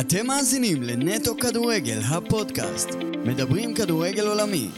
אתם 0.00 0.26
מאזינים 0.26 0.82
לנטו 0.82 1.36
כדורגל, 1.36 1.98
הפודקאסט. 2.10 2.88
מדברים 3.24 3.74
כדורגל 3.74 4.26
עולמי. 4.26 4.70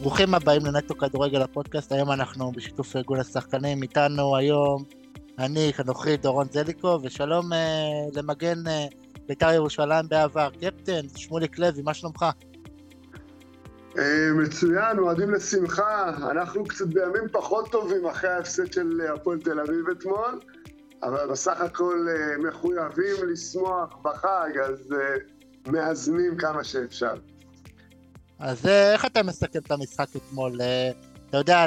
ברוכים 0.00 0.34
הבאים 0.34 0.66
לנטו 0.66 0.96
כדורגל 0.96 1.42
הפודקאסט, 1.42 1.92
היום 1.92 2.12
אנחנו 2.12 2.52
בשיתוף 2.52 2.96
ארגון 2.96 3.20
השחקנים, 3.20 3.82
איתנו 3.82 4.36
היום 4.36 4.84
אני, 5.38 5.72
אנוכי 5.80 6.16
דורון 6.16 6.46
זליקו, 6.50 6.98
ושלום 7.02 7.52
אה, 7.52 7.58
למגן 8.14 8.66
אה, 8.66 8.86
בית"ר 9.28 9.52
ירושלים 9.52 10.08
בעבר, 10.08 10.48
קפטן, 10.50 11.08
שמוליק 11.16 11.58
לוי, 11.58 11.82
מה 11.82 11.94
שלומך? 11.94 12.24
אה, 13.98 14.28
מצוין, 14.34 14.98
אוהדים 14.98 15.30
לשמחה, 15.30 16.08
אנחנו 16.30 16.64
קצת 16.64 16.86
בימים 16.86 17.28
פחות 17.32 17.70
טובים 17.70 18.06
אחרי 18.06 18.30
ההפסד 18.30 18.72
של 18.72 19.00
הפועל 19.14 19.38
תל 19.38 19.60
אביב 19.60 19.88
אתמול, 19.88 20.40
אבל 21.02 21.30
בסך 21.30 21.60
הכל 21.60 22.06
אה, 22.08 22.48
מחויבים 22.48 23.28
לשמוח 23.28 23.96
בחג, 24.02 24.58
אז 24.64 24.92
אה, 24.92 25.16
מאזנים 25.66 26.36
כמה 26.36 26.64
שאפשר. 26.64 27.14
אז 28.38 28.66
איך 28.66 29.04
אתה 29.04 29.22
מסכם 29.22 29.58
את 29.58 29.70
המשחק 29.70 30.06
אתמול? 30.16 30.60
אתה 31.28 31.36
יודע, 31.36 31.66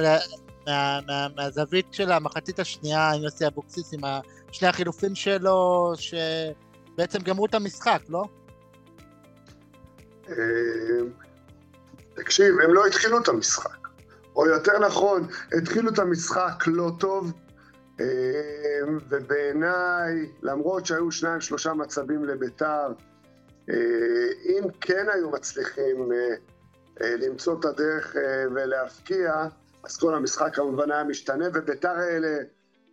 מה, 0.68 1.00
מה, 1.08 1.28
מהזווית 1.36 1.94
של 1.94 2.12
המחצית 2.12 2.60
השנייה 2.60 3.12
עם 3.12 3.24
יוסי 3.24 3.48
אבוקסיס, 3.48 3.94
עם 3.94 4.00
שני 4.52 4.68
החילופים 4.68 5.16
שלו, 5.16 5.94
שבעצם 5.96 7.20
גמרו 7.20 7.46
את 7.46 7.56
המשחק, 7.56 8.02
לא? 8.10 8.24
תקשיב, 12.14 12.56
הם 12.64 12.74
לא 12.74 12.86
התחילו 12.86 13.20
את 13.22 13.28
המשחק. 13.28 13.88
או 14.36 14.46
יותר 14.46 14.80
נכון, 14.80 15.28
התחילו 15.58 15.90
את 15.90 16.00
המשחק 16.00 16.64
לא 16.68 16.92
טוב, 17.00 17.26
אה, 17.26 17.49
ובעיניי, 19.10 20.30
למרות 20.42 20.86
שהיו 20.86 21.12
שניים 21.12 21.42
שלושה 21.42 21.74
מצבים 21.74 22.26
לביתר, 22.26 22.88
אה, 23.70 23.76
אם 24.46 24.64
כן 24.82 25.06
היו 25.14 25.30
מצליחים 25.30 26.12
אה, 26.12 27.16
למצוא 27.16 27.60
את 27.60 27.66
הדרך 27.66 28.16
ולהפקיע, 28.56 29.48
אז 29.84 29.98
כל 29.98 30.16
המשחק 30.16 30.56
כמובן 30.56 30.92
היה 30.92 31.04
משתנה, 31.04 31.46
וביתר 31.54 32.00
אלה, 32.00 32.38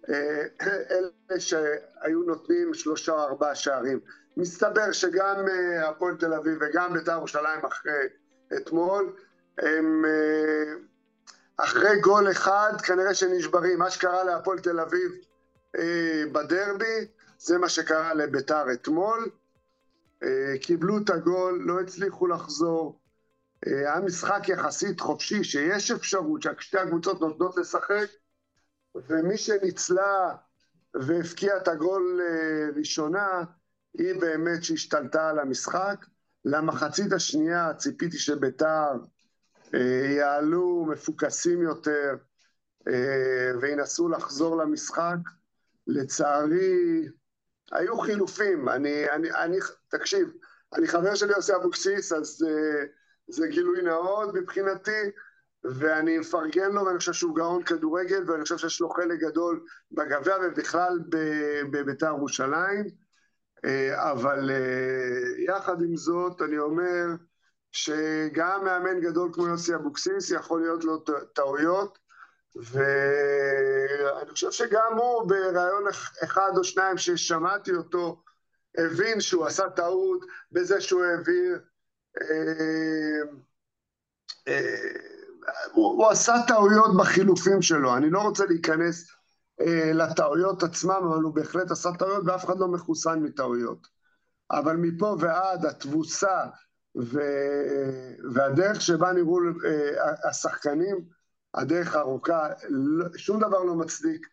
אלה 0.91 1.41
שהיו 1.41 2.23
נותנים 2.27 2.75
שלושה 2.75 3.13
או 3.13 3.19
ארבעה 3.19 3.55
שערים. 3.55 4.01
מסתבר 4.37 4.93
שגם 4.93 5.45
הפועל 5.85 6.17
תל 6.17 6.35
אביב 6.35 6.59
וגם 6.61 6.93
ביתר 6.93 7.13
ירושלים 7.13 7.65
אחרי 7.67 7.93
אתמול, 8.57 9.13
הם 9.59 10.05
אה, 10.05 10.75
אחרי 11.57 12.01
גול 12.01 12.31
אחד 12.31 12.73
כנראה 12.83 13.15
שנשברים. 13.15 13.79
מה 13.79 13.91
שקרה 13.91 14.25
להפועל 14.25 14.59
תל 14.59 14.81
אביב 14.81 15.12
אה, 15.77 16.23
בדרבי, 16.33 17.07
זה 17.39 17.59
מה 17.59 17.69
שקרה 17.69 18.15
לביתר 18.15 18.73
אתמול. 18.73 19.31
אה, 20.23 20.55
קיבלו 20.63 20.98
את 20.98 21.11
הגול, 21.11 21.63
לא 21.65 21.81
הצליחו 21.81 22.27
לחזור. 22.27 23.01
היה 23.67 24.01
משחק 24.01 24.48
יחסית 24.48 25.01
חופשי, 25.01 25.45
שיש 25.45 25.91
אפשרות 25.91 26.43
ששתי 26.43 26.79
הקבוצות 26.79 27.21
נותנות 27.21 27.57
לשחק, 27.57 28.07
ומי 28.95 29.37
שניצלה 29.37 30.35
והבקיעה 30.95 31.57
את 31.57 31.69
הגול 31.69 32.20
ראשונה, 32.77 33.45
היא 33.98 34.20
באמת 34.20 34.65
שהשתלטה 34.65 35.29
על 35.29 35.39
המשחק. 35.39 36.07
למחצית 36.45 37.13
השנייה 37.13 37.75
ציפיתי 37.75 38.19
שביתר 38.19 38.67
אה, 38.67 38.95
יעלו 40.17 40.86
מפוקסים 40.89 41.62
יותר 41.62 42.17
אה, 42.89 43.50
וינסו 43.61 44.08
לחזור 44.08 44.56
למשחק. 44.56 45.17
לצערי, 45.86 47.08
היו 47.73 47.98
חילופים. 47.98 48.68
אני, 48.68 49.11
אני, 49.11 49.30
אני, 49.30 49.57
תקשיב, 49.89 50.33
אני 50.74 50.89
חבר 50.89 51.14
של 51.14 51.30
יוסי 51.30 51.55
אבוקסיס, 51.55 52.13
אז 52.13 52.46
uh, 52.48 52.86
זה 53.29 53.48
גילוי 53.48 53.83
נאות 53.83 54.35
מבחינתי, 54.35 55.11
ואני 55.64 56.18
מפרגן 56.18 56.73
לו, 56.73 56.85
ואני 56.85 56.98
חושב 56.98 57.12
שהוא 57.12 57.36
גאון 57.36 57.62
כדורגל, 57.62 58.30
ואני 58.30 58.42
חושב 58.42 58.57
שיש 58.57 58.80
לו 58.80 58.91
חלק 58.91 59.20
גדול 59.20 59.64
בגביע 59.92 60.36
ובכלל 60.42 60.98
בביתר 61.70 62.07
ירושלים. 62.07 62.85
אה, 63.64 64.12
אבל 64.12 64.51
אה, 64.51 65.45
יחד 65.45 65.83
עם 65.83 65.96
זאת, 65.96 66.42
אני 66.42 66.58
אומר 66.58 67.07
שגם 67.77 68.64
מאמן 68.64 69.01
גדול 69.01 69.31
כמו 69.33 69.47
יוסי 69.47 69.75
אבוקסיס 69.75 70.31
יכול 70.31 70.61
להיות 70.61 70.85
לו 70.85 71.05
טעויות, 71.33 71.98
ואני 72.57 74.31
חושב 74.31 74.51
שגם 74.51 74.92
הוא 74.97 75.29
בריאיון 75.29 75.85
אחד 76.25 76.51
או 76.57 76.65
שניים 76.65 76.98
ששמעתי 76.98 77.73
אותו, 77.73 78.23
הבין 78.79 79.20
שהוא 79.20 79.47
עשה 79.47 79.70
טעות 79.70 80.27
בזה 80.53 80.81
שהוא 80.81 81.05
העביר... 81.05 81.59
אה, 82.20 83.23
הוא, 85.73 86.05
הוא 86.05 86.11
עשה 86.11 86.35
טעויות 86.48 86.97
בחילופים 86.97 87.63
שלו, 87.63 87.97
אני 87.97 88.11
לא 88.11 88.19
רוצה 88.19 88.45
להיכנס 88.47 89.11
אה, 89.61 89.92
לטעויות 89.92 90.63
עצמם, 90.63 91.11
אבל 91.11 91.23
הוא 91.23 91.35
בהחלט 91.35 91.70
עשה 91.70 91.91
טעויות 91.98 92.23
ואף 92.27 92.45
אחד 92.45 92.59
לא 92.59 92.69
מחוסן 92.69 93.19
מטעויות. 93.19 93.97
אבל 94.51 94.77
מפה 94.77 95.17
ועד 95.20 95.67
התבוסה 95.67 96.41
ו... 97.02 97.20
והדרך 98.34 98.80
שבה 98.80 99.12
נראו 99.12 99.39
אה, 99.64 100.29
השחקנים, 100.29 101.05
הדרך 101.55 101.95
הארוכה, 101.95 102.48
לא, 102.68 103.07
שום 103.17 103.40
דבר 103.40 103.62
לא 103.62 103.74
מצדיק 103.74 104.27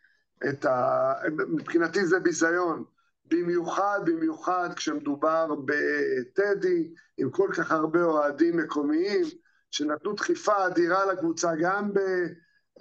את 0.50 0.66
ה... 0.66 1.14
מבחינתי 1.48 2.06
זה 2.06 2.20
ביזיון. 2.20 2.84
במיוחד, 3.26 4.00
במיוחד 4.06 4.70
כשמדובר 4.76 5.56
בטדי, 5.66 6.94
עם 7.18 7.30
כל 7.30 7.50
כך 7.58 7.72
הרבה 7.72 8.04
אוהדים 8.04 8.58
מקומיים, 8.58 9.26
שנתנו 9.72 10.14
דחיפה 10.14 10.68
אדירה 10.68 11.06
לקבוצה, 11.06 11.52
גם 11.62 11.94
ב... 11.94 12.00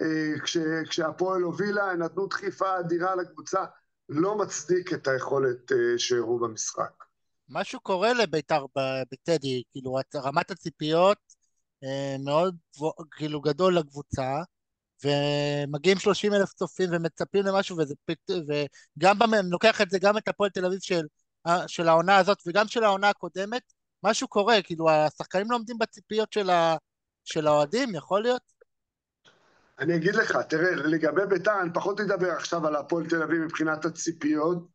אה, 0.01 0.39
כש, 0.43 0.57
כשהפועל 0.89 1.41
הובילה, 1.41 1.95
נתנו 1.95 2.27
דחיפה 2.27 2.79
אדירה 2.79 3.15
לקבוצה, 3.15 3.65
לא 4.09 4.37
מצדיק 4.37 4.93
את 4.93 5.07
היכולת 5.07 5.71
אה, 5.71 5.97
שהראו 5.97 6.39
במשחק. 6.39 7.02
משהו 7.49 7.79
קורה 7.79 8.13
לבית"ר 8.13 8.65
בטדי, 9.11 9.63
כאילו 9.71 9.97
רמת 10.15 10.51
הציפיות 10.51 11.17
אה, 11.83 12.15
מאוד 12.19 12.55
כאילו 13.11 13.41
גדול 13.41 13.77
לקבוצה, 13.77 14.41
ומגיעים 15.03 15.99
30 15.99 16.33
אלף 16.33 16.53
צופים 16.53 16.89
ומצפים 16.93 17.45
למשהו, 17.45 17.77
וזה 17.77 17.95
פת... 18.05 18.31
וגם 18.47 19.19
במ... 19.19 19.33
אני 19.33 19.49
לוקח 19.49 19.81
את 19.81 19.89
זה 19.89 19.99
גם 19.99 20.17
את 20.17 20.27
הפועל 20.27 20.49
תל 20.49 20.65
אביב 20.65 20.79
של, 20.79 21.05
של 21.67 21.87
העונה 21.87 22.17
הזאת 22.17 22.37
וגם 22.47 22.67
של 22.67 22.83
העונה 22.83 23.09
הקודמת, 23.09 23.73
משהו 24.03 24.27
קורה, 24.27 24.61
כאילו 24.61 24.89
השחקנים 24.89 25.51
לא 25.51 25.55
עומדים 25.55 25.77
בציפיות 25.77 26.33
של, 26.33 26.49
ה... 26.49 26.75
של 27.23 27.47
האוהדים, 27.47 27.95
יכול 27.95 28.21
להיות? 28.21 28.41
אני 29.79 29.95
אגיד 29.95 30.15
לך, 30.15 30.37
תראה, 30.49 30.75
לגבי 30.75 31.21
ביתר, 31.29 31.61
אני 31.61 31.69
פחות 31.73 31.99
אדבר 31.99 32.31
עכשיו 32.31 32.67
על 32.67 32.75
הפועל 32.75 33.09
תל 33.09 33.23
אביב 33.23 33.41
מבחינת 33.41 33.85
הציפיות, 33.85 34.67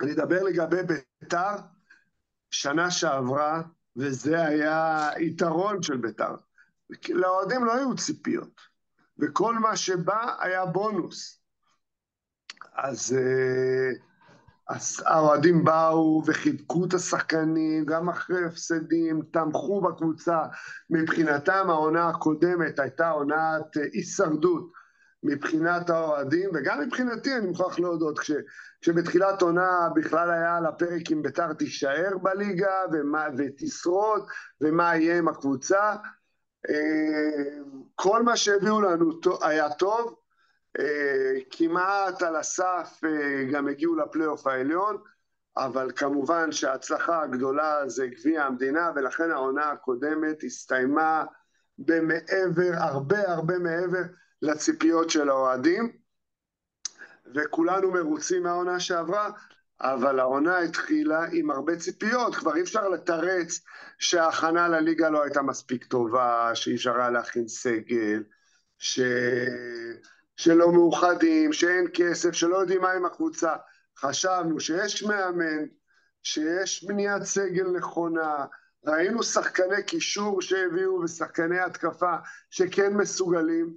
אני 0.00 0.12
אדבר 0.12 0.42
לגבי 0.42 0.76
ביתר 0.82 1.56
שנה 2.50 2.90
שעברה, 2.90 3.62
וזה 3.96 4.44
היה 4.44 5.08
יתרון 5.18 5.82
של 5.82 5.96
ביתר. 5.96 6.34
לאוהדים 7.08 7.64
לא 7.64 7.74
היו 7.74 7.96
ציפיות, 7.96 8.60
וכל 9.18 9.58
מה 9.58 9.76
שבא 9.76 10.36
היה 10.40 10.66
בונוס. 10.66 11.40
אז... 12.74 13.16
Uh, 13.18 14.10
האוהדים 15.06 15.64
באו 15.64 16.22
וחיבקו 16.26 16.84
את 16.84 16.94
השחקנים, 16.94 17.84
גם 17.84 18.08
אחרי 18.08 18.44
הפסדים, 18.44 19.22
תמכו 19.30 19.80
בקבוצה. 19.80 20.38
מבחינתם 20.90 21.70
העונה 21.70 22.08
הקודמת 22.08 22.78
הייתה 22.78 23.10
עונת 23.10 23.76
אה, 23.76 23.82
הישרדות 23.92 24.72
מבחינת 25.22 25.90
האוהדים, 25.90 26.50
וגם 26.54 26.80
מבחינתי, 26.80 27.36
אני 27.36 27.46
מוכרח 27.46 27.78
להודות, 27.78 28.18
כש, 28.18 28.30
כשבתחילת 28.80 29.42
עונה 29.42 29.88
בכלל 29.94 30.30
היה 30.30 30.56
על 30.56 30.66
הפרק 30.66 31.12
אם 31.12 31.22
ביתר 31.22 31.52
תישאר 31.52 32.18
בליגה 32.22 32.82
ומה, 32.92 33.26
ותשרוד, 33.38 34.26
ומה 34.60 34.96
יהיה 34.96 35.18
עם 35.18 35.28
הקבוצה. 35.28 35.94
אה, 36.70 37.52
כל 37.94 38.22
מה 38.22 38.36
שהביאו 38.36 38.80
לנו 38.80 39.10
היה 39.42 39.70
טוב, 39.70 40.14
אה, 40.78 41.34
כמעט 41.50 42.22
על 42.22 42.36
הסף 42.36 43.00
אה, 43.04 43.44
גם 43.52 43.68
הגיעו 43.68 43.96
לפלייאוף 43.96 44.46
העליון, 44.46 44.96
אבל 45.56 45.90
כמובן 45.96 46.52
שההצלחה 46.52 47.22
הגדולה 47.22 47.88
זה 47.88 48.06
גביע 48.06 48.42
המדינה, 48.44 48.90
ולכן 48.96 49.30
העונה 49.30 49.70
הקודמת 49.70 50.44
הסתיימה 50.44 51.24
במעבר, 51.78 52.72
הרבה 52.76 53.32
הרבה 53.32 53.58
מעבר 53.58 54.02
לציפיות 54.42 55.10
של 55.10 55.28
האוהדים, 55.28 55.92
וכולנו 57.34 57.90
מרוצים 57.90 58.42
מהעונה 58.42 58.80
שעברה, 58.80 59.30
אבל 59.80 60.20
העונה 60.20 60.58
התחילה 60.58 61.24
עם 61.32 61.50
הרבה 61.50 61.76
ציפיות, 61.76 62.34
כבר 62.34 62.56
אי 62.56 62.62
אפשר 62.62 62.88
לתרץ 62.88 63.60
שההכנה 63.98 64.68
לליגה 64.68 65.10
לא 65.10 65.22
הייתה 65.22 65.42
מספיק 65.42 65.84
טובה, 65.84 66.50
שאי 66.54 66.74
אפשר 66.74 66.96
היה 66.96 67.10
להכין 67.10 67.48
סגל, 67.48 68.22
ש... 68.78 69.00
שלא 70.36 70.72
מאוחדים, 70.72 71.52
שאין 71.52 71.86
כסף, 71.94 72.32
שלא 72.32 72.56
יודעים 72.56 72.80
מה 72.80 72.92
עם 72.92 73.04
הקבוצה. 73.04 73.56
חשבנו 73.98 74.60
שיש 74.60 75.02
מאמן, 75.02 75.64
שיש 76.22 76.84
בניית 76.84 77.22
סגל 77.22 77.66
נכונה, 77.70 78.44
ראינו 78.86 79.22
שחקני 79.22 79.82
קישור 79.86 80.42
שהביאו 80.42 81.00
ושחקני 81.00 81.60
התקפה 81.60 82.14
שכן 82.50 82.94
מסוגלים, 82.94 83.74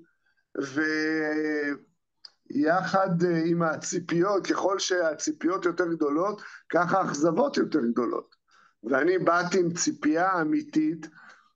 ויחד 2.51 3.09
עם 3.45 3.61
הציפיות, 3.61 4.47
ככל 4.47 4.79
שהציפיות 4.79 5.65
יותר 5.65 5.87
גדולות, 5.87 6.41
ככה 6.69 6.97
האכזבות 6.99 7.57
יותר 7.57 7.85
גדולות. 7.85 8.35
ואני 8.83 9.17
באתי 9.17 9.59
עם 9.59 9.73
ציפייה 9.73 10.41
אמיתית 10.41 11.07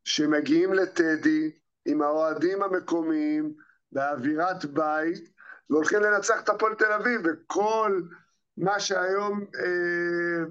שמגיעים 0.04 0.74
לטדי 0.74 1.52
עם 1.86 2.02
האוהדים 2.02 2.64
המקומיים 2.64 3.54
באווירת 3.92 4.66
בית 4.66 5.30
והולכים 5.70 6.00
לנצח 6.00 6.42
את 6.44 6.50
הפועל 6.50 6.74
תל 6.74 6.92
אביב 6.92 7.22
וכל 7.24 8.02
מה 8.58 8.80
שהיום 8.80 9.46
אה, 9.60 10.46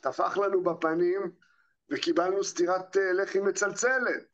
טפח 0.00 0.38
לנו 0.38 0.62
בפנים 0.62 1.30
וקיבלנו 1.90 2.44
סטירת 2.44 2.96
אה, 2.96 3.12
לחי 3.12 3.40
מצלצלת. 3.40 4.24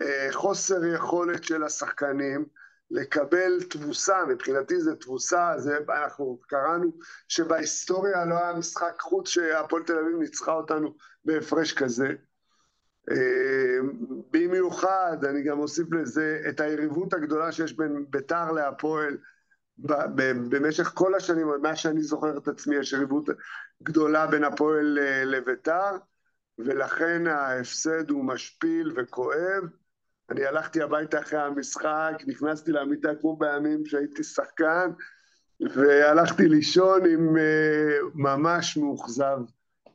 אה, 0.00 0.28
חוסר 0.32 0.84
יכולת 0.84 1.44
של 1.44 1.64
השחקנים 1.64 2.44
לקבל 2.90 3.62
תבוסה, 3.70 4.24
מבחינתי 4.28 4.80
זה 4.80 4.94
תבוסה, 4.96 5.52
זה 5.56 5.78
אנחנו 5.88 6.40
קראנו 6.46 6.92
שבהיסטוריה 7.28 8.24
לא 8.24 8.34
היה 8.34 8.52
משחק 8.52 9.00
חוץ 9.00 9.28
שהפועל 9.28 9.82
תל 9.82 9.98
אביב 9.98 10.16
ניצחה 10.18 10.52
אותנו 10.52 10.94
בהפרש 11.24 11.72
כזה. 11.72 12.08
אה, 13.10 13.78
במיוחד, 14.30 15.24
אני 15.24 15.42
גם 15.42 15.58
אוסיף 15.58 15.92
לזה 15.92 16.42
את 16.48 16.60
היריבות 16.60 17.12
הגדולה 17.14 17.52
שיש 17.52 17.76
בין 17.76 18.04
ביתר 18.08 18.52
להפועל 18.52 19.16
במשך 20.48 20.92
כל 20.94 21.14
השנים, 21.14 21.46
מה 21.62 21.76
שאני 21.76 22.02
זוכר 22.02 22.38
את 22.38 22.48
עצמי, 22.48 22.76
יש 22.76 22.92
יריבות 22.92 23.28
גדולה 23.82 24.26
בין 24.26 24.44
הפועל 24.44 24.98
אה, 24.98 25.24
לביתר, 25.24 25.96
ולכן 26.58 27.26
ההפסד 27.26 28.10
הוא 28.10 28.24
משפיל 28.24 28.92
וכואב. 28.96 29.64
אני 30.30 30.46
הלכתי 30.46 30.82
הביתה 30.82 31.20
אחרי 31.20 31.38
המשחק, 31.38 32.22
נכנסתי 32.26 32.72
למיטה 32.72 33.08
כמו 33.20 33.36
בימים 33.36 33.86
שהייתי 33.86 34.24
שחקן, 34.24 34.90
והלכתי 35.60 36.48
לישון 36.48 37.00
עם 37.10 37.36
uh, 37.36 38.10
ממש 38.14 38.76
מאוכזב 38.76 39.38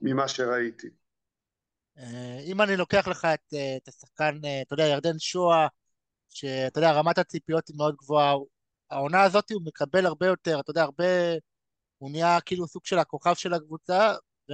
ממה 0.02 0.28
שראיתי. 0.28 0.88
אה, 1.98 2.40
אם 2.46 2.62
אני 2.62 2.78
לוקח 2.78 3.08
לך 3.08 3.26
את, 3.26 3.54
אה, 3.54 3.78
את 3.78 3.88
השחקן, 3.88 4.38
אתה 4.38 4.74
יודע, 4.74 4.84
ירדן 4.84 5.20
שואה, 5.20 5.68
שאתה 6.30 6.80
יודע, 6.80 6.92
רמת 6.92 7.18
הציפיות 7.18 7.68
היא 7.68 7.78
מאוד 7.78 7.96
גבוהה, 7.96 8.36
העונה 8.90 9.24
הזאת 9.24 9.52
הוא 9.52 9.62
מקבל 9.66 10.06
הרבה 10.06 10.28
יותר, 10.28 10.60
אתה 10.60 10.72
יודע, 10.72 10.82
הרבה, 10.82 11.06
הוא 11.98 12.12
נהיה 12.12 12.42
כאילו 12.42 12.68
סוג 12.68 12.86
של 12.86 13.00
הכוכב 13.00 13.34
של 13.34 13.54
הקבוצה, 13.54 14.14
ו... 14.52 14.54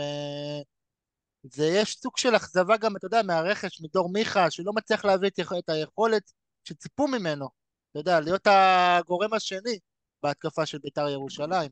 ויש 1.44 1.98
סוג 2.02 2.18
של 2.18 2.36
אכזבה 2.36 2.78
גם, 2.78 2.96
אתה 2.96 3.06
יודע, 3.06 3.22
מהרכש, 3.24 3.82
מדור 3.82 4.12
מיכה, 4.12 4.52
שלא 4.52 4.74
מצליח 4.74 5.06
להביא 5.06 5.30
את 5.60 5.70
היכולת 5.70 6.32
שציפו 6.64 7.08
ממנו, 7.08 7.50
אתה 7.92 8.00
יודע, 8.00 8.20
להיות 8.20 8.48
הגורם 8.48 9.34
השני 9.34 9.80
בהתקפה 10.24 10.66
של 10.66 10.78
בית"ר 10.78 11.10
ירושלים. 11.10 11.72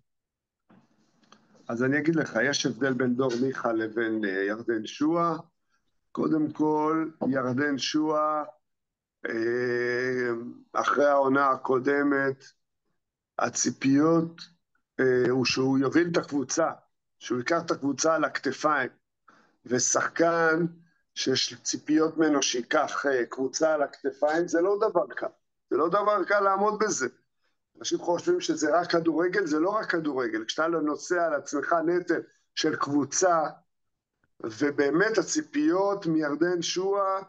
אז 1.68 1.84
אני 1.84 2.00
אגיד 2.00 2.16
לך, 2.16 2.38
יש 2.44 2.66
הבדל 2.66 2.94
בין 2.94 3.16
דור 3.16 3.32
מיכה 3.42 3.74
לבין 3.74 4.26
אה, 4.26 4.30
ירדן 4.30 4.86
שואה. 4.86 5.36
קודם 6.12 6.52
כל, 6.52 7.10
ירדן 7.30 7.78
שואה, 7.78 8.44
אה, 9.30 10.30
אחרי 10.74 11.06
העונה 11.06 11.50
הקודמת, 11.50 12.44
הציפיות 13.40 14.42
אה, 15.00 15.30
הוא 15.30 15.46
שהוא 15.46 15.78
יוביל 15.78 16.08
את 16.12 16.18
הקבוצה, 16.18 16.72
שהוא 17.20 17.38
ייקח 17.38 17.62
את 17.66 17.72
הקבוצה 17.72 18.16
על 18.16 18.24
הכתפיים. 18.24 18.90
ושחקן 19.66 20.66
שיש 21.16 21.56
ציפיות 21.64 22.18
ממנו 22.18 22.44
שייקח 22.44 23.06
אה, 23.06 23.26
קבוצה 23.26 23.74
על 23.74 23.82
הכתפיים, 23.82 24.48
זה 24.48 24.62
לא 24.62 24.78
דבר 24.78 25.08
קל. 25.08 25.28
זה 25.70 25.78
לא 25.78 25.90
דבר 25.90 26.24
קל 26.24 26.40
לעמוד 26.40 26.80
בזה. 26.80 27.08
אנשים 27.80 28.00
חושבים 28.00 28.42
שזה 28.42 28.80
רק 28.80 28.92
כדורגל, 28.92 29.46
זה 29.46 29.60
לא 29.60 29.70
רק 29.70 29.92
כדורגל. 29.92 30.46
כשאתה 30.46 30.68
נושא 30.68 31.26
על 31.26 31.34
עצמך 31.34 31.76
נטל 31.86 32.22
של 32.56 32.76
קבוצה, 32.76 33.40
ובאמת 34.40 35.18
הציפיות 35.18 36.06
מירדן 36.06 36.62
שואה 36.62 37.22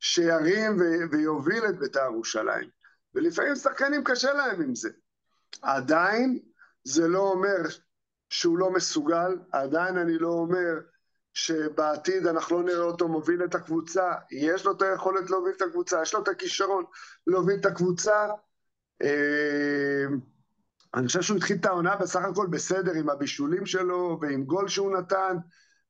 שירים 0.00 0.76
ויוביל 1.10 1.64
את 1.68 1.78
בית"ר 1.78 2.04
ירושלים. 2.12 2.68
ולפעמים 3.14 3.54
שחקנים 3.54 4.04
קשה 4.04 4.32
להם 4.32 4.62
עם 4.62 4.74
זה. 4.74 4.90
עדיין 5.62 6.38
זה 6.84 7.08
לא 7.08 7.18
אומר 7.18 7.62
שהוא 8.30 8.58
לא 8.58 8.70
מסוגל, 8.70 9.38
עדיין 9.52 9.98
אני 9.98 10.18
לא 10.18 10.28
אומר 10.28 10.80
שבעתיד 11.34 12.26
אנחנו 12.26 12.56
לא 12.56 12.64
נראה 12.64 12.84
אותו 12.84 13.08
מוביל 13.08 13.44
את 13.44 13.54
הקבוצה, 13.54 14.12
יש 14.30 14.64
לו 14.64 14.72
את 14.72 14.82
היכולת 14.82 15.30
להוביל 15.30 15.52
את 15.56 15.62
הקבוצה, 15.62 16.02
יש 16.02 16.14
לו 16.14 16.22
את 16.22 16.28
הכישרון 16.28 16.84
להוביל 17.26 17.60
את 17.60 17.66
הקבוצה. 17.66 18.26
אה, 19.02 20.04
אני 20.94 21.06
חושב 21.06 21.22
שהוא 21.22 21.36
התחיל 21.36 21.56
את 21.56 21.66
העונה 21.66 21.96
בסך 21.96 22.20
הכל 22.24 22.46
בסדר 22.46 22.92
עם 22.92 23.10
הבישולים 23.10 23.66
שלו 23.66 24.18
ועם 24.20 24.44
גול 24.44 24.68
שהוא 24.68 24.96
נתן, 24.98 25.36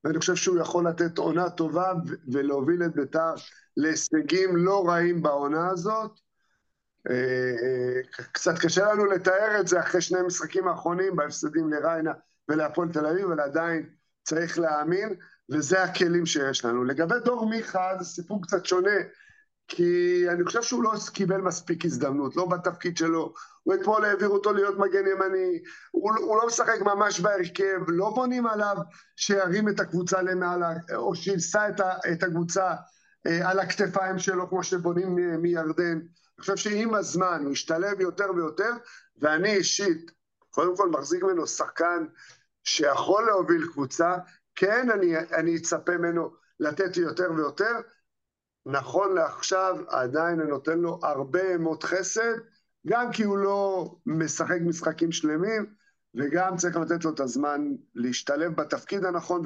ואני 0.04 0.18
חושב 0.18 0.34
שהוא 0.34 0.60
יכול 0.60 0.88
לתת 0.88 1.18
עונה 1.18 1.50
טובה 1.50 1.92
ולהוביל 2.32 2.82
את 2.82 2.94
בית"ר 2.94 3.34
להישגים 3.76 4.56
לא 4.56 4.88
רעים 4.88 5.22
בעונה 5.22 5.68
הזאת. 5.68 6.20
אה, 7.10 7.14
אה, 7.14 8.24
קצת 8.32 8.58
קשה 8.58 8.92
לנו 8.92 9.04
לתאר 9.04 9.60
את 9.60 9.68
זה 9.68 9.80
אחרי 9.80 10.00
שני 10.00 10.22
משחקים 10.26 10.68
האחרונים 10.68 11.16
בהפסדים 11.16 11.72
לריינה 11.72 12.12
ולהפועל 12.48 12.88
תל 12.92 13.06
אביב, 13.06 13.26
אבל 13.26 13.40
עדיין 13.40 13.88
צריך 14.22 14.58
להאמין. 14.58 15.14
וזה 15.50 15.82
הכלים 15.82 16.26
שיש 16.26 16.64
לנו. 16.64 16.84
לגבי 16.84 17.14
דור 17.24 17.50
מיכה 17.50 17.92
זה 17.98 18.04
סיפור 18.04 18.42
קצת 18.42 18.66
שונה, 18.66 18.96
כי 19.68 20.24
אני 20.28 20.44
חושב 20.44 20.62
שהוא 20.62 20.82
לא 20.82 20.92
קיבל 21.12 21.40
מספיק 21.40 21.84
הזדמנות, 21.84 22.36
לא 22.36 22.46
בתפקיד 22.46 22.96
שלו. 22.96 23.34
הוא 23.62 23.74
אתמול 23.74 24.04
העביר 24.04 24.28
אותו 24.28 24.52
להיות 24.52 24.78
מגן 24.78 25.06
ימני, 25.06 25.62
הוא, 25.90 26.12
הוא 26.18 26.36
לא 26.36 26.46
משחק 26.46 26.80
ממש 26.80 27.20
בהרכב, 27.20 27.78
לא 27.88 28.10
בונים 28.10 28.46
עליו 28.46 28.76
שירים 29.16 29.68
את 29.68 29.80
הקבוצה 29.80 30.22
למעלה, 30.22 30.72
או 30.94 31.14
שיישא 31.14 31.68
את, 31.68 31.80
את 32.12 32.22
הקבוצה 32.22 32.74
אה, 33.26 33.50
על 33.50 33.58
הכתפיים 33.58 34.18
שלו, 34.18 34.48
כמו 34.48 34.62
שבונים 34.62 35.16
מירדן. 35.42 35.98
אני 35.98 36.40
חושב 36.40 36.56
שעם 36.56 36.94
הזמן 36.94 37.42
הוא 37.44 37.52
ישתלב 37.52 38.00
יותר 38.00 38.30
ויותר, 38.36 38.70
ואני 39.20 39.54
אישית, 39.54 40.10
קודם 40.50 40.76
כל 40.76 40.90
מחזיק 40.90 41.22
ממנו 41.22 41.46
שחקן 41.46 42.06
שיכול 42.64 43.26
להוביל 43.26 43.66
קבוצה, 43.72 44.16
כן, 44.54 44.90
אני, 44.94 45.18
אני 45.18 45.56
אצפה 45.56 45.92
ממנו 45.98 46.30
לתת 46.60 46.96
יותר 46.96 47.32
ויותר. 47.36 47.72
נכון 48.66 49.14
לעכשיו, 49.14 49.76
עדיין 49.88 50.40
אני 50.40 50.50
נותן 50.50 50.78
לו 50.78 50.98
הרבה 51.02 51.54
אמות 51.54 51.82
חסד, 51.82 52.34
גם 52.86 53.12
כי 53.12 53.22
הוא 53.22 53.38
לא 53.38 53.90
משחק 54.06 54.58
משחקים 54.60 55.12
שלמים, 55.12 55.74
וגם 56.14 56.56
צריך 56.56 56.76
לתת 56.76 57.04
לו 57.04 57.14
את 57.14 57.20
הזמן 57.20 57.60
להשתלב 57.94 58.60
בתפקיד 58.60 59.04
הנכון 59.04 59.42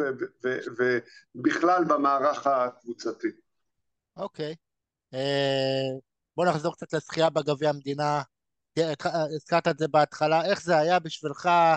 ובכלל 1.34 1.84
במערך 1.84 2.46
הקבוצתי. 2.46 3.28
אוקיי. 4.16 4.52
Okay. 4.52 4.56
אה, 5.14 5.98
בוא 6.36 6.46
נחזור 6.46 6.74
קצת 6.74 6.92
לזכייה 6.92 7.30
בגביע 7.30 7.70
המדינה. 7.70 8.22
הזכרת 9.34 9.68
את 9.68 9.78
זה 9.78 9.88
בהתחלה, 9.88 10.44
איך 10.44 10.62
זה 10.62 10.78
היה 10.78 10.98
בשבילך 10.98 11.46
אה, 11.46 11.76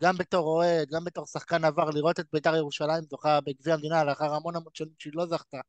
גם 0.00 0.16
בתור 0.18 0.46
אוהד, 0.46 0.88
גם 0.90 1.04
בתור 1.04 1.26
שחקן 1.26 1.64
עבר, 1.64 1.90
לראות 1.90 2.20
את 2.20 2.26
בית"ר 2.32 2.56
ירושלים 2.56 3.02
זוכה 3.02 3.40
בגביע 3.40 3.74
המדינה 3.74 4.04
לאחר 4.04 4.34
המון 4.34 4.56
המון 4.56 4.72
שנים 4.74 4.92
שהיא 4.98 5.12
לא 5.16 5.26
זכתה. 5.26 5.60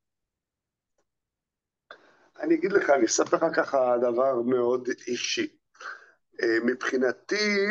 אני 2.39 2.55
אגיד 2.55 2.71
לך, 2.71 2.89
אני 2.89 3.05
אספר 3.05 3.37
לך 3.37 3.55
ככה 3.55 3.97
דבר 4.01 4.41
מאוד 4.41 4.89
אישי. 5.07 5.47
אה, 6.41 6.57
מבחינתי, 6.65 7.67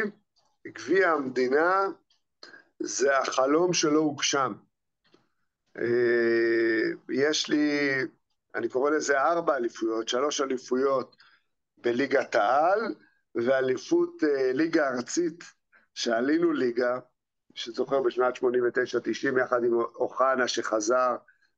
גביע 0.66 1.10
המדינה 1.10 1.86
זה 2.80 3.18
החלום 3.18 3.72
שלא 3.72 3.98
הוגשם. 3.98 4.52
אה, 5.78 5.84
יש 7.10 7.48
לי, 7.48 7.90
אני 8.54 8.68
קורא 8.68 8.90
לזה 8.90 9.20
ארבע 9.20 9.56
אליפויות, 9.56 10.08
שלוש 10.08 10.40
אליפויות 10.40 11.16
בליגת 11.78 12.34
העל, 12.34 12.94
ואליפות 13.34 14.22
ליגה 14.54 14.88
ארצית 14.88 15.57
שעלינו 15.98 16.52
ליגה, 16.52 16.98
שזוכר 17.54 18.00
בשנת 18.02 18.36
89-90 18.36 18.40
יחד 19.40 19.64
עם 19.64 19.74
אוחנה 19.74 20.48
שחזר 20.48 21.16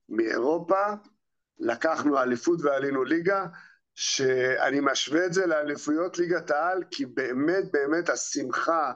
מאירופה, 0.09 0.85
לקחנו 1.59 2.18
אליפות 2.18 2.61
ועלינו 2.62 3.04
ליגה, 3.04 3.47
שאני 3.94 4.78
משווה 4.82 5.26
את 5.26 5.32
זה 5.32 5.47
לאליפויות 5.47 6.18
ליגת 6.18 6.50
העל, 6.50 6.85
כי 6.90 7.06
באמת 7.06 7.73
באמת 7.73 8.09
השמחה 8.09 8.92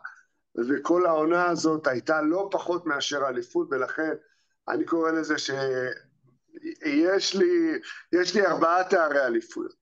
וכל 0.68 1.06
העונה 1.06 1.46
הזאת 1.46 1.86
הייתה 1.86 2.22
לא 2.22 2.48
פחות 2.52 2.86
מאשר 2.86 3.28
אליפות, 3.28 3.68
ולכן 3.70 4.12
אני 4.68 4.84
קורא 4.84 5.10
לזה 5.10 5.34
שיש 5.38 7.34
לי, 7.34 7.80
לי 8.12 8.46
ארבעה 8.46 8.84
תארי 8.84 9.26
אליפויות. 9.26 9.74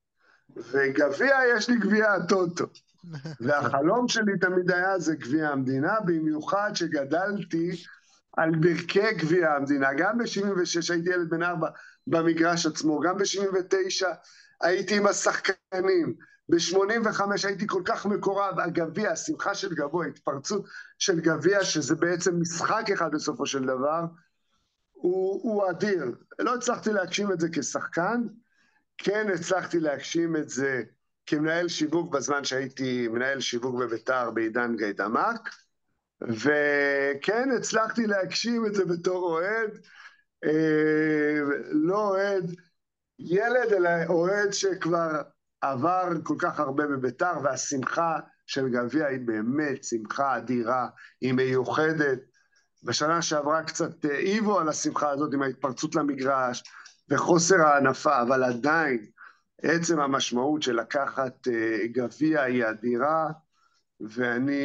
וגביע, 0.56 1.36
יש 1.56 1.68
לי 1.68 1.76
גביע 1.76 2.12
הטוטו. 2.12 2.64
והחלום 3.40 4.08
שלי 4.08 4.38
תמיד 4.40 4.70
היה 4.70 4.98
זה 4.98 5.14
גביע 5.14 5.48
המדינה, 5.48 6.00
במיוחד 6.00 6.70
שגדלתי 6.74 7.84
על 8.36 8.50
ברכי 8.56 9.14
גביע 9.14 9.52
המדינה. 9.52 9.88
גם 9.98 10.18
ב-76' 10.18 10.92
הייתי 10.92 11.10
ילד 11.10 11.30
בן 11.30 11.42
ארבע 11.42 11.68
במגרש 12.06 12.66
עצמו, 12.66 13.00
גם 13.00 13.18
ב-79' 13.18 14.06
הייתי 14.60 14.96
עם 14.96 15.06
השחקנים, 15.06 16.14
ב-85' 16.48 17.20
הייתי 17.44 17.66
כל 17.66 17.82
כך 17.84 18.06
מקורב, 18.06 18.58
הגביע, 18.58 19.10
השמחה 19.10 19.54
של 19.54 19.74
גבוה, 19.74 20.06
התפרצות 20.06 20.64
של 20.98 21.20
גביע, 21.20 21.64
שזה 21.64 21.94
בעצם 21.94 22.40
משחק 22.40 22.84
אחד 22.94 23.10
בסופו 23.14 23.46
של 23.46 23.64
דבר, 23.64 24.04
הוא, 24.92 25.40
הוא 25.42 25.70
אדיר. 25.70 26.04
לא 26.38 26.54
הצלחתי 26.54 26.92
להגשים 26.92 27.32
את 27.32 27.40
זה 27.40 27.48
כשחקן, 27.52 28.22
כן 28.98 29.26
הצלחתי 29.34 29.80
להגשים 29.80 30.36
את 30.36 30.48
זה 30.48 30.82
כמנהל 31.26 31.68
שיווק 31.68 32.12
בזמן 32.12 32.44
שהייתי 32.44 33.08
מנהל 33.08 33.40
שיווק 33.40 33.80
בביתר 33.80 34.30
בעידן 34.30 34.76
גיידמק, 34.76 35.50
וכן 36.28 37.48
הצלחתי 37.56 38.06
להגשים 38.06 38.66
את 38.66 38.74
זה 38.74 38.84
בתור 38.84 39.30
אוהד, 39.30 39.70
אה, 40.44 41.40
לא 41.70 42.08
אוהד 42.08 42.54
ילד, 43.18 43.72
אלא 43.72 43.90
אוהד 44.08 44.52
שכבר 44.52 45.22
עבר 45.60 46.08
כל 46.22 46.36
כך 46.38 46.60
הרבה 46.60 46.86
בביתר, 46.86 47.32
והשמחה 47.42 48.18
של 48.46 48.68
גביע 48.68 49.06
היא 49.06 49.20
באמת 49.24 49.84
שמחה 49.84 50.36
אדירה, 50.36 50.88
היא 51.20 51.32
מיוחדת. 51.32 52.18
בשנה 52.82 53.22
שעברה 53.22 53.62
קצת 53.62 54.04
העיבו 54.04 54.60
על 54.60 54.68
השמחה 54.68 55.10
הזאת 55.10 55.34
עם 55.34 55.42
ההתפרצות 55.42 55.94
למגרש 55.94 56.62
וחוסר 57.08 57.62
הענפה, 57.62 58.22
אבל 58.22 58.44
עדיין 58.44 59.06
עצם 59.62 60.00
המשמעות 60.00 60.62
של 60.62 60.80
לקחת 60.80 61.48
uh, 61.48 61.86
גביע 61.86 62.42
היא 62.42 62.64
אדירה, 62.64 63.26
ואני 64.00 64.62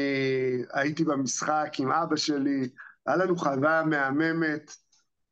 הייתי 0.73 1.03
במשחק 1.03 1.69
עם 1.79 1.91
אבא 1.91 2.15
שלי, 2.15 2.69
היה 3.05 3.17
לנו 3.17 3.35
חוויה 3.35 3.83
מהממת 3.83 4.71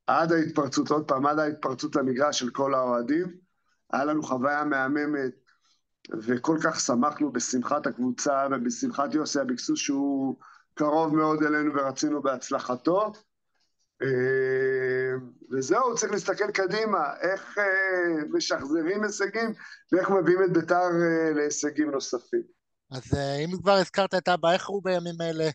עד 0.07 0.31
ההתפרצות, 0.31 0.89
עוד 0.89 1.07
פעם, 1.07 1.25
עד 1.25 1.39
ההתפרצות 1.39 1.95
למגרש 1.95 2.39
של 2.39 2.50
כל 2.50 2.74
האוהדים, 2.74 3.34
היה 3.93 4.05
לנו 4.05 4.24
חוויה 4.24 4.63
מהממת, 4.63 5.31
וכל 6.22 6.57
כך 6.63 6.79
שמחנו 6.79 7.31
בשמחת 7.31 7.88
הקבוצה 7.88 8.48
ובשמחת 8.51 9.13
יוסי 9.13 9.41
אבקסוס 9.41 9.79
שהוא 9.79 10.38
קרוב 10.74 11.15
מאוד 11.15 11.43
אלינו 11.43 11.74
ורצינו 11.74 12.22
בהצלחתו. 12.22 13.12
אה, 15.15 15.19
וזהו, 15.51 15.95
צריך 15.95 16.12
להסתכל 16.12 16.51
קדימה, 16.51 17.13
איך 17.22 17.57
אה, 17.57 18.24
משחזרים 18.29 19.03
הישגים 19.03 19.53
ואיך 19.91 20.10
מביאים 20.10 20.43
את 20.43 20.53
ביתר 20.53 20.75
אה, 20.75 21.34
להישגים 21.36 21.91
נוספים. 21.91 22.43
אז 22.91 23.03
אם 23.13 23.57
כבר 23.62 23.72
הזכרת 23.72 24.13
את 24.13 24.29
אבא, 24.29 24.51
איך 24.51 24.67
הוא 24.67 24.84
בימים 24.84 25.15
אלה? 25.22 25.50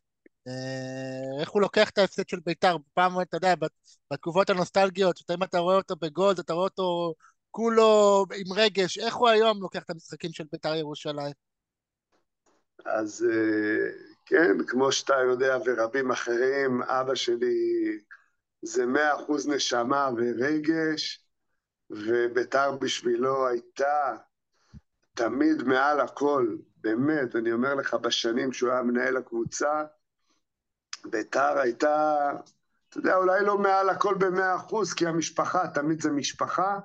איך 1.40 1.50
הוא 1.50 1.62
לוקח 1.62 1.90
את 1.90 1.99
ההפסד 1.99 2.29
של 2.29 2.40
ביתר? 2.47 2.76
פעם, 2.95 3.21
אתה 3.21 3.37
יודע, 3.37 3.55
בתקופות 4.12 4.50
הנוסטלגיות, 4.50 5.17
שאם 5.17 5.43
אתה 5.43 5.59
רואה 5.59 5.76
אותו 5.76 5.97
בגולד, 5.97 6.38
אתה 6.38 6.52
רואה 6.52 6.64
אותו 6.64 7.14
כולו 7.50 8.25
עם 8.37 8.52
רגש, 8.52 8.99
איך 8.99 9.14
הוא 9.14 9.29
היום 9.29 9.62
לוקח 9.62 9.83
את 9.83 9.90
המשחקים 9.90 10.33
של 10.33 10.45
ביתר 10.52 10.75
ירושלים? 10.75 11.33
אז 12.85 13.26
כן, 14.26 14.64
כמו 14.67 14.93
שאתה 14.93 15.14
יודע 15.14 15.59
ורבים 15.67 16.11
אחרים, 16.11 16.83
אבא 16.83 17.14
שלי 17.14 17.99
זה 18.62 18.87
מאה 18.87 19.14
אחוז 19.14 19.49
נשמה 19.49 20.11
ורגש, 20.17 21.26
וביתר 21.90 22.76
בשבילו 22.76 23.49
הייתה 23.49 24.17
תמיד 25.14 25.62
מעל 25.62 26.00
הכל, 26.00 26.57
באמת, 26.76 27.37
אני 27.37 27.52
אומר 27.52 27.75
לך, 27.75 27.95
בשנים 27.95 28.52
שהוא 28.52 28.71
היה 28.71 28.83
מנהל 28.83 29.17
הקבוצה, 29.17 29.85
ביתר 31.05 31.59
הייתה, 31.59 32.31
אתה 32.88 32.99
יודע, 32.99 33.17
אולי 33.17 33.45
לא 33.45 33.59
מעל 33.59 33.88
הכל 33.88 34.14
במאה 34.19 34.57
אחוז, 34.57 34.95
כי 34.95 35.07
המשפחה, 35.07 35.69
תמיד 35.69 36.02
זה 36.02 36.11
משפחה, 36.11 36.79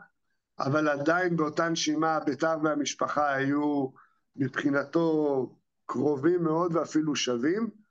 אבל 0.60 0.88
עדיין 0.88 1.36
באותה 1.36 1.70
נשימה 1.70 2.20
ביתר 2.20 2.58
והמשפחה 2.64 3.34
היו 3.34 3.88
מבחינתו 4.36 5.50
קרובים 5.86 6.44
מאוד 6.44 6.76
ואפילו 6.76 7.16
שווים. 7.16 7.85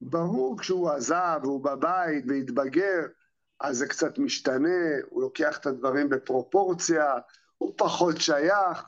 ברור 0.00 0.58
כשהוא 0.58 0.90
עזב 0.90 1.40
והוא 1.42 1.64
בבית 1.64 2.24
והתבגר, 2.28 3.00
אז 3.60 3.76
זה 3.76 3.86
קצת 3.86 4.18
משתנה, 4.18 4.78
הוא 5.10 5.22
לוקח 5.22 5.58
את 5.58 5.66
הדברים 5.66 6.08
בפרופורציה, 6.08 7.14
הוא 7.58 7.74
פחות 7.76 8.20
שייך, 8.20 8.84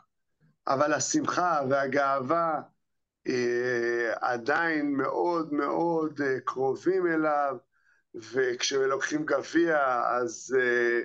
אבל 0.66 0.92
השמחה 0.92 1.60
והגאווה 1.70 2.60
אה, 3.28 4.12
עדיין 4.20 4.92
מאוד 4.92 5.52
מאוד 5.52 6.20
אה, 6.20 6.40
קרובים 6.44 7.06
אליו, 7.06 7.56
וכשלוקחים 8.14 9.24
גביע, 9.24 10.02
אז 10.04 10.56
אה, 10.60 11.00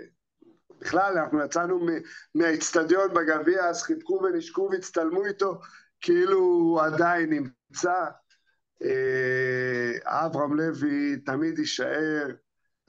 בכלל, 0.79 1.17
אנחנו 1.17 1.43
יצאנו 1.43 1.87
מהאיצטדיון 2.35 3.13
בגביע, 3.13 3.65
אז 3.65 3.83
חיבקו 3.83 4.21
ונשקו 4.23 4.69
והצטלמו 4.71 5.25
איתו, 5.25 5.59
כאילו 6.01 6.39
הוא 6.39 6.81
עדיין 6.81 7.29
נמצא. 7.29 8.05
אה, 8.83 9.36
אברהם 10.05 10.57
לוי 10.57 11.17
תמיד 11.25 11.59
יישאר 11.59 12.27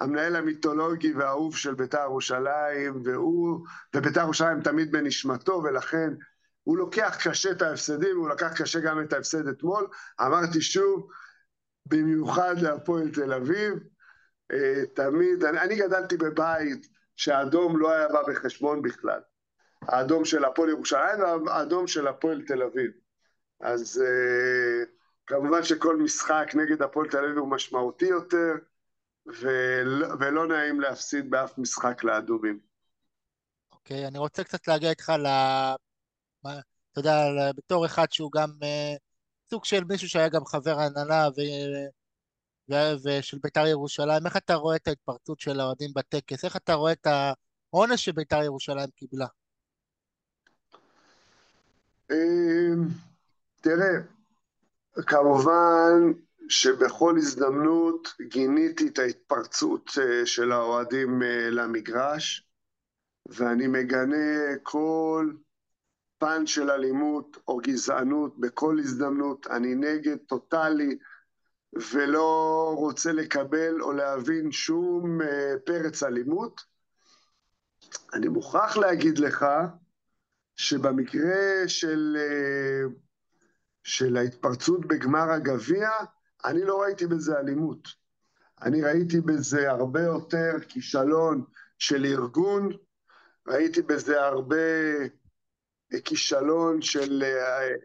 המנהל 0.00 0.36
המיתולוגי 0.36 1.12
והאהוב 1.12 1.56
של 1.56 1.74
בית"ר 1.74 2.02
ירושלים, 2.02 3.02
והוא, 3.04 3.66
ובית"ר 3.94 4.20
ירושלים 4.20 4.60
תמיד 4.60 4.92
בנשמתו, 4.92 5.62
ולכן 5.64 6.10
הוא 6.62 6.78
לוקח 6.78 7.16
קשה 7.24 7.50
את 7.50 7.62
ההפסדים, 7.62 8.16
הוא 8.16 8.28
לקח 8.28 8.62
קשה 8.62 8.80
גם 8.80 9.00
את 9.00 9.12
ההפסד 9.12 9.48
אתמול. 9.48 9.86
אמרתי 10.20 10.60
שוב, 10.60 11.08
במיוחד 11.86 12.58
להפועל 12.58 13.10
תל 13.10 13.32
אביב, 13.32 13.74
אה, 14.52 14.82
תמיד, 14.94 15.44
אני, 15.44 15.60
אני 15.60 15.76
גדלתי 15.76 16.16
בבית 16.16 16.88
שהאדום 17.16 17.78
לא 17.78 17.92
היה 17.92 18.08
בא 18.08 18.22
בחשבון 18.28 18.82
בכלל. 18.82 19.20
האדום 19.82 20.24
של 20.24 20.44
הפועל 20.44 20.68
ירושלים 20.68 21.20
והאדום 21.46 21.86
של 21.86 22.06
הפועל 22.06 22.42
תל 22.46 22.62
אביב. 22.62 22.90
אז 23.60 24.02
uh, 24.04 24.97
כמובן 25.28 25.62
שכל 25.62 25.96
משחק 25.96 26.46
נגד 26.54 26.82
הפועל 26.82 27.08
תל 27.08 27.24
אביב 27.24 27.38
הוא 27.38 27.50
משמעותי 27.50 28.04
יותר, 28.04 28.52
ולא, 29.26 30.06
ולא 30.20 30.46
נעים 30.46 30.80
להפסיד 30.80 31.30
באף 31.30 31.58
משחק 31.58 32.04
לאדומים. 32.04 32.60
אוקיי, 33.72 34.04
okay, 34.04 34.08
אני 34.08 34.18
רוצה 34.18 34.44
קצת 34.44 34.68
להגיע 34.68 34.90
איתך 34.90 35.08
ל... 35.08 35.26
מה, 36.44 36.58
אתה 36.92 37.00
יודע, 37.00 37.24
בתור 37.56 37.86
אחד 37.86 38.06
שהוא 38.10 38.32
גם 38.32 38.50
uh, 38.50 38.98
סוג 39.50 39.64
של 39.64 39.84
מישהו 39.84 40.08
שהיה 40.08 40.28
גם 40.28 40.44
חבר 40.44 40.80
הנהלה 40.80 41.28
ו... 41.28 41.40
ו... 42.70 42.74
ושל 43.04 43.38
בית"ר 43.42 43.66
ירושלים, 43.66 44.26
איך 44.26 44.36
אתה 44.36 44.54
רואה 44.54 44.76
את 44.76 44.88
ההתפרצות 44.88 45.40
של 45.40 45.60
האוהדים 45.60 45.90
בטקס? 45.94 46.44
איך 46.44 46.56
אתה 46.56 46.74
רואה 46.74 46.92
את 46.92 47.06
העונש 47.06 48.04
שבית"ר 48.04 48.42
ירושלים 48.42 48.90
קיבלה? 48.96 49.26
אמ, 52.10 52.88
תראה, 53.60 54.17
כמובן 55.06 56.12
שבכל 56.48 57.14
הזדמנות 57.16 58.14
גיניתי 58.22 58.88
את 58.88 58.98
ההתפרצות 58.98 59.90
אה, 60.00 60.26
של 60.26 60.52
האוהדים 60.52 61.22
אה, 61.22 61.50
למגרש, 61.50 62.48
ואני 63.26 63.66
מגנה 63.66 64.56
כל 64.62 65.32
פן 66.18 66.46
של 66.46 66.70
אלימות 66.70 67.36
או 67.48 67.56
גזענות 67.56 68.38
בכל 68.38 68.78
הזדמנות. 68.78 69.46
אני 69.46 69.74
נגד 69.74 70.16
טוטאלי 70.16 70.98
ולא 71.92 72.72
רוצה 72.76 73.12
לקבל 73.12 73.80
או 73.80 73.92
להבין 73.92 74.52
שום 74.52 75.22
אה, 75.22 75.54
פרץ 75.64 76.02
אלימות. 76.02 76.60
אני 78.14 78.28
מוכרח 78.28 78.76
להגיד 78.76 79.18
לך 79.18 79.46
שבמקרה 80.56 81.68
של, 81.68 82.16
של 83.88 84.16
ההתפרצות 84.16 84.86
בגמר 84.86 85.30
הגביע, 85.30 85.90
אני 86.44 86.64
לא 86.64 86.82
ראיתי 86.82 87.06
בזה 87.06 87.38
אלימות. 87.38 87.88
אני 88.62 88.82
ראיתי 88.82 89.20
בזה 89.20 89.70
הרבה 89.70 90.02
יותר 90.02 90.52
כישלון 90.68 91.44
של 91.78 92.04
ארגון, 92.04 92.72
ראיתי 93.46 93.82
בזה 93.82 94.22
הרבה 94.24 94.56
כישלון 96.04 96.82
של, 96.82 97.24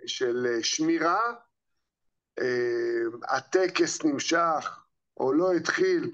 של 0.06 0.48
שמירה. 0.62 1.22
הטקס 3.30 4.04
נמשך 4.04 4.80
או 5.18 5.34
לא 5.34 5.54
התחיל 5.54 6.12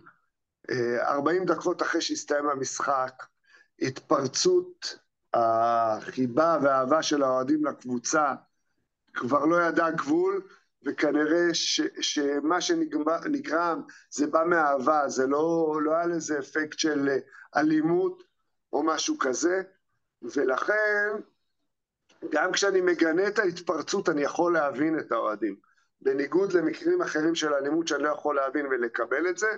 40 0.99 1.45
דקות 1.45 1.81
אחרי 1.81 2.01
שהסתיים 2.01 2.49
המשחק, 2.49 3.23
התפרצות 3.81 4.99
החיבה 5.33 6.57
והאהבה 6.63 7.03
של 7.03 7.23
האוהדים 7.23 7.65
לקבוצה 7.65 8.33
כבר 9.13 9.45
לא 9.45 9.61
ידע 9.61 9.89
גבול, 9.89 10.41
וכנראה 10.85 11.53
ש, 11.53 11.81
שמה 12.01 12.61
שנגרם 12.61 13.81
זה 14.11 14.27
בא 14.27 14.43
מאהבה, 14.47 15.09
זה 15.09 15.27
לא, 15.27 15.79
לא 15.83 15.93
היה 15.93 16.05
לזה 16.05 16.39
אפקט 16.39 16.79
של 16.79 17.09
אלימות 17.55 18.23
או 18.73 18.83
משהו 18.83 19.17
כזה, 19.17 19.61
ולכן 20.21 21.09
גם 22.29 22.51
כשאני 22.51 22.81
מגנה 22.81 23.27
את 23.27 23.39
ההתפרצות 23.39 24.09
אני 24.09 24.21
יכול 24.21 24.53
להבין 24.53 24.99
את 24.99 25.11
האוהדים. 25.11 25.55
בניגוד 26.01 26.53
למקרים 26.53 27.01
אחרים 27.01 27.35
של 27.35 27.53
אלימות 27.53 27.87
שאני 27.87 28.03
לא 28.03 28.09
יכול 28.09 28.35
להבין 28.35 28.65
ולקבל 28.65 29.29
את 29.29 29.37
זה, 29.37 29.51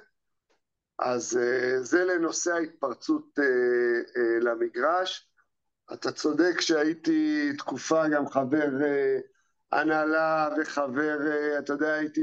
אז 0.99 1.39
uh, 1.39 1.83
זה 1.83 2.05
לנושא 2.05 2.53
ההתפרצות 2.53 3.39
uh, 3.39 4.43
למגרש. 4.43 5.31
אתה 5.93 6.11
צודק 6.11 6.61
שהייתי 6.61 7.51
תקופה 7.57 8.07
גם 8.07 8.27
חבר 8.29 8.67
הנהלה 9.71 10.49
וחבר, 10.61 11.17
uh, 11.19 11.59
אתה 11.59 11.73
יודע, 11.73 11.93
הייתי 11.93 12.21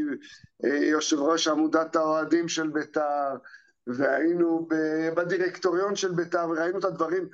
uh, 0.64 0.68
יושב 0.68 1.18
ראש 1.18 1.48
עמודת 1.48 1.96
האוהדים 1.96 2.48
של 2.48 2.68
בית"ר, 2.68 3.36
והיינו 3.86 4.68
בדירקטוריון 5.16 5.96
של 5.96 6.12
בית"ר, 6.14 6.48
וראינו 6.50 6.78
את 6.78 6.84
הדברים 6.84 7.28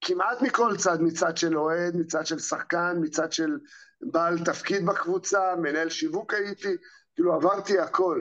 כמעט 0.00 0.42
מכל 0.42 0.76
צד, 0.76 1.00
מצד 1.00 1.36
של 1.36 1.58
אוהד, 1.58 1.96
מצד 1.96 2.26
של 2.26 2.38
שחקן, 2.38 2.96
מצד 3.00 3.32
של 3.32 3.58
בעל 4.00 4.38
תפקיד 4.44 4.86
בקבוצה, 4.86 5.56
מנהל 5.56 5.88
שיווק 5.88 6.34
הייתי, 6.34 6.76
כאילו 7.14 7.34
עברתי 7.34 7.78
הכל. 7.78 8.20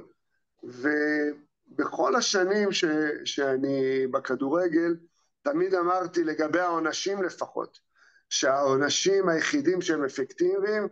ובכל 0.63 2.15
השנים 2.15 2.71
ש, 2.71 2.85
שאני 3.25 4.07
בכדורגל, 4.07 4.95
תמיד 5.41 5.73
אמרתי 5.73 6.23
לגבי 6.23 6.59
העונשים 6.59 7.23
לפחות, 7.23 7.79
שהעונשים 8.29 9.29
היחידים 9.29 9.81
שהם 9.81 10.03
אפקטיביים 10.05 10.87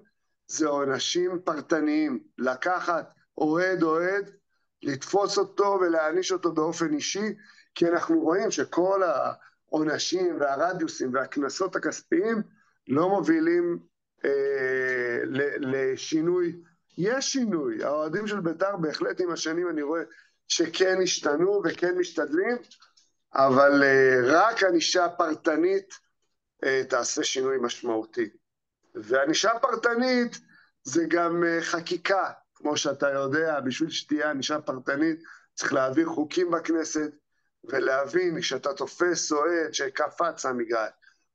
זה 0.48 0.68
עונשים 0.68 1.40
פרטניים. 1.44 2.24
לקחת 2.38 3.14
אוהד 3.38 3.84
אוהד, 3.84 4.32
לתפוס 4.84 5.38
אותו 5.38 5.78
ולהעניש 5.82 6.32
אותו 6.32 6.52
באופן 6.54 6.94
אישי, 6.94 7.36
כי 7.76 7.88
אנחנו 7.88 8.20
רואים 8.20 8.52
שכל 8.52 9.02
העונשים 9.04 10.38
והרדיוסים 10.40 11.14
והקנסות 11.14 11.76
הכספיים 11.76 12.42
לא 12.88 13.10
מובילים 13.10 13.80
אה, 14.26 15.20
לשינוי. 15.58 16.62
יש 16.98 17.32
שינוי, 17.32 17.84
האוהדים 17.84 18.28
של 18.28 18.40
בית"ר 18.40 18.78
בהחלט 18.78 19.22
עם 19.22 19.32
השנים 19.32 19.70
אני 19.70 19.82
רואה 19.82 20.02
שכן 20.48 21.02
השתנו 21.04 21.62
וכן 21.66 21.98
משתדלים, 21.98 22.58
אבל 23.34 23.84
אה, 23.84 24.20
רק 24.24 24.64
ענישה 24.64 25.10
פרטנית 25.10 25.94
אה, 26.64 26.84
תעשה 26.90 27.24
שינוי 27.24 27.58
משמעותי. 27.62 28.30
וענישה 28.96 29.52
פרטנית 29.62 30.40
זה 30.84 31.06
גם 31.10 31.44
אה, 31.44 31.62
חקיקה, 31.62 32.32
כמו 32.56 32.78
שאתה 32.78 33.10
יודע, 33.10 33.60
בשביל 33.60 33.90
שתהיה 33.90 34.30
ענישה 34.30 34.62
פרטנית 34.62 35.24
צריך 35.54 35.74
להעביר 35.74 36.10
חוקים 36.10 36.52
בכנסת 36.52 37.12
ולהבין 37.64 38.42
שאתה 38.42 38.74
תופס 38.74 39.32
אוהד 39.32 39.74
שקפץ 39.74 40.46
המגרש, 40.46 40.90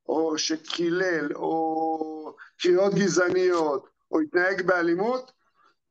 או 0.08 0.38
שקילל, 0.38 1.32
או 1.34 2.36
קריאות 2.60 2.94
גזעניות, 2.94 3.88
או 4.10 4.20
התנהג 4.20 4.62
באלימות, 4.62 5.32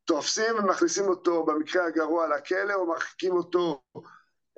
תופסים 0.05 0.55
ומכניסים 0.59 1.05
אותו 1.05 1.45
במקרה 1.45 1.85
הגרוע 1.85 2.27
לכלא, 2.27 2.73
או 2.73 2.87
מרחיקים 2.87 3.33
אותו 3.33 3.81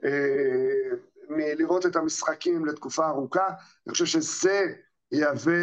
אה, 0.06 0.96
מלראות 1.30 1.86
את 1.86 1.96
המשחקים 1.96 2.66
לתקופה 2.66 3.08
ארוכה. 3.08 3.48
אני 3.88 3.92
חושב 3.92 4.06
שזה 4.06 4.66
יהווה 5.12 5.54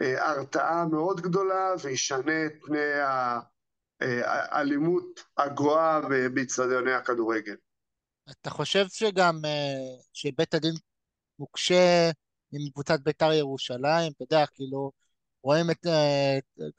הרתעה 0.00 0.86
מאוד 0.86 1.20
גדולה 1.20 1.74
וישנה 1.82 2.46
את 2.46 2.52
פני 2.62 3.00
האלימות 4.00 5.20
הגואה 5.36 6.00
באיצטדיוני 6.34 6.92
הכדורגל. 6.92 7.54
אתה 8.30 8.50
חושב 8.50 8.84
שגם 8.88 9.34
אה, 9.44 10.00
שבית 10.12 10.54
הדין 10.54 10.74
מוקשה 11.38 12.10
עם 12.52 12.70
קבוצת 12.72 13.00
בית"ר 13.00 13.32
ירושלים, 13.32 14.12
אתה 14.12 14.24
יודע, 14.24 14.46
כאילו, 14.54 14.92
רואים 15.42 15.70
את, 15.70 15.86
אה, 15.86 16.38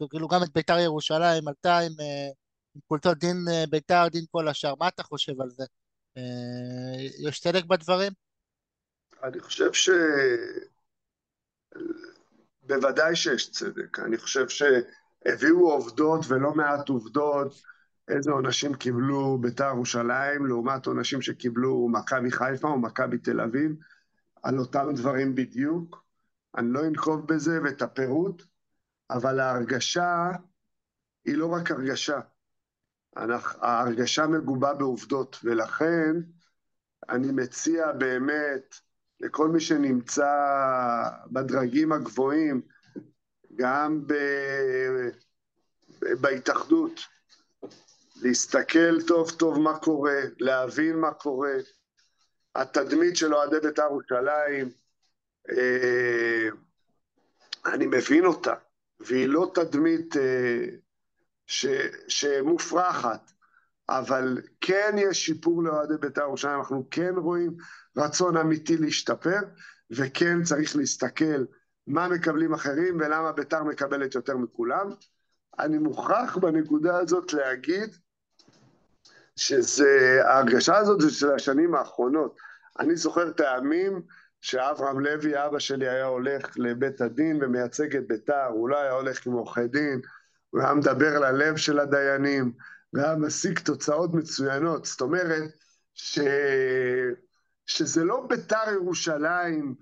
כאילו 0.09 0.27
גם 0.27 0.43
את 0.43 0.53
בית"ר 0.53 0.79
ירושלים 0.79 1.47
עלתה 1.47 1.77
עם, 1.77 1.91
אה, 1.99 2.29
עם 2.75 2.81
קולטות 2.87 3.17
דין 3.17 3.37
בית"ר, 3.69 4.07
דין 4.11 4.25
כל 4.31 4.47
השאר, 4.47 4.75
מה 4.75 4.87
אתה 4.87 5.03
חושב 5.03 5.41
על 5.41 5.49
זה? 5.49 5.63
יש 7.27 7.39
צדק 7.39 7.65
בדברים? 7.65 8.11
אני 9.23 9.39
חושב 9.39 9.73
ש... 9.73 9.89
בוודאי 12.69 13.15
שיש 13.15 13.51
צדק. 13.51 13.99
אני 13.99 14.17
חושב 14.17 14.45
שהביאו 14.49 15.71
עובדות 15.71 16.25
ולא 16.27 16.53
מעט 16.53 16.89
עובדות 16.89 17.61
איזה 18.07 18.31
עונשים 18.31 18.73
קיבלו 18.73 19.37
בית"ר 19.41 19.67
ירושלים 19.67 20.45
לעומת 20.45 20.85
עונשים 20.85 21.21
שקיבלו 21.21 21.89
מכבי 21.89 22.31
חיפה 22.31 22.67
או 22.67 22.79
מכבי 22.79 23.17
תל 23.17 23.41
אביב, 23.41 23.71
על 24.43 24.59
אותם 24.59 24.87
דברים 24.95 25.35
בדיוק. 25.35 26.03
אני 26.57 26.71
לא 26.71 26.85
אנקוב 26.87 27.27
בזה 27.27 27.59
ואת 27.63 27.81
הפירוט, 27.81 28.43
אבל 29.09 29.39
ההרגשה 29.39 30.31
היא 31.25 31.37
לא 31.37 31.53
רק 31.53 31.71
הרגשה. 31.71 32.19
ההרגשה 33.61 34.27
מגובה 34.27 34.73
בעובדות, 34.73 35.39
ולכן 35.43 36.15
אני 37.09 37.31
מציע 37.31 37.91
באמת 37.91 38.75
לכל 39.19 39.47
מי 39.47 39.59
שנמצא 39.59 40.33
בדרגים 41.31 41.91
הגבוהים, 41.91 42.61
גם 43.55 44.07
ב... 44.07 44.13
בהתאחדות, 46.01 46.99
להסתכל 48.21 49.01
טוב 49.07 49.31
טוב 49.31 49.59
מה 49.59 49.79
קורה, 49.79 50.19
להבין 50.39 50.99
מה 50.99 51.13
קורה. 51.13 51.53
התדמית 52.55 53.15
של 53.15 53.35
אוהדי 53.35 53.59
בית"ר 53.63 53.81
ירושלים, 53.81 54.71
אה, 55.49 56.49
אני 57.65 57.85
מבין 57.87 58.25
אותה, 58.25 58.53
והיא 58.99 59.27
לא 59.27 59.51
תדמית 59.55 60.17
אה, 60.17 60.65
ש, 61.47 61.65
שמופרכת, 62.07 63.31
אבל 63.89 64.41
כן 64.61 64.95
יש 64.97 65.25
שיפור 65.25 65.63
לאוהדי 65.63 65.97
בית"ר 65.97 66.21
ירושלים, 66.21 66.59
אנחנו 66.59 66.87
כן 66.91 67.13
רואים 67.17 67.57
רצון 67.97 68.37
אמיתי 68.37 68.77
להשתפר, 68.77 69.39
וכן 69.91 70.43
צריך 70.43 70.75
להסתכל 70.75 71.43
מה 71.87 72.07
מקבלים 72.07 72.53
אחרים 72.53 72.97
ולמה 72.99 73.31
בית"ר 73.31 73.63
מקבלת 73.63 74.15
יותר 74.15 74.37
מכולם. 74.37 74.89
אני 75.59 75.77
מוכרח 75.77 76.37
בנקודה 76.37 76.97
הזאת 76.97 77.33
להגיד 77.33 77.89
שזה, 79.35 80.21
ההרגשה 80.25 80.77
הזאת 80.77 81.01
זה 81.01 81.09
של 81.09 81.31
השנים 81.31 81.75
האחרונות. 81.75 82.37
אני 82.79 82.95
זוכר 82.95 83.31
טעמים 83.31 84.01
שאברהם 84.41 84.99
לוי, 84.99 85.45
אבא 85.45 85.59
שלי, 85.59 85.89
היה 85.89 86.05
הולך 86.05 86.57
לבית 86.57 87.01
הדין 87.01 87.43
ומייצג 87.43 87.95
את 87.95 88.07
ביתר, 88.07 88.45
הוא 88.45 88.69
לא 88.69 88.77
היה 88.77 88.91
הולך 88.91 89.27
עם 89.27 89.33
עורכי 89.33 89.67
דין, 89.67 90.01
הוא 90.49 90.61
היה 90.61 90.73
מדבר 90.73 91.19
ללב 91.19 91.57
של 91.57 91.79
הדיינים, 91.79 92.51
והיה 92.93 93.15
משיג 93.15 93.59
תוצאות 93.59 94.13
מצוינות. 94.13 94.85
זאת 94.85 95.01
אומרת, 95.01 95.51
ש... 95.93 96.19
שזה 97.65 98.03
לא 98.03 98.25
ביתר 98.29 98.73
ירושלים, 98.73 99.75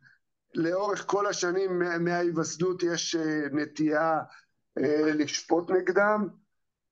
לאורך 0.56 1.04
כל 1.08 1.28
השנים 1.28 1.82
מההיווסדות 2.00 2.84
יש 2.84 3.15
אה, 3.15 3.48
נטייה 3.52 4.20
אה, 4.78 5.13
לשפוט 5.13 5.72
נגדם. 5.72 6.28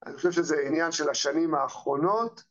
אני 0.06 0.16
חושב 0.16 0.32
שזה 0.32 0.56
עניין 0.68 0.92
של 0.92 1.10
השנים 1.10 1.56
האחרונות, 1.56 2.44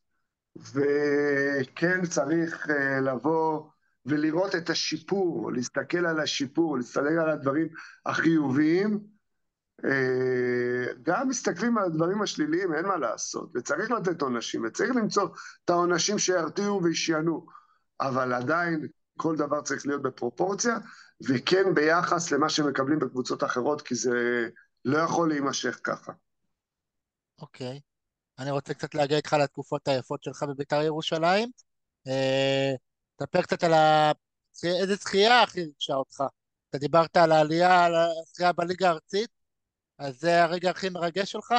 וכן 0.57 2.07
צריך 2.07 2.67
uh, 2.67 2.73
לבוא 3.01 3.71
ולראות 4.07 4.55
את 4.55 4.71
השיפור, 4.71 5.53
להסתכל 5.53 6.07
על 6.07 6.21
השיפור, 6.21 6.77
להסתכל 6.77 7.07
על 7.07 7.31
הדברים 7.31 7.69
החיוביים. 8.07 9.14
Uh, 9.85 9.87
גם 11.03 11.29
מסתכלים 11.29 11.79
על 11.79 11.85
הדברים 11.85 12.23
השליליים, 12.23 12.75
אין 12.75 12.87
מה 12.87 12.97
לעשות, 12.97 13.51
וצריך 13.55 13.91
לתת 13.91 14.23
עונשים, 14.23 14.65
וצריך 14.65 14.91
למצוא 14.97 15.29
את 15.65 15.71
העונשים 15.71 16.19
שירתיעו 16.19 16.83
וישיינו, 16.83 17.47
אבל 18.01 18.33
עדיין 18.33 18.87
כל 19.17 19.37
דבר 19.37 19.61
צריך 19.61 19.87
להיות 19.87 20.03
בפרופורציה, 20.03 20.79
וכן 21.29 21.75
ביחס 21.75 22.31
למה 22.31 22.49
שמקבלים 22.49 22.99
בקבוצות 22.99 23.45
אחרות, 23.45 23.83
כי 23.83 23.95
זה 23.95 24.49
לא 24.85 24.99
יכול 24.99 25.29
להימשך 25.29 25.81
ככה. 25.85 26.13
אוקיי. 27.41 27.77
Okay. 27.77 27.95
אני 28.43 28.51
רוצה 28.51 28.75
קצת 28.75 28.95
להגיע 28.95 29.17
איתך 29.17 29.33
לתקופות 29.33 29.89
היפות 29.89 30.23
שלך 30.23 30.43
בבית"ר 30.43 30.83
ירושלים. 30.83 31.51
אה, 32.07 32.73
תספר 33.17 33.43
קצת 33.43 33.65
על. 33.65 33.73
איזה 34.65 34.95
זכייה 34.95 35.43
הכי 35.43 35.61
ריגשה 35.61 35.95
אותך. 35.95 36.23
אתה 36.71 36.79
דיברת 36.79 37.17
על 37.17 37.33
העלייה, 37.33 37.85
על 37.85 37.93
הזכייה 37.95 38.53
בליגה 38.53 38.89
הארצית, 38.89 39.31
אז 39.99 40.21
זה 40.21 40.43
הרגע 40.43 40.71
הכי 40.71 40.89
מרגש 40.89 41.33
שלך? 41.33 41.55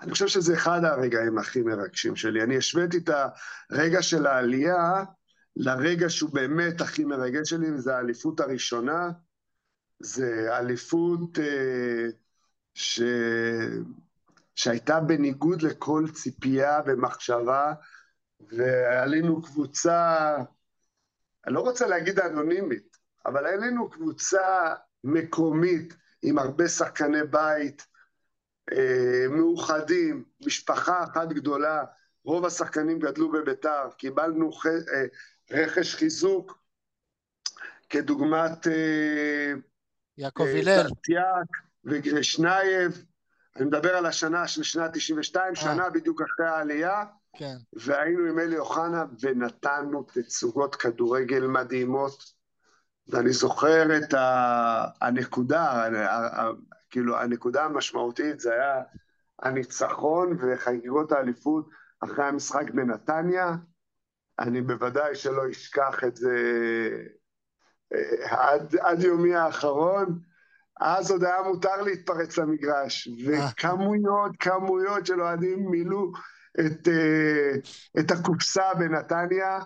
אני 0.00 0.12
חושב 0.12 0.26
שזה 0.26 0.54
אחד 0.54 0.84
הרגעים 0.84 1.38
הכי 1.38 1.62
מרגשים 1.62 2.16
שלי. 2.16 2.42
אני 2.42 2.56
השוויתי 2.56 2.98
את 2.98 3.10
הרגע 3.70 4.02
של 4.02 4.26
העלייה 4.26 5.04
לרגע 5.56 6.10
שהוא 6.10 6.30
באמת 6.34 6.80
הכי 6.80 7.04
מרגש 7.04 7.50
שלי, 7.50 7.72
וזה 7.72 7.96
האליפות 7.96 8.40
הראשונה. 8.40 9.10
זה 10.00 10.58
אליפות 10.58 11.38
אה, 11.38 12.06
ש... 12.74 13.00
שהייתה 14.54 15.00
בניגוד 15.00 15.62
לכל 15.62 16.04
ציפייה 16.14 16.80
ומחשבה, 16.86 17.72
ועלינו 18.40 19.42
קבוצה, 19.42 20.36
אני 21.46 21.54
לא 21.54 21.60
רוצה 21.60 21.86
להגיד 21.86 22.18
אנונימית, 22.18 22.96
אבל 23.26 23.46
עלינו 23.46 23.90
קבוצה 23.90 24.74
מקומית, 25.04 25.94
עם 26.22 26.38
הרבה 26.38 26.68
שחקני 26.68 27.22
בית, 27.30 27.86
אה, 28.72 29.26
מאוחדים, 29.30 30.24
משפחה 30.46 31.04
אחת 31.04 31.28
גדולה, 31.28 31.84
רוב 32.24 32.46
השחקנים 32.46 32.98
גדלו 32.98 33.32
בביתר, 33.32 33.90
קיבלנו 33.98 34.52
ח... 34.52 34.66
אה, 34.66 35.04
רכש 35.50 35.94
חיזוק 35.94 36.58
כדוגמת 37.88 38.66
אה, 38.66 39.52
יעקב 40.18 40.44
הלל. 40.44 40.82
צרציאק 40.82 41.48
וגרשנייב, 41.84 43.04
אני 43.56 43.64
מדבר 43.64 43.96
על 43.96 44.06
השנה 44.06 44.48
של 44.48 44.62
שנת 44.62 44.90
92, 44.92 45.54
שנה 45.54 45.90
בדיוק 45.90 46.22
אחרי 46.22 46.46
העלייה, 46.46 47.04
כן. 47.36 47.56
והיינו 47.72 48.26
עם 48.26 48.38
אלי 48.38 48.58
אוחנה 48.58 49.04
ונתנו 49.20 50.02
תצוגות 50.02 50.74
כדורגל 50.74 51.46
מדהימות. 51.46 52.39
ואני 53.10 53.32
זוכר 53.32 53.96
את 53.96 54.14
הנקודה, 55.00 55.84
כאילו 56.90 57.18
הנקודה 57.18 57.64
המשמעותית 57.64 58.40
זה 58.40 58.52
היה 58.52 58.82
הניצחון 59.42 60.36
וחגיגות 60.40 61.12
האליפות 61.12 61.68
אחרי 62.00 62.24
המשחק 62.24 62.70
בנתניה. 62.70 63.54
אני 64.38 64.60
בוודאי 64.62 65.14
שלא 65.14 65.50
אשכח 65.50 66.04
את 66.04 66.16
זה 66.16 66.36
אה, 67.94 68.50
עד, 68.50 68.76
עד 68.76 69.02
יומי 69.02 69.34
האחרון. 69.34 70.20
אז 70.80 71.10
עוד 71.10 71.24
היה 71.24 71.42
מותר 71.42 71.82
להתפרץ 71.82 72.38
למגרש, 72.38 73.08
וכמויות, 73.26 74.32
כמויות 74.38 75.06
של 75.06 75.22
אוהדים 75.22 75.70
מילאו 75.70 76.12
את, 76.60 76.88
אה, 76.88 77.52
את 78.00 78.10
הקופסה 78.10 78.74
בנתניה, 78.78 79.58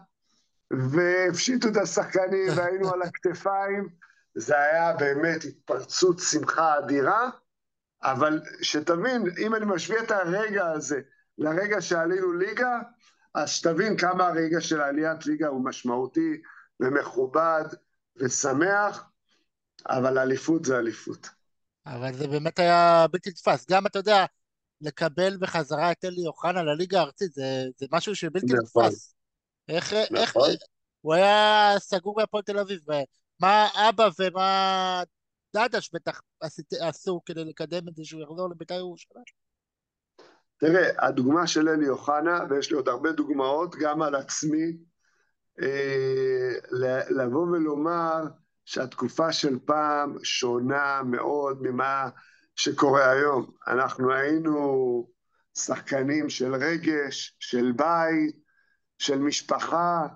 והפשיטו 0.70 1.68
את 1.68 1.76
השחקנים 1.76 2.48
והיינו 2.56 2.94
על 2.94 3.02
הכתפיים. 3.02 3.88
זה 4.34 4.58
היה 4.58 4.92
באמת 4.92 5.44
התפרצות 5.44 6.18
שמחה 6.18 6.78
אדירה, 6.78 7.30
אבל 8.02 8.42
שתבין, 8.62 9.24
אם 9.38 9.54
אני 9.54 9.64
משווה 9.64 10.02
את 10.02 10.10
הרגע 10.10 10.66
הזה 10.66 11.00
לרגע 11.38 11.80
שעלינו 11.80 12.32
ליגה, 12.32 12.78
אז 13.34 13.50
שתבין 13.50 13.96
כמה 13.96 14.26
הרגע 14.26 14.60
של 14.60 14.80
עליית 14.80 15.26
ליגה 15.26 15.48
הוא 15.48 15.64
משמעותי 15.64 16.42
ומכובד 16.80 17.64
ושמח, 18.16 19.04
אבל 19.88 20.18
אליפות 20.18 20.64
זה 20.64 20.78
אליפות. 20.78 21.28
אבל 21.86 22.14
זה 22.14 22.28
באמת 22.28 22.58
היה 22.58 23.06
בלתי 23.10 23.30
נתפס. 23.30 23.66
גם, 23.70 23.86
אתה 23.86 23.98
יודע, 23.98 24.24
לקבל 24.80 25.36
בחזרה 25.40 25.92
את 25.92 26.04
אלי 26.04 26.26
אוחנה 26.26 26.62
לליגה 26.62 27.00
הארצית, 27.00 27.32
זה, 27.32 27.64
זה 27.76 27.86
משהו 27.92 28.16
שבלתי 28.16 28.46
נכון. 28.46 28.84
נתפס. 28.84 29.13
איך, 29.68 29.92
נכון. 29.92 30.16
איך, 30.20 30.36
הוא 31.00 31.14
היה 31.14 31.74
סגור 31.78 32.14
בהפועל 32.16 32.42
תל 32.42 32.58
אביב, 32.58 32.80
מה 33.40 33.68
אבא 33.88 34.08
ומה 34.18 35.02
דדש 35.56 35.90
בטח 35.92 36.20
עשו 36.80 37.20
כדי 37.26 37.44
לקדם 37.44 37.88
את 37.88 37.96
זה 37.96 38.04
שהוא 38.04 38.22
יחזור 38.22 38.50
לבית"ר 38.50 38.74
ירושלים? 38.74 39.24
תראה, 40.56 41.06
הדוגמה 41.06 41.46
של 41.46 41.68
אלי 41.68 41.88
אוחנה, 41.88 42.40
ויש 42.50 42.70
לי 42.70 42.76
עוד 42.76 42.88
הרבה 42.88 43.12
דוגמאות, 43.12 43.74
גם 43.80 44.02
על 44.02 44.14
עצמי, 44.14 44.76
אה, 45.62 46.52
לבוא 47.10 47.42
ולומר 47.42 48.22
שהתקופה 48.64 49.32
של 49.32 49.58
פעם 49.64 50.16
שונה 50.22 51.02
מאוד 51.02 51.62
ממה 51.62 52.08
שקורה 52.56 53.10
היום. 53.10 53.50
אנחנו 53.66 54.12
היינו 54.12 55.08
שחקנים 55.58 56.30
של 56.30 56.54
רגש, 56.54 57.36
של 57.38 57.72
בית, 57.72 58.43
של 58.98 59.18
משפחה. 59.18 60.06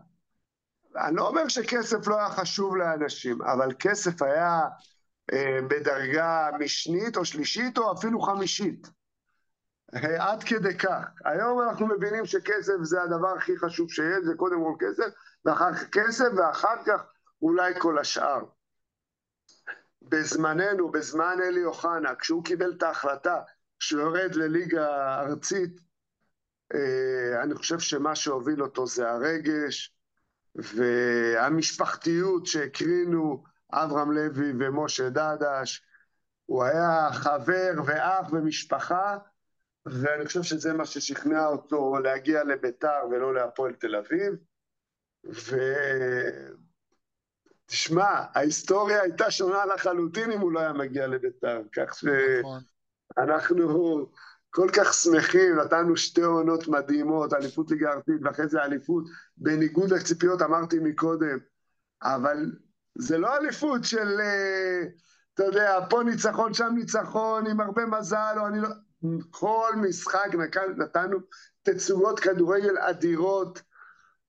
אני 0.96 1.16
לא 1.16 1.28
אומר 1.28 1.48
שכסף 1.48 2.06
לא 2.06 2.18
היה 2.18 2.30
חשוב 2.30 2.76
לאנשים, 2.76 3.42
אבל 3.42 3.72
כסף 3.78 4.22
היה 4.22 4.62
אה, 5.32 5.58
בדרגה 5.70 6.50
משנית 6.58 7.16
או 7.16 7.24
שלישית 7.24 7.78
או 7.78 7.92
אפילו 7.92 8.20
חמישית. 8.20 8.88
אה, 9.94 10.32
עד 10.32 10.44
כדי 10.44 10.78
כך. 10.78 11.04
היום 11.24 11.62
אנחנו 11.62 11.86
מבינים 11.86 12.26
שכסף 12.26 12.74
זה 12.82 13.02
הדבר 13.02 13.34
הכי 13.36 13.58
חשוב 13.58 13.90
שיש, 13.90 14.24
זה 14.24 14.34
קודם 14.36 14.56
כל 14.64 14.86
כסף, 14.86 15.14
ואחר 15.44 15.74
כך 15.74 15.88
כסף, 15.92 16.28
ואחר 16.36 16.84
כך 16.86 17.02
אולי 17.42 17.72
כל 17.78 17.98
השאר. 17.98 18.40
בזמננו, 20.02 20.90
בזמן 20.90 21.36
אלי 21.42 21.64
אוחנה, 21.64 22.14
כשהוא 22.14 22.44
קיבל 22.44 22.72
את 22.76 22.82
ההחלטה 22.82 23.40
שהוא 23.78 24.00
יורד 24.00 24.34
לליגה 24.34 25.20
ארצית, 25.20 25.80
אני 27.42 27.54
חושב 27.54 27.78
שמה 27.78 28.14
שהוביל 28.14 28.62
אותו 28.62 28.87
זה 28.87 29.11
הרגש 29.11 29.94
והמשפחתיות 30.54 32.46
שהקרינו 32.46 33.44
אברהם 33.72 34.12
לוי 34.12 34.52
ומשה 34.59 35.09
דדש. 35.09 35.85
הוא 36.46 36.64
היה 36.64 37.09
חבר 37.12 37.72
ואח 37.87 38.33
ומשפחה, 38.33 39.18
ואני 39.87 40.26
חושב 40.26 40.42
שזה 40.42 40.72
מה 40.72 40.87
ששכנע 40.87 41.46
אותו 41.46 41.94
להגיע 42.04 42.44
לביתר 42.44 43.07
ולא 43.11 43.35
להפועל 43.35 43.72
תל 43.72 43.96
אביב. 43.96 44.33
ותשמע, 47.64 48.24
ההיסטוריה 48.35 49.02
הייתה 49.02 49.31
שונה 49.31 49.66
לחלוטין 49.66 50.33
אם 50.33 50.40
הוא 50.40 50.52
לא 50.52 50.61
היה 50.61 50.72
מגיע 50.72 51.07
לביתר, 51.07 51.62
כך 51.72 51.94
שאנחנו 51.94 53.64
נכון. 53.64 54.07
כל 54.58 54.68
כך 54.72 54.94
שמחים, 54.94 55.56
נתנו 55.56 55.96
שתי 55.96 56.22
עונות 56.22 56.68
מדהימות, 56.68 57.32
אליפות 57.32 57.70
ליגה 57.70 57.92
ארצית 57.92 58.20
ואחרי 58.22 58.48
זה 58.48 58.62
אליפות, 58.62 59.04
בניגוד 59.36 59.90
לציפיות 59.90 60.42
אמרתי 60.42 60.78
מקודם, 60.78 61.38
אבל 62.02 62.52
זה 62.98 63.18
לא 63.18 63.36
אליפות 63.36 63.84
של, 63.84 64.20
אה, 64.20 64.82
אתה 65.34 65.44
יודע, 65.44 65.78
פה 65.90 66.02
ניצחון, 66.02 66.54
שם 66.54 66.72
ניצחון, 66.74 67.46
עם 67.46 67.60
הרבה 67.60 67.86
מזל, 67.86 68.34
או 68.36 68.46
אני 68.46 68.60
לא... 68.60 68.68
כל 69.30 69.72
משחק 69.76 70.28
נתנו 70.76 71.18
תצוגות 71.62 72.20
כדורגל 72.20 72.78
אדירות, 72.78 73.62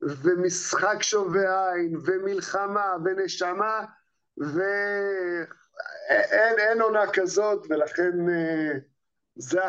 ומשחק 0.01 0.97
שובה 1.01 1.73
עין, 1.73 1.97
ומלחמה, 2.05 2.93
ונשמה, 3.05 3.85
ואין 4.37 5.47
עונה 6.81 7.11
כזאת, 7.13 7.67
ולכן 7.69 8.29
אה, 8.29 8.71
זה, 9.35 9.59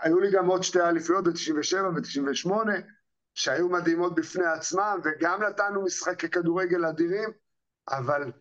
היו 0.00 0.20
לי 0.20 0.30
גם 0.32 0.46
עוד 0.46 0.62
שתי 0.62 0.80
אליפויות 0.80 1.24
ב-97 1.24 1.76
ו-98, 1.76 2.52
שהיו 3.34 3.68
מדהימות 3.68 4.14
בפני 4.14 4.46
עצמם, 4.46 5.00
וגם 5.04 5.42
נתנו 5.42 5.84
משחקי 5.84 6.28
כדורגל 6.28 6.84
אדירים, 6.84 7.30
אבל 7.88 8.32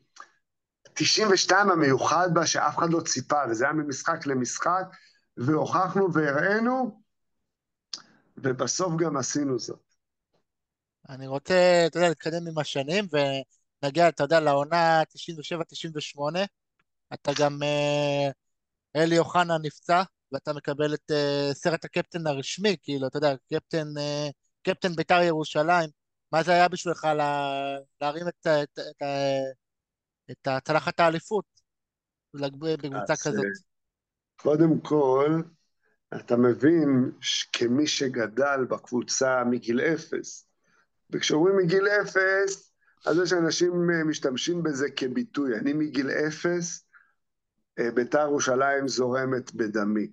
92 0.93 1.69
המיוחד 1.69 2.29
בה 2.33 2.45
שאף 2.45 2.77
אחד 2.77 2.89
לא 2.89 3.01
ציפה, 3.01 3.41
וזה 3.49 3.63
היה 3.63 3.73
ממשחק 3.73 4.25
למשחק, 4.25 4.83
והוכחנו 5.37 6.13
והראינו, 6.13 7.01
ובסוף 8.37 8.93
גם 8.97 9.17
עשינו 9.17 9.59
זאת. 9.59 9.79
אני 11.09 11.27
רוצה, 11.27 11.83
אתה 11.87 11.97
יודע, 11.97 12.09
להתקדם 12.09 12.47
עם 12.47 12.59
השנים, 12.59 13.05
ונגיע, 13.83 14.09
אתה 14.09 14.23
יודע, 14.23 14.39
לעונה 14.39 15.01
97-98. 15.01 16.45
אתה 17.13 17.31
גם, 17.39 17.63
אה, 17.63 18.29
אלי 18.95 19.19
אוחנה 19.19 19.57
נפצע, 19.63 20.03
ואתה 20.31 20.53
מקבל 20.53 20.93
את 20.93 21.11
uh, 21.11 21.53
סרט 21.53 21.85
הקפטן 21.85 22.27
הרשמי, 22.27 22.75
כאילו, 22.83 23.07
אתה 23.07 23.17
יודע, 23.17 23.33
קפטן, 23.53 23.87
uh, 23.97 24.31
קפטן 24.63 24.95
בית"ר 24.95 25.21
ירושלים. 25.21 25.89
מה 26.31 26.43
זה 26.43 26.51
היה 26.51 26.67
בשבילך 26.67 27.03
לה, 27.03 27.51
להרים 28.01 28.27
את, 28.27 28.47
את, 28.47 28.79
את, 28.79 29.03
את 30.31 30.47
הצלחת 30.47 30.99
האליפות 30.99 31.45
בקבוצה 32.33 33.13
כזאת? 33.23 33.45
קודם 34.35 34.79
כל, 34.79 35.41
אתה 36.15 36.37
מבין 36.37 37.11
כמי 37.53 37.87
שגדל 37.87 38.65
בקבוצה 38.69 39.43
מגיל 39.43 39.81
אפס, 39.81 40.47
וכשאומרים 41.09 41.57
מגיל 41.57 41.87
אפס, 41.87 42.73
אז 43.05 43.17
יש 43.23 43.33
אנשים 43.33 43.89
משתמשים 44.05 44.63
בזה 44.63 44.87
כביטוי. 44.95 45.57
אני 45.57 45.73
מגיל 45.73 46.09
אפס, 46.09 46.86
בית"ר 47.93 48.19
ירושלים 48.19 48.87
זורמת 48.87 49.53
בדמי. 49.53 50.07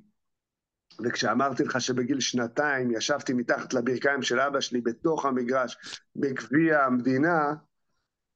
וכשאמרתי 1.05 1.65
לך 1.65 1.81
שבגיל 1.81 2.21
שנתיים 2.21 2.91
ישבתי 2.91 3.33
מתחת 3.33 3.75
לברכיים 3.75 4.23
של 4.23 4.41
אבא 4.41 4.61
שלי 4.61 4.81
בתוך 4.81 5.25
המגרש 5.25 6.01
בגביע 6.17 6.85
המדינה, 6.85 7.55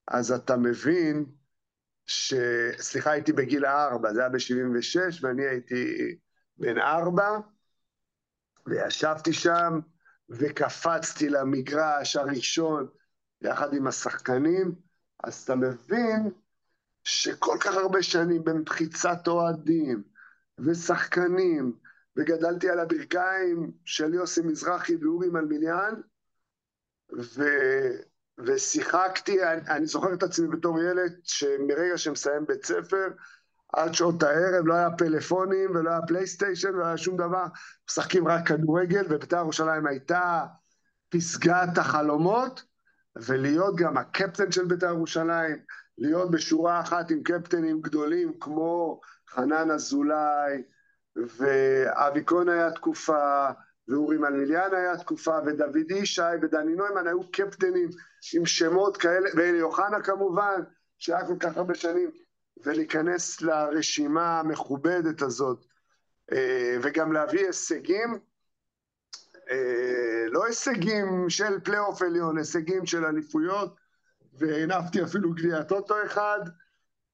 אז 0.08 0.32
אתה 0.32 0.56
מבין 0.56 1.24
ש... 2.06 2.34
סליחה, 2.78 3.10
הייתי 3.10 3.32
בגיל 3.32 3.66
ארבע, 3.66 4.12
זה 4.12 4.20
היה 4.20 4.28
ב-76, 4.28 5.22
ואני 5.22 5.46
הייתי 5.46 6.16
בן 6.56 6.78
ארבע, 6.78 7.38
וישבתי 8.66 9.32
שם 9.32 9.80
וקפצתי 10.28 11.28
למגרש 11.28 12.16
הראשון 12.16 12.88
יחד 13.42 13.74
עם 13.74 13.86
השחקנים, 13.86 14.74
אז 15.24 15.42
אתה 15.42 15.54
מבין 15.54 16.30
שכל 17.08 17.56
כך 17.60 17.74
הרבה 17.74 18.02
שנים 18.02 18.44
במחיצת 18.44 19.28
אוהדים 19.28 20.02
ושחקנים, 20.58 21.72
וגדלתי 22.16 22.70
על 22.70 22.80
הברכיים 22.80 23.72
של 23.84 24.14
יוסי 24.14 24.40
מזרחי 24.40 24.96
ואורי 24.96 25.28
מלמיליאן, 25.28 25.94
ו... 27.18 27.42
ושיחקתי, 28.46 29.44
אני, 29.44 29.60
אני 29.68 29.86
זוכר 29.86 30.14
את 30.14 30.22
עצמי 30.22 30.48
בתור 30.48 30.80
ילד 30.80 31.12
שמרגע 31.24 31.98
שמסיים 31.98 32.46
בית 32.46 32.64
ספר, 32.64 33.08
עד 33.72 33.94
שעות 33.94 34.22
הערב, 34.22 34.66
לא 34.66 34.74
היה 34.74 34.90
פלאפונים 34.98 35.70
ולא 35.70 35.90
היה 35.90 36.00
פלייסטיישן 36.08 36.74
ולא 36.74 36.84
היה 36.84 36.96
שום 36.96 37.16
דבר, 37.16 37.44
משחקים 37.90 38.28
רק 38.28 38.48
כדורגל, 38.48 39.04
ובית"ר 39.10 39.36
ירושלים 39.36 39.86
הייתה 39.86 40.44
פסגת 41.08 41.78
החלומות, 41.78 42.62
ולהיות 43.16 43.76
גם 43.76 43.96
הקפטן 43.96 44.52
של 44.52 44.64
בית"ר 44.64 44.86
ירושלים, 44.86 45.56
להיות 45.98 46.30
בשורה 46.30 46.80
אחת 46.80 47.10
עם 47.10 47.22
קפטנים 47.22 47.80
גדולים 47.80 48.32
כמו 48.40 49.00
חנן 49.30 49.70
אזולאי, 49.70 50.62
ואבי 51.16 52.22
כהן 52.26 52.48
היה 52.48 52.70
תקופה, 52.70 53.50
ואורי 53.88 54.18
מלמיליאן 54.18 54.74
היה 54.74 54.96
תקופה, 54.96 55.38
ודוד 55.46 55.90
ישי 55.90 56.22
ודני 56.42 56.74
נוימן 56.74 57.06
היו 57.06 57.30
קפטנים 57.30 57.88
עם 58.34 58.46
שמות 58.46 58.96
כאלה, 58.96 59.28
ואלי 59.36 59.62
אוחנה 59.62 60.02
כמובן, 60.02 60.60
שהיה 60.98 61.26
כל 61.26 61.36
כך 61.40 61.56
הרבה 61.56 61.74
שנים, 61.74 62.10
ולהיכנס 62.64 63.42
לרשימה 63.42 64.40
המכובדת 64.40 65.22
הזאת, 65.22 65.64
אה, 66.32 66.76
וגם 66.82 67.12
להביא 67.12 67.46
הישגים, 67.46 68.18
אה, 69.50 70.24
לא 70.26 70.46
הישגים 70.46 71.30
של 71.30 71.60
פלייאוף 71.60 72.02
עליון, 72.02 72.38
הישגים 72.38 72.86
של 72.86 73.04
אליפויות, 73.04 73.76
והנפתי 74.38 75.02
אפילו 75.02 75.34
גביע 75.34 75.62
טוטו 75.62 75.94
אחד, 76.06 76.40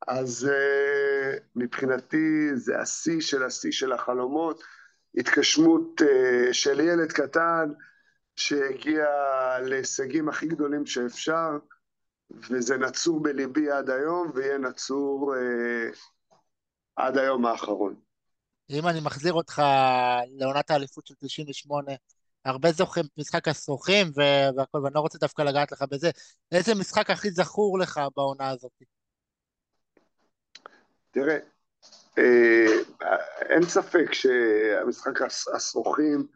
אז 0.09 0.49
uh, 0.51 1.41
מבחינתי 1.57 2.57
זה 2.57 2.81
השיא 2.81 3.21
של 3.21 3.43
השיא 3.43 3.73
של 3.73 3.93
החלומות, 3.93 4.63
התגשמות 5.19 6.01
uh, 6.01 6.53
של 6.53 6.81
ילד 6.81 7.13
קטן 7.13 7.73
שהגיע 8.37 9.07
להישגים 9.63 10.29
הכי 10.29 10.47
גדולים 10.47 10.87
שאפשר, 10.87 11.51
וזה 12.31 12.77
נצור 12.77 13.23
בליבי 13.23 13.71
עד 13.71 13.91
היום, 13.91 14.31
ויהיה 14.35 14.59
נצור 14.59 15.35
uh, 15.35 15.97
עד 16.97 17.19
היום 17.19 17.47
האחרון. 17.47 17.95
אם 18.71 18.89
אני 18.89 19.01
מחזיר 19.01 19.33
אותך 19.33 19.63
לעונת 20.39 20.71
האליפות 20.71 21.07
של 21.07 21.15
98, 21.15 21.93
הרבה 22.45 22.73
זוכרים 22.73 23.07
את 23.07 23.19
משחק 23.19 23.49
הסרוכים 23.49 24.07
והכל, 24.57 24.79
ואני 24.79 24.95
לא 24.95 25.01
רוצה 25.01 25.19
דווקא 25.19 25.43
לגעת 25.43 25.73
לך 25.73 25.83
בזה. 25.91 26.11
איזה 26.53 26.75
משחק 26.75 27.11
הכי 27.11 27.31
זכור 27.31 27.79
לך 27.79 28.01
בעונה 28.17 28.51
הזאת? 28.51 28.73
תראה, 31.11 31.39
אה, 32.19 32.67
אין 33.41 33.63
ספק 33.63 34.13
שהמשחק 34.13 35.23
הסרוכים 35.55 36.27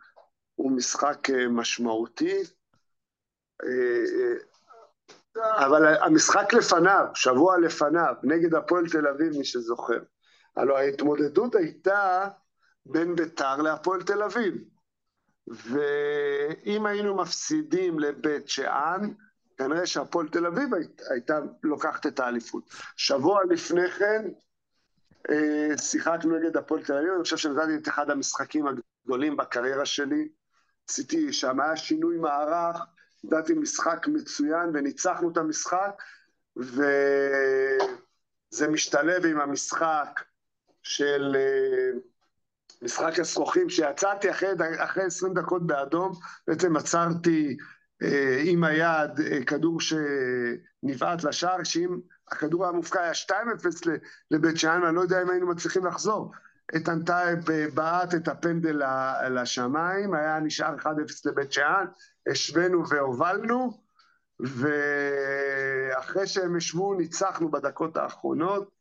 הוא 0.55 0.73
משחק 0.73 1.31
אה, 1.31 1.49
משמעותי, 1.49 2.43
אה, 3.65 4.35
אבל 5.37 5.97
המשחק 6.03 6.53
לפניו, 6.53 7.07
שבוע 7.15 7.59
לפניו, 7.59 8.15
נגד 8.23 8.55
הפועל 8.55 8.89
תל 8.89 9.07
אביב, 9.07 9.33
מי 9.39 9.45
שזוכר. 9.45 10.03
הלוא 10.57 10.79
ההתמודדות 10.79 11.55
הייתה 11.55 12.29
בין 12.87 13.17
ביתר 13.17 13.57
להפועל 13.57 14.03
תל 14.03 14.23
אביב. 14.23 14.55
ואם 15.51 16.87
היינו 16.87 17.17
מפסידים 17.17 17.99
לבית 17.99 18.49
שאן, 18.49 19.11
כנראה 19.57 19.87
שהפועל 19.87 20.29
תל 20.29 20.47
אביב 20.47 20.69
הייתה 21.11 21.39
לוקחת 21.63 22.07
את 22.07 22.21
האליפות. 22.21 22.75
שבוע 22.97 23.41
לפני 23.51 23.91
כן 23.91 24.29
אה, 25.31 25.79
שיחקנו 25.79 26.39
נגד 26.39 26.57
הפועל 26.57 26.85
תל 26.85 26.97
אביב, 26.97 27.13
אני 27.15 27.23
חושב 27.23 27.37
שנתתי 27.37 27.77
את 27.77 27.89
אחד 27.89 28.11
המשחקים 28.11 28.67
הגדולים 28.67 29.37
בקריירה 29.37 29.87
שלי. 29.87 30.29
עשיתי 30.89 31.33
שם, 31.33 31.61
היה 31.61 31.77
שינוי 31.77 32.17
מערך, 32.17 32.77
נתתי 33.25 33.55
משחק 33.55 34.07
מצוין 34.09 34.71
וניצחנו 34.75 35.31
את 35.33 35.37
המשחק, 35.37 36.03
וזה 36.57 37.79
משתלב 38.71 39.27
עם 39.27 39.41
המשחק 39.41 40.21
של 40.83 41.37
אה, 41.37 41.91
משחק 42.83 43.19
הסרוחים, 43.19 43.71
שיצאתי 43.71 44.31
אחרי, 44.31 44.49
אחרי 44.79 45.03
20 45.05 45.35
דקות 45.35 45.67
באדום, 45.67 46.13
בעצם 46.49 46.77
עצרתי 46.77 47.57
אה, 48.03 48.43
עם 48.45 48.65
היד 48.65 49.21
אה, 49.21 49.45
כדור 49.45 49.79
שנבעט 49.81 51.25
לשער, 51.25 51.65
שאם 51.65 51.99
הכדור 52.33 52.65
היה 52.65 52.73
מופקע 52.73 53.03
היה 53.03 53.13
2-0 53.13 53.33
לבית 54.31 54.57
שאן, 54.57 54.85
אני 54.85 54.97
לא 54.97 55.01
יודע 55.01 55.23
אם 55.23 55.31
היינו 55.31 55.47
מצליחים 55.47 55.87
לחזור. 55.87 56.33
איתן 56.73 57.05
טייב 57.05 57.51
אה, 57.51 57.67
בעט 57.75 58.15
את 58.15 58.29
הפנדל 58.29 58.83
לשמיים, 59.31 60.15
היה 60.15 60.41
נשאר 60.41 60.77
1-0 60.77 60.87
לבית 61.25 61.53
שאן, 61.53 61.87
השווינו 62.31 62.89
והובלנו, 62.89 63.89
ואחרי 64.41 66.27
שהם 66.27 66.57
השוו 66.57 66.95
ניצחנו 66.95 67.51
בדקות 67.51 67.97
האחרונות. 67.97 68.78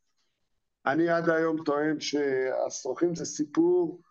אני 0.91 1.09
עד 1.09 1.29
היום 1.29 1.63
טוען 1.63 1.99
שהשרוכים 1.99 3.15
זה 3.15 3.25
סיפור, 3.25 4.01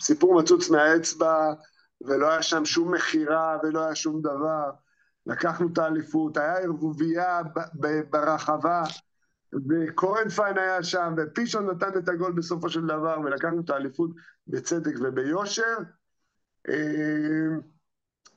סיפור 0.00 0.42
מצוץ 0.42 0.70
מהאצבע, 0.70 1.52
ולא 2.00 2.30
היה 2.30 2.42
שם 2.42 2.64
שום 2.64 2.94
מכירה 2.94 3.58
ולא 3.62 3.84
היה 3.84 3.94
שום 3.94 4.20
דבר. 4.20 4.70
לקחנו 5.26 5.68
את 5.72 5.78
האליפות, 5.78 6.36
היה 6.36 6.56
ערבוביה 6.58 7.40
ברחבה, 8.10 8.82
וקורנפיין 9.68 10.58
היה 10.58 10.82
שם, 10.82 11.14
ופישון 11.16 11.70
נתן 11.70 11.98
את 11.98 12.08
הגול 12.08 12.32
בסופו 12.32 12.68
של 12.68 12.86
דבר, 12.86 13.20
ולקחנו 13.24 13.60
את 13.60 13.70
האליפות 13.70 14.10
בצדק 14.46 14.94
וביושר. 15.00 15.76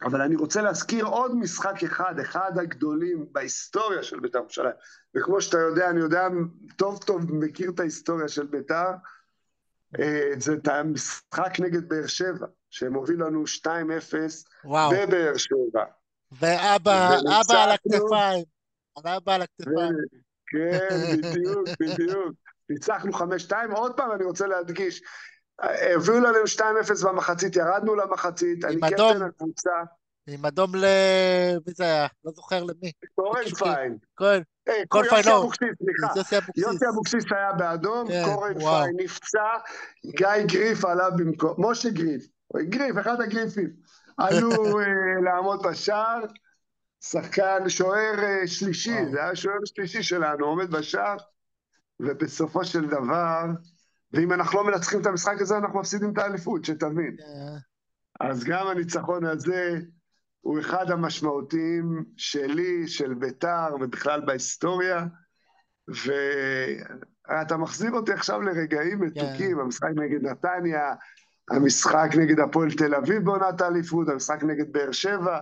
אבל 0.03 0.21
אני 0.21 0.35
רוצה 0.35 0.61
להזכיר 0.61 1.05
עוד 1.05 1.35
משחק 1.35 1.83
אחד, 1.83 2.19
אחד 2.19 2.51
הגדולים 2.57 3.25
בהיסטוריה 3.31 4.03
של 4.03 4.19
בית"ר 4.19 4.37
ירושלים. 4.37 4.73
וכמו 5.15 5.41
שאתה 5.41 5.57
יודע, 5.57 5.89
אני 5.89 5.99
יודע 5.99 6.27
טוב 6.75 7.03
טוב, 7.03 7.33
מכיר 7.33 7.71
את 7.71 7.79
ההיסטוריה 7.79 8.27
של 8.27 8.45
בית"ר, 8.45 8.91
אה, 9.99 10.31
זה 10.39 10.53
את 10.53 10.67
המשחק 10.67 11.59
נגד 11.59 11.89
באר 11.89 12.07
שבע, 12.07 12.47
שהם 12.69 12.93
הובילו 12.93 13.25
לנו 13.25 13.47
2-0 13.47 13.67
בבאר 14.65 15.37
שבע. 15.37 15.83
ואבא, 16.31 17.09
אבא 17.17 17.63
על 17.63 17.71
הכתפיים. 17.71 18.45
אבא 18.97 19.35
על 19.35 19.41
הכתפיים. 19.41 19.93
כן, 20.47 21.17
בדיוק, 21.17 21.67
בדיוק. 21.79 22.33
ניצחנו 22.69 23.11
5-2, 23.11 23.51
עוד 23.71 23.97
פעם 23.97 24.11
אני 24.11 24.23
רוצה 24.23 24.47
להדגיש, 24.47 25.01
הביאו 25.59 26.19
לנו 26.19 26.37
2-0 26.55 27.07
במחצית, 27.07 27.55
ירדנו 27.55 27.95
למחצית, 27.95 28.65
אני 28.65 28.81
קפטן 28.81 29.21
הקבוצה. 29.21 29.71
עם 30.27 30.45
אדום 30.45 30.75
ל... 30.75 30.85
מי 31.67 31.73
זה 31.73 31.83
היה? 31.83 32.07
לא 32.25 32.31
זוכר 32.31 32.63
למי. 32.63 32.91
קורנפיין. 33.15 33.97
כהן. 34.15 34.43
קורנפיין, 34.87 35.25
יוסי 35.25 35.35
אבוקסיס, 35.37 35.69
סליחה. 35.83 36.41
יוסי 36.57 36.85
אבוקסיס 36.93 37.23
היה 37.31 37.53
באדום, 37.53 38.07
כן, 38.07 38.23
קורנפיין 38.25 38.95
נפצע, 38.97 39.57
גיא 40.05 40.45
גריף 40.45 40.85
עלה 40.85 41.09
במקום, 41.09 41.53
משה 41.57 41.89
גריף, 41.89 42.27
גריף, 42.57 42.97
אחד 42.99 43.21
הגריפים. 43.21 43.69
עלו 44.17 44.79
אה, 44.79 44.85
לעמוד 45.23 45.67
בשער, 45.67 46.19
שחקן, 47.01 47.69
שוער 47.69 48.23
אה, 48.23 48.47
שלישי, 48.47 49.05
זה 49.11 49.23
היה 49.23 49.35
שוער 49.35 49.57
שלישי 49.65 50.03
שלנו, 50.03 50.45
עומד 50.45 50.71
בשער, 50.71 51.17
ובסופו 51.99 52.65
של 52.65 52.87
דבר, 52.87 53.45
ואם 54.13 54.33
אנחנו 54.33 54.59
לא 54.59 54.65
מנצחים 54.65 55.01
את 55.01 55.05
המשחק 55.05 55.41
הזה, 55.41 55.57
אנחנו 55.57 55.79
מפסידים 55.79 56.13
את 56.13 56.17
האליפות, 56.17 56.65
שתבין. 56.65 57.15
כן. 57.17 58.25
אז 58.27 58.43
גם 58.43 58.67
הניצחון 58.67 59.25
הזה 59.25 59.79
הוא 60.41 60.59
אחד 60.59 60.91
המשמעותיים 60.91 62.03
שלי, 62.17 62.87
של 62.87 63.13
בית"ר, 63.13 63.75
ובכלל 63.81 64.21
בהיסטוריה, 64.25 65.05
ואתה 65.87 67.57
מחזיר 67.57 67.91
אותי 67.91 68.13
עכשיו 68.13 68.41
לרגעים 68.41 68.99
כן. 68.99 69.05
מתוקים, 69.05 69.59
המשחק 69.59 69.89
נגד 69.95 70.21
נתניה, 70.21 70.93
המשחק 71.51 72.09
נגד 72.17 72.39
הפועל 72.39 72.71
תל 72.71 72.95
אביב 72.95 73.25
בעונת 73.25 73.61
האליפות, 73.61 74.09
המשחק 74.09 74.43
נגד 74.43 74.73
באר 74.73 74.91
שבע, 74.91 75.39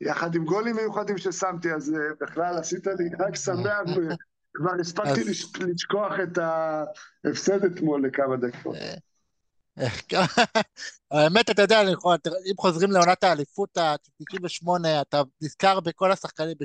יחד 0.00 0.34
עם 0.34 0.44
גולים 0.44 0.76
מיוחדים 0.76 1.18
ששמתי, 1.18 1.72
אז 1.72 1.94
אה, 1.94 2.14
בכלל 2.20 2.58
עשית 2.58 2.86
לי 2.86 3.10
חג 3.18 3.34
שמח, 3.34 3.80
וכבר 4.56 4.70
הספקתי 4.80 5.20
לשכוח 5.60 6.12
את 6.22 6.38
ההפסד 6.38 7.64
אתמול 7.64 8.06
לכמה 8.06 8.36
דקות. 8.36 8.76
האמת, 11.10 11.50
אתה 11.50 11.62
יודע, 11.62 11.82
אם 12.50 12.56
חוזרים 12.58 12.90
לעונת 12.90 13.24
האליפות 13.24 13.76
ה-98, 13.76 14.68
אתה 15.00 15.22
נזכר 15.40 15.80
בכל 15.80 16.12
השחקנים, 16.12 16.56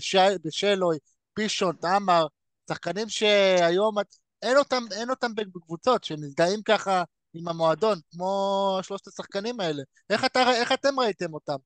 בשלוי, 0.43 0.97
פישון, 1.33 1.75
תמר, 1.75 2.25
שחקנים 2.69 3.09
שהיום 3.09 3.95
אין 4.41 4.57
אותם, 4.57 4.83
אין 4.91 5.09
אותם 5.09 5.35
בקבוצות, 5.35 6.03
שמזדהים 6.03 6.61
ככה 6.61 7.03
עם 7.33 7.47
המועדון, 7.47 7.99
כמו 8.11 8.79
שלושת 8.81 9.07
השחקנים 9.07 9.59
האלה. 9.59 9.83
איך, 10.09 10.25
אתה, 10.25 10.51
איך 10.51 10.71
אתם 10.71 10.99
ראיתם 10.99 11.33
אותם? 11.33 11.57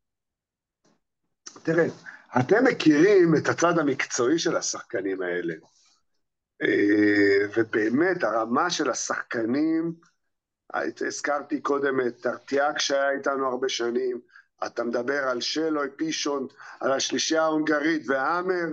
תראה, 1.63 1.85
אתם 2.39 2.63
מכירים 2.63 3.35
את 3.37 3.47
הצד 3.47 3.79
המקצועי 3.79 4.39
של 4.39 4.55
השחקנים 4.57 5.21
האלה. 5.21 5.53
אה, 6.61 7.47
ובאמת, 7.57 8.23
הרמה 8.23 8.69
של 8.69 8.89
השחקנים, 8.89 9.93
הזכרתי 11.01 11.61
קודם 11.61 12.07
את 12.07 12.25
ארטיאק 12.25 12.79
שהיה 12.79 13.11
איתנו 13.11 13.47
הרבה 13.47 13.69
שנים, 13.69 14.21
אתה 14.65 14.83
מדבר 14.83 15.27
על 15.27 15.41
שלוי, 15.41 15.87
פישון, 15.95 16.47
על 16.79 16.91
השלישייה 16.91 17.43
ההונגרית 17.43 18.01
והאמר, 18.09 18.65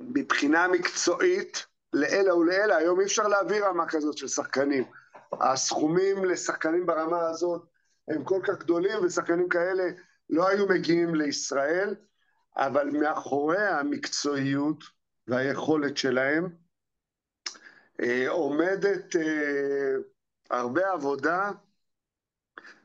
מבחינה 0.00 0.68
מקצועית, 0.68 1.66
לעילא 1.92 2.34
ולעילא, 2.34 2.74
היום 2.74 3.00
אי 3.00 3.04
אפשר 3.04 3.28
להביא 3.28 3.64
רמה 3.64 3.88
כזאת 3.88 4.18
של 4.18 4.28
שחקנים. 4.28 4.84
הסכומים 5.32 6.24
לשחקנים 6.24 6.86
ברמה 6.86 7.20
הזאת 7.20 7.62
הם 8.08 8.24
כל 8.24 8.40
כך 8.44 8.58
גדולים, 8.58 9.04
ושחקנים 9.04 9.48
כאלה 9.48 9.84
לא 10.30 10.48
היו 10.48 10.68
מגיעים 10.68 11.14
לישראל, 11.14 11.94
אבל 12.56 12.90
מאחורי 12.90 13.66
המקצועיות 13.66 14.84
והיכולת 15.26 15.96
שלהם 15.96 16.48
אה, 18.00 18.28
עומדת 18.28 19.16
אה, 19.16 19.94
הרבה 20.50 20.90
עבודה 20.92 21.50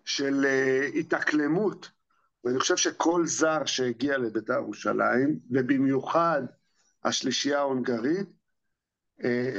של 0.06 0.45
אה, 0.45 0.86
התאקלמות, 0.86 1.89
ואני 2.43 2.60
חושב 2.60 2.78
שכל 2.78 3.26
זר 3.26 3.65
שהגיע 3.65 4.17
לבית"ר 4.17 4.54
ירושלים, 4.54 5.39
ובמיוחד 5.52 6.41
השלישייה 7.04 7.60
ההונגרית, 7.60 8.30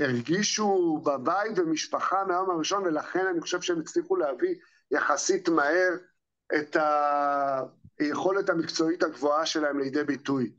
הרגישו 0.02 1.02
בבית 1.06 1.58
ומשפחה 1.58 2.24
מהיום 2.24 2.50
הראשון, 2.50 2.82
ולכן 2.82 3.26
אני 3.26 3.40
חושב 3.40 3.60
שהם 3.60 3.80
הצליחו 3.80 4.16
להביא 4.16 4.54
יחסית 4.90 5.48
מהר 5.48 5.90
את 6.58 6.76
היכולת 7.98 8.50
המקצועית 8.50 9.02
הגבוהה 9.02 9.46
שלהם 9.46 9.78
לידי 9.78 10.04
ביטוי. 10.04 10.52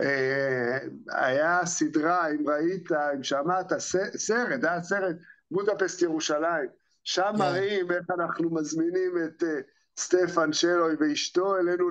אה, 0.00 0.78
היה 1.10 1.66
סדרה, 1.66 2.30
אם 2.30 2.48
ראית, 2.48 2.92
אם 2.92 3.22
שמעת, 3.22 3.72
סרט, 4.16 4.64
היה 4.64 4.82
סרט 4.82 5.16
בודפסט 5.50 6.02
ירושלים. 6.02 6.68
שם 7.04 7.22
yeah. 7.22 7.32
כן. 7.32 7.38
מראים 7.38 7.90
איך 7.90 8.06
אנחנו 8.18 8.54
מזמינים 8.54 9.12
את 9.24 9.42
uh, 9.42 9.46
סטפן 9.98 10.52
שלוי 10.52 10.94
ואשתו 11.00 11.56
אלינו 11.56 11.90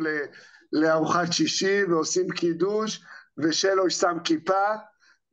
לארוחת 0.72 1.32
שישי 1.32 1.84
ועושים 1.84 2.30
קידוש, 2.30 3.04
ושלוי 3.38 3.90
שם 3.90 4.18
כיפה, 4.24 4.76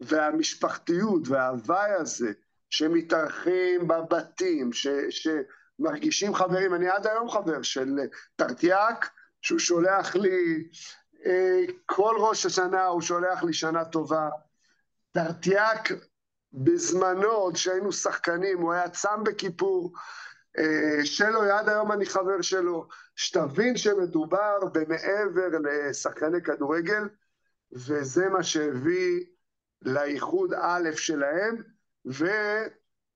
והמשפחתיות 0.01 1.29
וההוואי 1.29 1.91
הזה 1.91 2.33
שמתארחים 2.71 3.89
בבתים, 3.89 4.73
ש, 4.73 4.87
שמרגישים 5.11 6.35
חברים, 6.35 6.75
אני 6.75 6.89
עד 6.89 7.07
היום 7.07 7.31
חבר 7.31 7.63
של 7.63 7.89
טרטיאק, 8.37 9.11
שהוא 9.43 9.59
שולח 9.59 10.17
לי 10.17 10.29
אה, 10.29 11.08
כל 11.87 12.17
ראש 12.19 12.47
השנה 12.47 12.87
הוא 12.87 13.01
שולח 13.01 13.43
לי 13.43 13.53
שנה 13.53 13.85
טובה. 13.85 14.29
טרטיאק 15.13 15.93
בזמנו, 16.53 17.29
עוד 17.29 17.57
שהיינו 17.57 17.93
שחקנים, 17.93 18.59
הוא 18.59 18.73
היה 18.73 18.89
צם 18.89 19.25
בכיפור. 19.25 19.93
אה, 20.59 21.05
שלו, 21.05 21.43
עד 21.43 21.69
היום 21.69 21.93
אני 21.93 22.07
חבר 22.07 22.43
שלו. 22.43 22.89
שתבין 23.17 23.77
שמדובר 23.77 24.59
במעבר 24.73 25.49
לשחקני 25.65 26.43
כדורגל, 26.43 27.09
וזה 27.73 28.29
מה 28.29 28.43
שהביא 28.43 29.25
לאיחוד 29.83 30.55
א' 30.55 30.91
שלהם, 30.97 31.63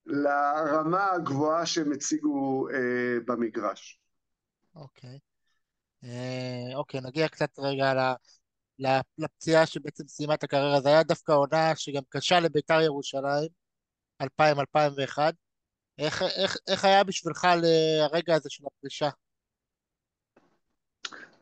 ולרמה 0.08 1.12
הגבוהה 1.12 1.66
שהם 1.66 1.92
הציגו 1.92 2.68
אה, 2.68 3.16
במגרש. 3.26 4.00
אוקיי. 4.76 5.16
Okay. 5.16 5.31
אה, 6.04 6.76
אוקיי, 6.76 7.00
נגיע 7.00 7.28
קצת 7.28 7.58
רגע 7.58 8.14
לפציעה 9.18 9.66
שבעצם 9.66 10.08
סיימה 10.08 10.34
את 10.34 10.44
הקריירה. 10.44 10.80
זה 10.80 10.88
היה 10.88 11.02
דווקא 11.02 11.32
עונה 11.32 11.76
שגם 11.76 12.02
קשה 12.08 12.40
לביתר 12.40 12.80
ירושלים, 12.80 13.48
2000-2001. 14.22 14.26
איך, 15.98 16.22
איך, 16.22 16.56
איך 16.68 16.84
היה 16.84 17.04
בשבילך 17.04 17.46
לרגע 17.56 18.34
הזה 18.34 18.50
של 18.50 18.64
הפרישה? 18.66 19.08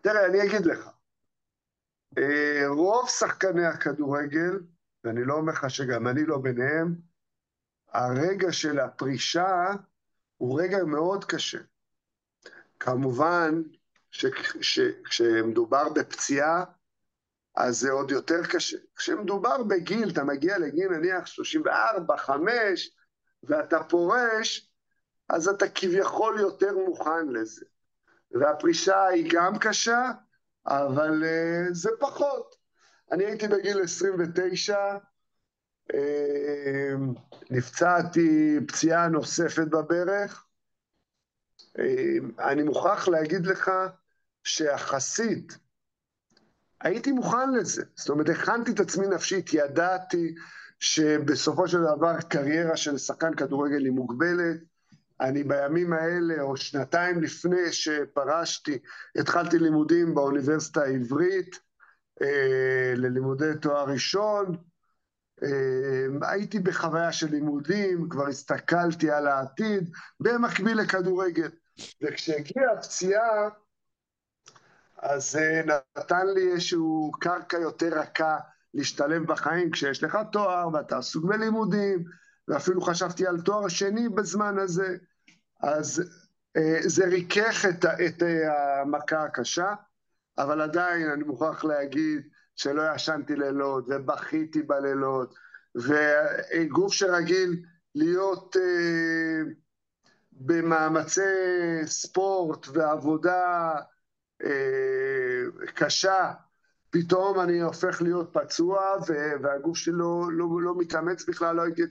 תראה, 0.01 0.27
אני 0.27 0.43
אגיד 0.43 0.67
לך. 0.67 0.91
אה, 2.19 2.69
רוב 2.69 3.09
שחקני 3.09 3.67
הכדורגל, 3.67 4.61
ואני 5.05 5.25
לא 5.25 5.35
אומר 5.35 5.53
לך 5.53 5.71
שגם 5.71 6.09
אני 6.09 6.27
לא 6.27 6.39
ביניהם, 6.39 6.95
הרגע 7.89 8.53
של 8.53 8.79
הפרישה 8.79 9.67
הוא 10.37 10.61
רגע 10.63 10.85
מאוד 10.85 11.25
קשה. 11.25 11.59
כמובן, 12.81 13.63
שכשמדובר 14.11 15.89
בפציעה, 15.89 16.65
אז 17.57 17.79
זה 17.79 17.91
עוד 17.91 18.11
יותר 18.11 18.47
קשה. 18.51 18.77
כשמדובר 18.97 19.63
בגיל, 19.63 20.11
אתה 20.11 20.25
מגיע 20.25 20.59
לגיל 20.59 20.89
נניח 20.89 21.27
34, 21.27 22.17
5, 22.17 22.91
ואתה 23.43 23.83
פורש, 23.83 24.71
אז 25.29 25.49
אתה 25.49 25.69
כביכול 25.69 26.41
יותר 26.41 26.75
מוכן 26.75 27.29
לזה. 27.29 27.65
והפרישה 28.33 29.05
היא 29.05 29.31
גם 29.33 29.59
קשה, 29.59 30.11
אבל 30.67 31.23
uh, 31.23 31.75
זה 31.75 31.91
פחות. 32.01 32.57
אני 33.13 33.25
הייתי 33.25 33.49
בגיל 33.49 33.83
29, 33.83 34.97
uh, 35.93 35.97
נפצעתי 37.51 38.59
פציעה 38.69 39.09
נוספת 39.09 39.67
בברך. 39.67 40.47
Uh, 41.61 41.81
אני 42.39 42.63
מוכרח 42.63 43.09
להגיד 43.09 43.47
לך 43.47 43.71
שיחסית 44.45 45.59
הייתי 46.81 47.13
מוכן 47.13 47.53
לזה. 47.53 47.83
זאת 47.95 48.09
אומרת, 48.09 48.29
הכנתי 48.29 48.71
את 48.71 48.81
עצמי 48.81 49.07
נפשית, 49.07 49.55
ידעתי 49.55 50.35
שבסופו 50.79 51.69
של 51.69 51.79
דבר 51.97 52.21
קריירה 52.21 52.77
של 52.77 52.99
שחקן 52.99 53.35
כדורגל 53.35 53.85
היא 53.85 53.93
מוגבלת. 53.93 54.57
אני 55.21 55.45
בימים 55.45 55.93
האלה, 55.93 56.43
או 56.43 56.57
שנתיים 56.57 57.23
לפני 57.23 57.73
שפרשתי, 57.73 58.79
התחלתי 59.17 59.59
לימודים 59.59 60.15
באוניברסיטה 60.15 60.83
העברית, 60.83 61.61
אה, 62.23 62.93
ללימודי 62.97 63.51
תואר 63.61 63.85
ראשון. 63.85 64.57
אה, 65.43 66.29
הייתי 66.31 66.59
בחוויה 66.59 67.13
של 67.13 67.31
לימודים, 67.31 68.09
כבר 68.09 68.29
הסתכלתי 68.29 69.11
על 69.11 69.27
העתיד, 69.27 69.91
במקביל 70.21 70.81
לכדורגל. 70.81 71.49
וכשהגיעה 72.03 72.73
הפציעה, 72.73 73.49
אז 75.03 75.31
זה 75.31 75.63
נתן 75.99 76.27
לי 76.27 76.53
איזשהו 76.53 77.11
קרקע 77.21 77.59
יותר 77.59 78.01
רכה 78.01 78.39
להשתלב 78.75 79.27
בחיים 79.27 79.71
כשיש 79.71 80.05
לך 80.05 80.19
תואר 80.33 80.69
ואתה 80.73 80.99
עסוק 80.99 81.25
בלימודים, 81.25 82.05
ואפילו 82.49 82.81
חשבתי 82.81 83.27
על 83.27 83.41
תואר 83.41 83.69
שני 83.69 84.09
בזמן 84.09 84.59
הזה, 84.59 84.97
אז 85.61 86.03
אה, 86.57 86.79
זה 86.83 87.05
ריכך 87.07 87.65
את, 87.69 87.85
את 87.85 88.23
המכה 88.47 89.25
הקשה, 89.25 89.75
אבל 90.39 90.61
עדיין 90.61 91.11
אני 91.11 91.25
מוכרח 91.25 91.65
להגיד 91.65 92.29
שלא 92.57 92.83
ישנתי 92.95 93.37
לילות 93.37 93.85
ובכיתי 93.89 94.63
בלילות, 94.63 95.35
וגוף 95.75 96.93
שרגיל 96.93 97.63
להיות 97.95 98.57
אה, 98.57 99.53
במאמצי 100.33 101.21
ספורט 101.87 102.67
ועבודה 102.73 103.75
אה, 104.45 105.73
קשה, 105.75 106.33
פתאום 106.91 107.41
אני 107.41 107.61
הופך 107.61 108.03
להיות 108.03 108.31
פצוע 108.33 108.81
והגוף 109.43 109.77
שלי 109.77 109.93
לא, 109.97 110.25
לא, 110.33 110.47
לא 110.63 110.75
מתאמץ 110.79 111.29
בכלל, 111.29 111.57
לא 111.57 111.63
הייתי 111.63 111.83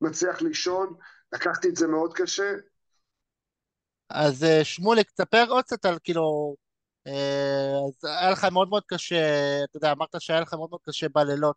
מצליח 0.00 0.42
לישון, 0.42 0.94
לקחתי 1.32 1.68
את 1.68 1.76
זה 1.76 1.86
מאוד 1.86 2.12
קשה. 2.14 2.52
אז 4.10 4.44
אה, 4.44 4.64
שמוליק, 4.64 5.10
תספר 5.10 5.44
עוד 5.48 5.64
קצת 5.64 5.84
על 5.84 5.98
כאילו, 6.04 6.56
אה, 7.06 7.74
אז 7.88 8.04
היה 8.04 8.30
לך 8.30 8.44
מאוד 8.44 8.68
מאוד 8.68 8.82
קשה, 8.86 9.16
אתה 9.64 9.76
יודע, 9.76 9.92
אמרת 9.92 10.14
שהיה 10.18 10.40
לך 10.40 10.54
מאוד 10.54 10.70
מאוד 10.70 10.80
קשה 10.88 11.08
בלילות, 11.08 11.56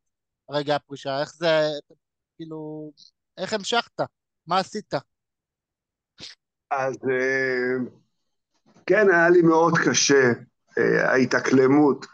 רגע 0.50 0.76
הפרישה, 0.76 1.22
איך 1.22 1.34
זה, 1.34 1.62
כאילו, 2.38 2.92
איך 3.38 3.54
המשכת? 3.54 4.02
מה 4.48 4.60
עשית? 4.60 4.94
אז 6.72 6.96
כן, 8.86 9.10
היה 9.10 9.30
לי 9.30 9.42
מאוד 9.42 9.74
קשה, 9.78 10.32
אה, 10.78 11.12
ההתאקלמות, 11.12 12.06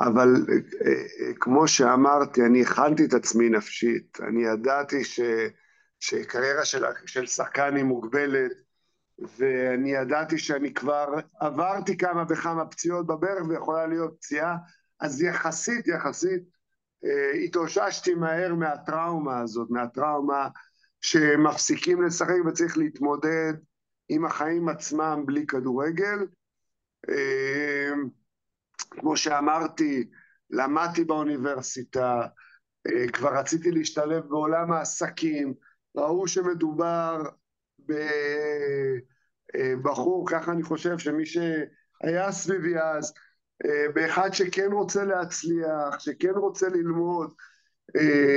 אבל 0.00 0.34
אה, 0.48 0.56
אה, 0.86 1.34
כמו 1.40 1.68
שאמרתי, 1.68 2.46
אני 2.46 2.62
הכנתי 2.62 3.04
את 3.04 3.14
עצמי 3.14 3.48
נפשית, 3.48 4.18
אני 4.28 4.44
ידעתי 4.44 5.04
ש, 5.04 5.20
שקריירה 6.00 6.64
של, 6.64 6.84
של 7.06 7.26
שחקן 7.26 7.76
היא 7.76 7.84
מוגבלת, 7.84 8.52
ואני 9.38 9.92
ידעתי 9.92 10.38
שאני 10.38 10.74
כבר 10.74 11.14
עברתי 11.40 11.96
כמה 11.96 12.24
וכמה 12.28 12.66
פציעות 12.66 13.06
בברך 13.06 13.48
ויכולה 13.48 13.86
להיות 13.86 14.14
פציעה, 14.16 14.56
אז 15.00 15.22
יחסית, 15.22 15.86
יחסית, 15.88 16.42
התאוששתי 17.44 18.14
מהר 18.14 18.54
מהטראומה 18.54 19.40
הזאת, 19.40 19.70
מהטראומה 19.70 20.48
שמפסיקים 21.00 22.02
לשחק 22.02 22.34
וצריך 22.46 22.78
להתמודד 22.78 23.54
עם 24.12 24.24
החיים 24.24 24.68
עצמם 24.68 25.22
בלי 25.26 25.46
כדורגל. 25.46 26.18
אמ, 27.08 28.08
כמו 28.90 29.16
שאמרתי, 29.16 30.10
למדתי 30.50 31.04
באוניברסיטה, 31.04 32.22
אה, 32.86 33.08
כבר 33.12 33.38
רציתי 33.38 33.70
להשתלב 33.70 34.26
בעולם 34.28 34.72
העסקים, 34.72 35.54
ראו 35.96 36.28
שמדובר 36.28 37.22
בבחור, 39.78 40.26
אה, 40.28 40.40
ככה 40.40 40.52
אני 40.52 40.62
חושב 40.62 40.98
שמי 40.98 41.26
שהיה 41.26 42.32
סביבי 42.32 42.78
אז, 42.78 43.12
אה, 43.64 43.92
באחד 43.94 44.30
שכן 44.32 44.72
רוצה 44.72 45.04
להצליח, 45.04 45.98
שכן 45.98 46.34
רוצה 46.34 46.68
ללמוד, 46.68 47.34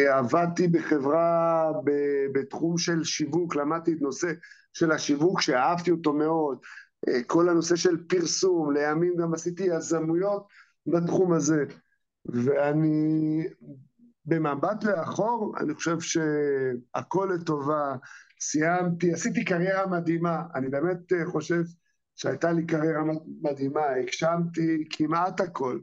עבדתי 0.10 0.68
בחברה 0.68 1.72
בתחום 2.34 2.78
של 2.78 3.04
שיווק, 3.04 3.56
למדתי 3.56 3.93
את 3.93 4.01
נושא 4.01 4.28
של 4.74 4.91
השיווק 4.91 5.41
שאהבתי 5.41 5.91
אותו 5.91 6.14
מאוד, 6.14 6.58
אה, 7.08 7.24
כל 7.28 7.49
הנושא 7.49 7.76
של 7.76 7.97
פרסום, 8.08 8.74
לימים 8.74 9.16
גם 9.18 9.34
עשיתי 9.34 9.64
יזמויות 9.64 10.47
בתחום 10.88 11.34
הזה. 11.34 11.66
ואני, 12.26 13.43
במבט 14.26 14.84
לאחור, 14.84 15.56
אני 15.60 15.74
חושב 15.74 15.99
שהכל 15.99 17.30
לטובה, 17.36 17.95
סיימתי, 18.39 19.14
עשיתי 19.14 19.45
קריירה 19.45 19.88
מדהימה, 19.88 20.43
אני 20.56 20.70
באמת 20.70 21.14
אה, 21.14 21.26
חושב 21.26 21.62
שהייתה 22.16 22.51
לי 22.51 22.66
קריירה 22.66 23.04
מדהימה, 23.41 23.82
הגשמתי 23.89 24.88
כמעט 24.89 25.41
הכל. 25.41 25.80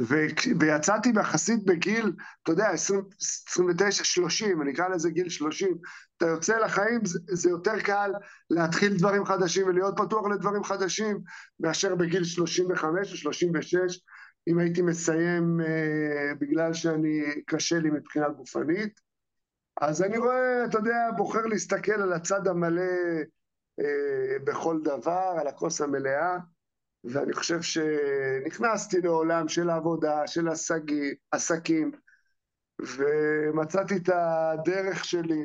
ו- 0.00 0.56
ויצאתי 0.60 1.12
יחסית 1.20 1.64
בגיל, 1.64 2.12
אתה 2.42 2.52
יודע, 2.52 2.68
29, 2.68 4.04
30, 4.04 4.62
אני 4.62 4.72
אקרא 4.72 4.88
לזה 4.88 5.10
גיל 5.10 5.28
30. 5.28 5.78
אתה 6.16 6.26
יוצא 6.26 6.58
לחיים, 6.58 7.04
זה, 7.04 7.18
זה 7.28 7.50
יותר 7.50 7.80
קל 7.80 8.12
להתחיל 8.50 8.96
דברים 8.96 9.24
חדשים 9.24 9.66
ולהיות 9.66 9.94
פתוח 9.96 10.26
לדברים 10.26 10.64
חדשים, 10.64 11.20
מאשר 11.60 11.94
בגיל 11.94 12.24
35 12.24 13.12
או 13.12 13.16
36, 13.16 14.00
אם 14.48 14.58
הייתי 14.58 14.82
מסיים 14.82 15.60
אה, 15.60 16.34
בגלל 16.40 16.74
שאני, 16.74 17.22
קשה 17.46 17.78
לי 17.78 17.90
מבחינה 17.90 18.28
גופנית. 18.28 19.00
אז 19.80 20.02
אני 20.02 20.18
רואה, 20.18 20.64
אתה 20.64 20.78
יודע, 20.78 21.10
בוחר 21.16 21.46
להסתכל 21.46 21.92
על 21.92 22.12
הצד 22.12 22.46
המלא 22.48 22.82
אה, 23.80 24.38
בכל 24.44 24.80
דבר, 24.84 25.36
על 25.40 25.46
הכוס 25.46 25.80
המלאה. 25.80 26.38
ואני 27.04 27.32
חושב 27.32 27.62
שנכנסתי 27.62 29.00
לעולם 29.00 29.48
של 29.48 29.70
עבודה, 29.70 30.26
של 30.26 30.48
עסקי, 30.48 31.14
עסקים, 31.30 31.90
ומצאתי 32.80 33.96
את 33.96 34.08
הדרך 34.08 35.04
שלי 35.04 35.44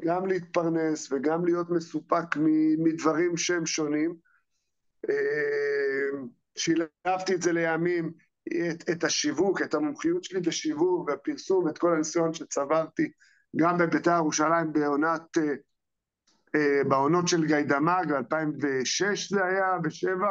גם 0.00 0.26
להתפרנס 0.26 1.12
וגם 1.12 1.44
להיות 1.44 1.70
מסופק 1.70 2.36
מדברים 2.78 3.36
שהם 3.36 3.66
שונים. 3.66 4.14
אה, 5.10 6.18
שילבתי 6.56 7.34
את 7.34 7.42
זה 7.42 7.52
לימים, 7.52 8.12
את, 8.48 8.90
את 8.90 9.04
השיווק, 9.04 9.62
את 9.62 9.74
המומחיות 9.74 10.24
שלי 10.24 10.40
בשיווק 10.40 11.08
והפרסום, 11.08 11.68
את 11.68 11.78
כל 11.78 11.94
הניסיון 11.94 12.34
שצברתי 12.34 13.10
גם 13.56 13.78
בבית"ר 13.78 14.16
ירושלים 14.16 14.72
בעונת 14.72 15.38
אה, 15.38 15.54
בעונות 16.88 17.28
של 17.28 17.46
גיידמאג, 17.46 18.12
ב-2006 18.12 19.28
זה 19.30 19.44
היה, 19.44 19.78
ב-2007, 19.82 20.22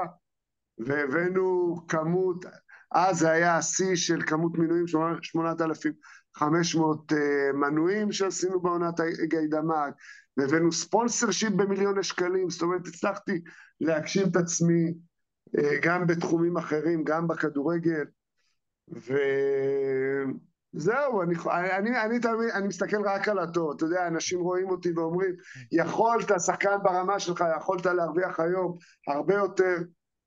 והבאנו 0.77 1.75
כמות, 1.87 2.45
אז 2.91 3.19
זה 3.19 3.31
היה 3.31 3.57
השיא 3.57 3.95
של 3.95 4.21
כמות 4.21 4.57
מנויים, 4.57 4.87
8,500 4.87 7.13
אה, 7.13 7.51
מנויים 7.53 8.11
שעשינו 8.11 8.61
בעונת 8.61 8.99
גיידמאג, 9.23 9.93
והבאנו 10.37 10.71
ספונסר 10.71 11.31
שיפ 11.31 11.53
במיליוני 11.53 12.03
שקלים, 12.03 12.49
זאת 12.49 12.61
אומרת, 12.61 12.87
הצלחתי 12.87 13.41
להגשים 13.81 14.27
את 14.27 14.35
עצמי 14.35 14.93
אה, 15.57 15.79
גם 15.81 16.07
בתחומים 16.07 16.57
אחרים, 16.57 17.03
גם 17.03 17.27
בכדורגל, 17.27 18.05
ו... 18.95 19.13
זהו, 20.73 21.21
אני, 21.21 21.35
אני, 21.51 22.01
אני, 22.01 22.17
אני, 22.17 22.51
אני 22.53 22.67
מסתכל 22.67 23.01
רק 23.05 23.27
על 23.27 23.39
הטוב, 23.39 23.73
אתה 23.75 23.85
יודע, 23.85 24.07
אנשים 24.07 24.39
רואים 24.39 24.69
אותי 24.69 24.91
ואומרים, 24.95 25.35
יכולת, 25.71 26.31
שחקן 26.45 26.77
ברמה 26.83 27.19
שלך, 27.19 27.43
יכולת 27.57 27.85
להרוויח 27.85 28.39
היום 28.39 28.77
הרבה 29.07 29.33
יותר, 29.33 29.75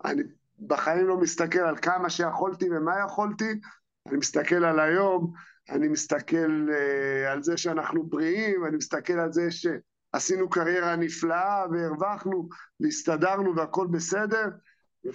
אני 0.05 0.23
בחיים 0.67 1.07
לא 1.07 1.17
מסתכל 1.17 1.59
על 1.59 1.77
כמה 1.77 2.11
שיכולתי 2.11 2.71
ומה 2.71 2.95
יכולתי, 3.07 3.61
אני 4.09 4.17
מסתכל 4.17 4.65
על 4.65 4.81
היום, 4.81 5.33
אני 5.71 5.89
מסתכל 5.89 6.67
uh, 6.69 7.29
על 7.29 7.43
זה 7.43 7.57
שאנחנו 7.57 8.07
בריאים, 8.07 8.67
אני 8.67 8.77
מסתכל 8.77 9.13
על 9.13 9.33
זה 9.33 9.49
שעשינו 9.51 10.51
קריירה 10.51 10.97
נפלאה 10.97 11.65
והרווחנו 11.73 12.49
והסתדרנו 12.81 13.57
והכל 13.57 13.87
בסדר, 13.91 14.49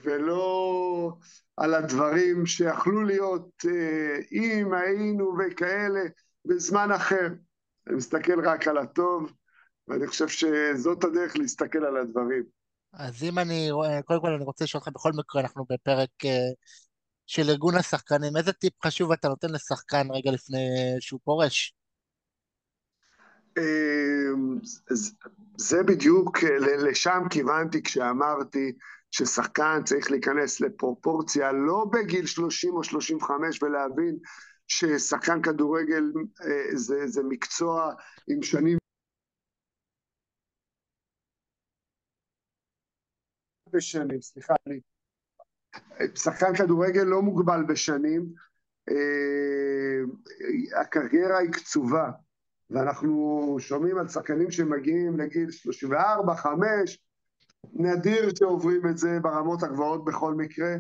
ולא 0.04 1.18
על 1.58 1.74
הדברים 1.74 2.46
שיכלו 2.46 3.04
להיות 3.04 3.66
אה, 3.66 4.18
אם 4.32 4.74
היינו 4.74 5.34
וכאלה 5.40 6.02
בזמן 6.46 6.92
אחר. 6.92 7.28
אני 7.88 7.96
מסתכל 7.96 8.48
רק 8.48 8.68
על 8.68 8.78
הטוב, 8.78 9.32
ואני 9.88 10.08
חושב 10.08 10.28
שזאת 10.28 11.04
הדרך 11.04 11.38
להסתכל 11.38 11.86
על 11.86 11.98
הדברים. 11.98 12.44
אז 12.94 13.24
אם 13.24 13.40
אני, 13.40 13.70
קודם 14.06 14.22
כל 14.22 14.34
אני 14.34 14.44
רוצה 14.44 14.64
לשאול 14.64 14.82
אותך, 14.86 14.94
בכל 14.94 15.12
מקרה 15.16 15.42
אנחנו 15.42 15.66
בפרק 15.70 16.10
אה, 16.26 16.52
של 17.28 17.50
ארגון 17.50 17.76
השחקנים, 17.76 18.38
איזה 18.38 18.54
טיפ 18.54 18.74
חשוב 18.86 19.12
אתה 19.12 19.28
נותן 19.28 19.50
לשחקן 19.50 20.08
רגע 20.12 20.32
לפני 20.32 20.68
שהוא 21.00 21.20
פורש? 21.24 21.76
אה, 23.58 23.64
זה 25.58 25.84
בדיוק, 25.84 26.38
לשם 26.60 27.22
כיוונתי 27.30 27.84
כשאמרתי 27.84 28.74
ששחקן 29.12 29.84
צריך 29.86 30.12
להיכנס 30.12 30.62
לפרופורציה 30.62 31.52
לא 31.52 31.86
בגיל 31.94 32.26
30 32.26 32.74
או 32.74 32.84
35 32.84 33.64
ולהבין 33.64 34.18
ששחקן 34.68 35.42
כדורגל 35.42 36.04
אה, 36.42 36.76
זה, 36.78 37.08
זה 37.08 37.22
מקצוע 37.24 37.94
עם 38.28 38.44
שנים 38.44 38.78
בשנים, 43.74 44.22
סליחה 44.22 44.54
לי. 44.66 44.82
שחקן 46.16 46.56
כדורגל 46.56 47.04
לא 47.04 47.22
מוגבל 47.22 47.64
בשנים, 47.68 48.34
אה, 48.90 50.02
הקריירה 50.82 51.38
היא 51.38 51.52
קצובה, 51.52 52.12
ואנחנו 52.70 53.56
שומעים 53.60 53.98
על 53.98 54.08
שחקנים 54.08 54.52
שמגיעים 54.52 55.20
לגיל 55.20 55.52
34, 55.52 56.36
5, 56.36 57.00
נדיר 57.74 58.30
שעוברים 58.36 58.82
את 58.90 58.98
זה 58.98 59.20
ברמות 59.22 59.64
הגבוהות 59.64 60.06
בכל 60.06 60.34
מקרה, 60.34 60.76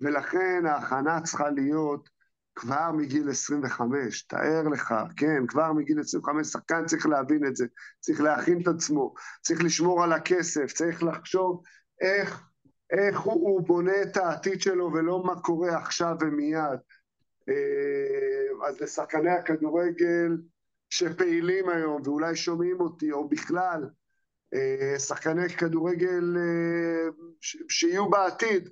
ולכן 0.00 0.66
ההכנה 0.66 1.20
צריכה 1.20 1.50
להיות 1.50 2.08
כבר 2.54 2.92
מגיל 2.92 3.30
25, 3.30 4.22
תאר 4.22 4.68
לך, 4.72 4.94
כן, 5.16 5.46
כבר 5.46 5.72
מגיל 5.72 6.00
25, 6.00 6.46
שחקן 6.46 6.86
צריך 6.86 7.06
להבין 7.06 7.46
את 7.46 7.56
זה, 7.56 7.66
צריך 8.00 8.20
להכין 8.20 8.60
את 8.62 8.68
עצמו, 8.68 9.14
צריך 9.42 9.64
לשמור 9.64 10.04
על 10.04 10.12
הכסף, 10.12 10.72
צריך 10.72 11.02
לחשוב 11.02 11.62
איך, 12.00 12.42
איך 12.90 13.20
הוא, 13.20 13.34
הוא 13.34 13.66
בונה 13.66 14.02
את 14.02 14.16
העתיד 14.16 14.60
שלו 14.60 14.92
ולא 14.92 15.24
מה 15.24 15.40
קורה 15.40 15.76
עכשיו 15.76 16.16
ומיד. 16.20 16.78
אה, 17.48 18.68
אז 18.68 18.80
לשחקני 18.80 19.30
הכדורגל 19.30 20.36
שפעילים 20.90 21.68
היום 21.68 22.02
ואולי 22.04 22.36
שומעים 22.36 22.80
אותי, 22.80 23.12
או 23.12 23.28
בכלל, 23.28 23.88
שחקני 24.98 25.48
כדורגל 25.48 26.36
אה, 26.36 27.08
שיהיו 27.68 28.10
בעתיד, 28.10 28.68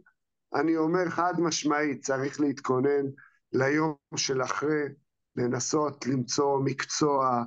אני 0.55 0.76
אומר 0.76 1.11
חד 1.11 1.35
משמעית, 1.39 2.05
צריך 2.05 2.41
להתכונן 2.41 3.07
ליום 3.53 3.95
של 4.16 4.43
אחרי, 4.43 4.85
לנסות 5.37 6.07
למצוא 6.07 6.61
מקצוע, 6.64 7.45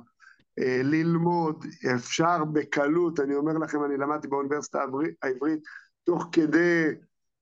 אה, 0.58 0.80
ללמוד, 0.82 1.64
אפשר 1.94 2.44
בקלות, 2.44 3.20
אני 3.20 3.34
אומר 3.34 3.52
לכם, 3.52 3.84
אני 3.84 3.96
למדתי 3.96 4.28
באוניברסיטה 4.28 4.84
העברית, 5.22 5.62
תוך 6.04 6.28
כדי 6.32 6.84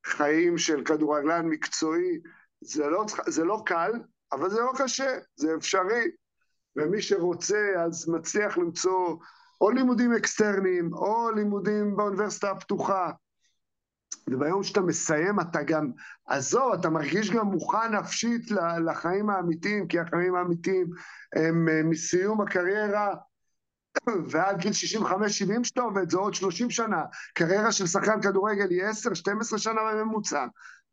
חיים 0.06 0.58
של 0.58 0.84
כדורגלן 0.84 1.46
מקצועי, 1.46 2.20
זה 2.60 2.86
לא, 2.86 3.04
זה 3.26 3.44
לא 3.44 3.62
קל, 3.66 3.92
אבל 4.32 4.50
זה 4.50 4.60
לא 4.60 4.72
קשה, 4.76 5.18
זה 5.36 5.54
אפשרי, 5.54 6.10
ומי 6.76 7.02
שרוצה 7.02 7.72
אז 7.84 8.08
מצליח 8.08 8.58
למצוא 8.58 9.16
או 9.62 9.70
לימודים 9.70 10.12
אקסטרניים, 10.12 10.92
או 10.92 11.30
לימודים 11.30 11.96
באוניברסיטה 11.96 12.50
הפתוחה. 12.50 13.10
וביום 14.30 14.62
שאתה 14.62 14.80
מסיים 14.80 15.40
אתה 15.40 15.62
גם, 15.62 15.90
עזוב, 16.26 16.72
אתה 16.72 16.90
מרגיש 16.90 17.30
גם 17.30 17.46
מוכן 17.46 17.94
נפשית 17.94 18.50
לחיים 18.86 19.30
האמיתיים, 19.30 19.88
כי 19.88 19.98
החיים 19.98 20.34
האמיתיים 20.34 20.86
הם 21.36 21.68
אה, 21.68 21.82
מסיום 21.82 22.40
הקריירה 22.40 23.14
ועד 24.30 24.58
גיל 24.58 24.72
65-70 24.72 25.64
שאתה 25.64 25.80
עובד, 25.80 26.10
זה 26.10 26.18
עוד 26.18 26.34
30 26.34 26.70
שנה. 26.70 27.04
קריירה 27.34 27.72
של 27.72 27.86
שחקן 27.86 28.22
כדורגל 28.22 28.70
היא 28.70 28.82
10-12 29.54 29.58
שנה 29.58 29.80
בממוצע. 29.92 30.46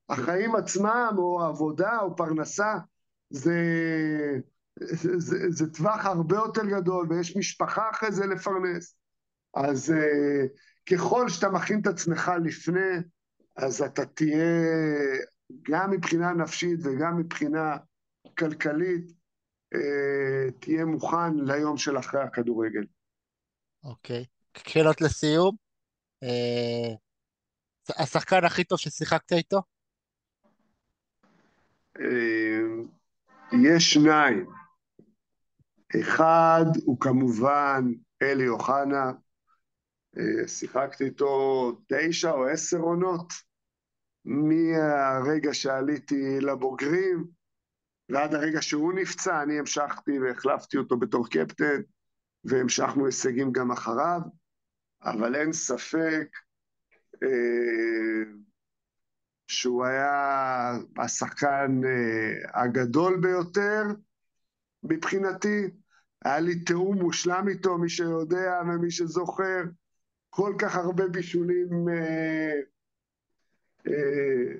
החיים 0.09 0.55
עצמם, 0.55 1.15
או 1.17 1.43
עבודה, 1.43 1.99
או 1.99 2.15
פרנסה, 2.15 2.77
זה... 3.29 3.53
זה, 4.79 5.19
זה, 5.19 5.37
זה 5.49 5.73
טווח 5.73 6.05
הרבה 6.05 6.35
יותר 6.35 6.65
גדול, 6.65 7.07
ויש 7.09 7.37
משפחה 7.37 7.89
אחרי 7.91 8.11
זה 8.11 8.25
לפרנס. 8.25 8.95
אז 9.53 9.93
uh, 9.93 10.93
ככל 10.93 11.29
שאתה 11.29 11.49
מכין 11.49 11.81
את 11.81 11.87
עצמך 11.87 12.31
לפני, 12.45 12.97
אז 13.55 13.81
אתה 13.81 14.05
תהיה, 14.05 14.45
גם 15.61 15.91
מבחינה 15.91 16.33
נפשית 16.33 16.79
וגם 16.83 17.17
מבחינה 17.17 17.77
כלכלית, 18.37 19.11
uh, 19.75 20.51
תהיה 20.59 20.85
מוכן 20.85 21.35
ליום 21.35 21.77
של 21.77 21.97
אחרי 21.97 22.21
הכדורגל. 22.21 22.85
אוקיי. 23.83 24.25
Okay. 24.57 24.69
שאלות 24.69 25.01
לסיום? 25.01 25.55
Uh, 26.25 26.97
השחקן 27.97 28.45
הכי 28.45 28.63
טוב 28.63 28.79
ששיחקת 28.79 29.31
איתו? 29.31 29.61
אה, 31.99 32.61
יש 33.51 33.93
שניים. 33.93 34.58
אחד 35.95 36.65
הוא 36.85 36.99
כמובן 36.99 37.83
אלי 38.21 38.47
אוחנה, 38.47 39.11
אה, 40.17 40.47
שיחקתי 40.47 41.03
איתו 41.03 41.71
תשע 41.87 42.31
או 42.31 42.47
עשר 42.47 42.77
עונות, 42.77 43.33
מהרגע 44.25 45.53
שעליתי 45.53 46.39
לבוגרים 46.41 47.27
ועד 48.09 48.33
הרגע 48.33 48.61
שהוא 48.61 48.93
נפצע, 48.93 49.43
אני 49.43 49.59
המשכתי 49.59 50.19
והחלפתי 50.19 50.77
אותו 50.77 50.97
בתור 50.97 51.29
קפטן, 51.29 51.81
והמשכנו 52.43 53.05
הישגים 53.05 53.51
גם 53.51 53.71
אחריו, 53.71 54.21
אבל 55.03 55.35
אין 55.35 55.53
ספק 55.53 56.27
אה, 57.23 58.23
שהוא 59.47 59.85
היה 59.85 60.71
השחקן 60.97 61.81
אה, 61.85 62.61
הגדול 62.63 63.19
ביותר 63.21 63.83
מבחינתי. 64.83 65.69
היה 66.25 66.39
לי 66.39 66.59
תיאום 66.59 66.97
מושלם 66.97 67.47
איתו, 67.47 67.77
מי 67.77 67.89
שיודע 67.89 68.61
ומי 68.67 68.91
שזוכר, 68.91 69.63
כל 70.29 70.53
כך 70.59 70.75
הרבה 70.75 71.07
בישולים 71.07 71.89
אה, 71.89 72.59
אה, 73.87 74.53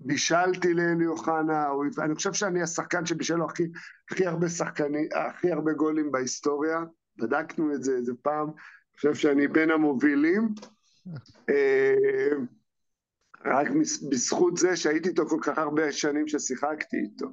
בישלתי 0.00 0.74
לאלי 0.74 1.06
אוחנה, 1.06 1.68
אני 1.98 2.14
חושב 2.14 2.32
שאני 2.32 2.62
השחקן 2.62 3.06
שבישל 3.06 3.34
לו 3.34 3.46
הכי, 3.46 3.62
הכי 4.10 4.26
הרבה 4.26 4.48
שחקנים, 4.48 5.08
הכי 5.14 5.52
הרבה 5.52 5.72
גולים 5.72 6.12
בהיסטוריה, 6.12 6.78
בדקנו 7.16 7.74
את 7.74 7.82
זה 7.82 7.92
איזה 7.96 8.12
פעם, 8.22 8.46
אני 8.46 8.96
חושב 8.96 9.14
שאני 9.14 9.48
בין 9.48 9.70
המובילים. 9.70 10.54
אה, 11.48 12.28
רק 13.44 13.68
בזכות 14.10 14.56
זה 14.56 14.76
שהייתי 14.76 15.08
איתו 15.08 15.28
כל 15.28 15.38
כך 15.42 15.58
הרבה 15.58 15.92
שנים 15.92 16.28
ששיחקתי 16.28 16.96
איתו. 16.96 17.26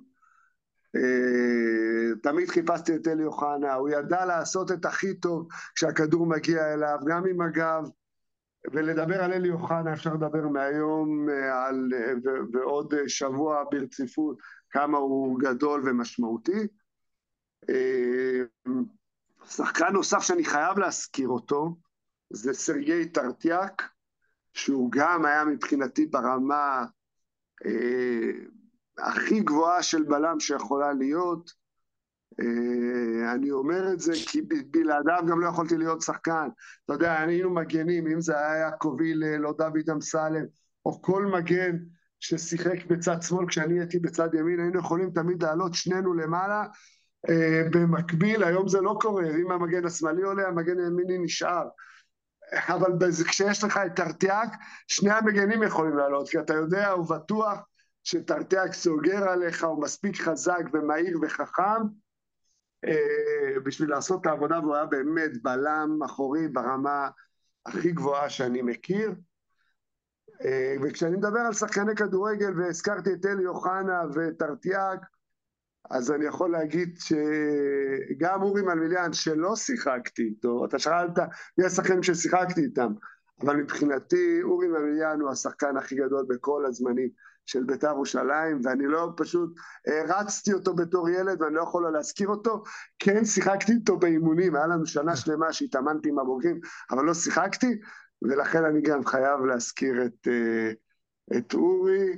אה, 0.96 2.16
תמיד 2.24 2.50
חיפשתי 2.50 2.96
את 2.96 3.08
אלי 3.08 3.26
אוחנה, 3.26 3.74
הוא 3.74 3.90
ידע 3.90 4.26
לעשות 4.26 4.72
את 4.72 4.86
הכי 4.86 5.14
טוב 5.14 5.48
כשהכדור 5.76 6.26
מגיע 6.26 6.74
אליו, 6.74 6.98
גם 7.08 7.24
עם 7.28 7.42
הגב, 7.42 7.84
ולדבר 8.74 9.24
על 9.24 9.34
אלי 9.34 9.50
אוחנה 9.50 9.94
אפשר 9.94 10.14
לדבר 10.14 10.48
מהיום 10.48 11.30
אה, 11.30 11.66
על, 11.66 11.90
ועוד 12.54 12.94
שבוע 13.08 13.64
ברציפות 13.72 14.38
כמה 14.70 14.98
הוא 14.98 15.40
גדול 15.40 15.82
ומשמעותי. 15.86 16.68
שחקן 19.50 19.94
נוסף 19.94 20.20
שאני 20.20 20.46
חייב 20.46 20.80
להזכיר 20.80 21.28
אותו 21.28 21.76
זה 22.30 22.54
סרגי 22.54 23.10
טרטיאק, 23.10 23.90
שהוא 24.54 24.92
גם 24.92 25.26
היה 25.26 25.46
מבחינתי 25.46 26.06
ברמה 26.06 26.86
אה, 27.66 28.32
הכי 28.98 29.40
גבוהה 29.40 29.84
של 29.84 30.04
בלם 30.04 30.40
שיכולה 30.40 30.94
להיות. 30.94 31.52
אה, 32.40 33.34
אני 33.34 33.52
אומר 33.52 33.94
את 33.94 34.00
זה 34.00 34.12
כי 34.28 34.42
בלעדיו 34.72 35.24
גם 35.28 35.40
לא 35.40 35.48
יכולתי 35.48 35.78
להיות 35.78 36.02
שחקן. 36.02 36.48
אתה 36.86 36.94
יודע, 36.94 37.22
היינו 37.22 37.50
מגנים, 37.50 38.08
אם 38.08 38.22
זה 38.22 38.38
היה 38.38 38.58
יעקב 38.58 38.98
הלל 39.00 39.48
או 39.48 39.54
דוד 39.54 39.90
אמסלם, 39.92 40.46
או 40.86 41.02
כל 41.02 41.26
מגן 41.26 41.78
ששיחק 42.20 42.86
בצד 42.86 43.22
שמאל 43.22 43.48
כשאני 43.48 43.80
הייתי 43.80 44.00
בצד 44.00 44.34
ימין, 44.34 44.60
היינו 44.60 44.80
יכולים 44.80 45.12
תמיד 45.12 45.44
לעלות 45.44 45.74
שנינו 45.74 46.14
למעלה. 46.14 46.66
אה, 47.30 47.64
במקביל, 47.72 48.44
היום 48.44 48.68
זה 48.68 48.82
לא 48.82 48.98
קורה, 49.02 49.24
אם 49.24 49.52
המגן 49.52 49.86
השמאלי 49.86 50.24
עולה, 50.24 50.48
המגן 50.48 50.80
הימיני 50.80 51.18
נשאר. 51.18 51.68
אבל 52.54 52.92
כשיש 53.28 53.64
לך 53.64 53.80
את 53.86 53.96
טרטיאק, 53.96 54.50
שני 54.88 55.12
המגנים 55.12 55.64
יכולים 55.64 55.98
לעלות, 55.98 56.30
כי 56.30 56.40
אתה 56.40 56.54
יודע, 56.54 56.90
הוא 56.90 57.10
בטוח 57.10 57.60
שטרטיאק 58.06 58.74
סוגר 58.74 59.30
עליך, 59.30 59.64
הוא 59.64 59.84
מספיק 59.84 60.16
חזק 60.22 60.64
ומהיר 60.74 61.20
וחכם 61.22 61.82
אה, 62.86 63.60
בשביל 63.64 63.90
לעשות 63.90 64.22
את 64.22 64.26
העבודה, 64.26 64.60
והוא 64.60 64.76
היה 64.76 64.86
באמת 64.86 65.44
בלם 65.44 66.00
אחורי 66.06 66.48
ברמה 66.48 67.10
הכי 67.66 67.92
גבוהה 67.92 68.30
שאני 68.30 68.62
מכיר. 68.62 69.12
אה, 70.46 70.76
וכשאני 70.84 71.18
מדבר 71.18 71.40
על 71.40 71.54
שחקני 71.54 71.96
כדורגל, 71.96 72.60
והזכרתי 72.60 73.14
את 73.14 73.26
אלי 73.26 73.46
אוחנה 73.46 74.02
וטרטיאק, 74.14 75.00
אז 75.90 76.12
אני 76.12 76.26
יכול 76.26 76.52
להגיד 76.52 76.98
שגם 77.00 78.42
אורי 78.42 78.62
מלמיליאן, 78.62 79.14
שלא 79.14 79.56
שיחקתי 79.56 80.22
איתו, 80.22 80.66
אתה 80.66 80.80
שאלת 80.80 81.18
מי 81.58 81.66
השחקנים 81.66 82.04
ששיחקתי 82.04 82.62
איתם, 82.62 82.94
אבל 83.42 83.56
מבחינתי 83.56 84.40
אורי 84.44 84.68
מלמיליאן 84.68 85.20
הוא 85.22 85.30
השחקן 85.30 85.78
הכי 85.78 85.96
גדול 85.96 86.26
בכל 86.30 86.66
הזמנים 86.66 87.10
של 87.46 87.64
בית"ר 87.64 87.88
ירושלים, 87.88 88.62
ואני 88.64 88.86
לא 88.88 89.14
פשוט 89.18 89.56
הרצתי 89.88 90.54
אותו 90.54 90.74
בתור 90.74 91.10
ילד 91.10 91.42
ואני 91.42 91.56
לא 91.56 91.62
יכול 91.62 91.84
לא 91.84 91.92
להזכיר 91.92 92.28
אותו, 92.28 92.64
כן 93.00 93.26
שיחקתי 93.26 93.72
איתו 93.72 93.98
באימונים, 93.98 94.56
היה 94.56 94.68
לנו 94.68 94.86
שנה 94.86 95.16
שלמה 95.16 95.54
שהתאמנתי 95.54 96.10
עם 96.10 96.20
הבוגרים, 96.20 96.60
אבל 96.92 97.06
לא 97.06 97.14
שיחקתי, 97.14 97.80
ולכן 98.22 98.66
אני 98.66 98.82
גם 98.82 99.06
חייב 99.06 99.40
להזכיר 99.40 100.06
את, 100.06 100.28
אה, 100.28 100.72
את 101.38 101.54
אורי. 101.54 102.16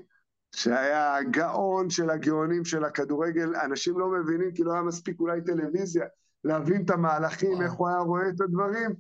שהיה 0.56 1.16
הגאון 1.16 1.90
של 1.90 2.10
הגאונים 2.10 2.66
של 2.66 2.84
הכדורגל, 2.84 3.56
אנשים 3.56 4.00
לא 4.00 4.08
מבינים 4.08 4.52
כי 4.52 4.64
לא 4.64 4.74
היה 4.74 4.82
מספיק 4.82 5.20
אולי 5.20 5.42
טלוויזיה, 5.42 6.06
להבין 6.44 6.86
את 6.86 6.90
המהלכים, 6.90 7.62
איך 7.62 7.72
הוא 7.72 7.88
היה 7.88 7.98
רואה 7.98 8.30
את 8.30 8.42
הדברים, 8.42 8.96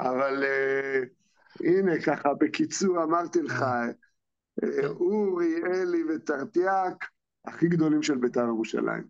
אבל 0.00 0.44
uh, 0.44 1.66
הנה 1.66 2.02
ככה 2.02 2.34
בקיצור 2.34 3.02
אמרתי 3.02 3.42
לך, 3.42 3.64
אורי, 4.84 5.54
אלי 5.66 6.02
וטרטיאק, 6.04 7.04
הכי 7.44 7.68
גדולים 7.68 8.02
של 8.02 8.18
בית"ר 8.18 8.40
ירושלים. 8.40 9.04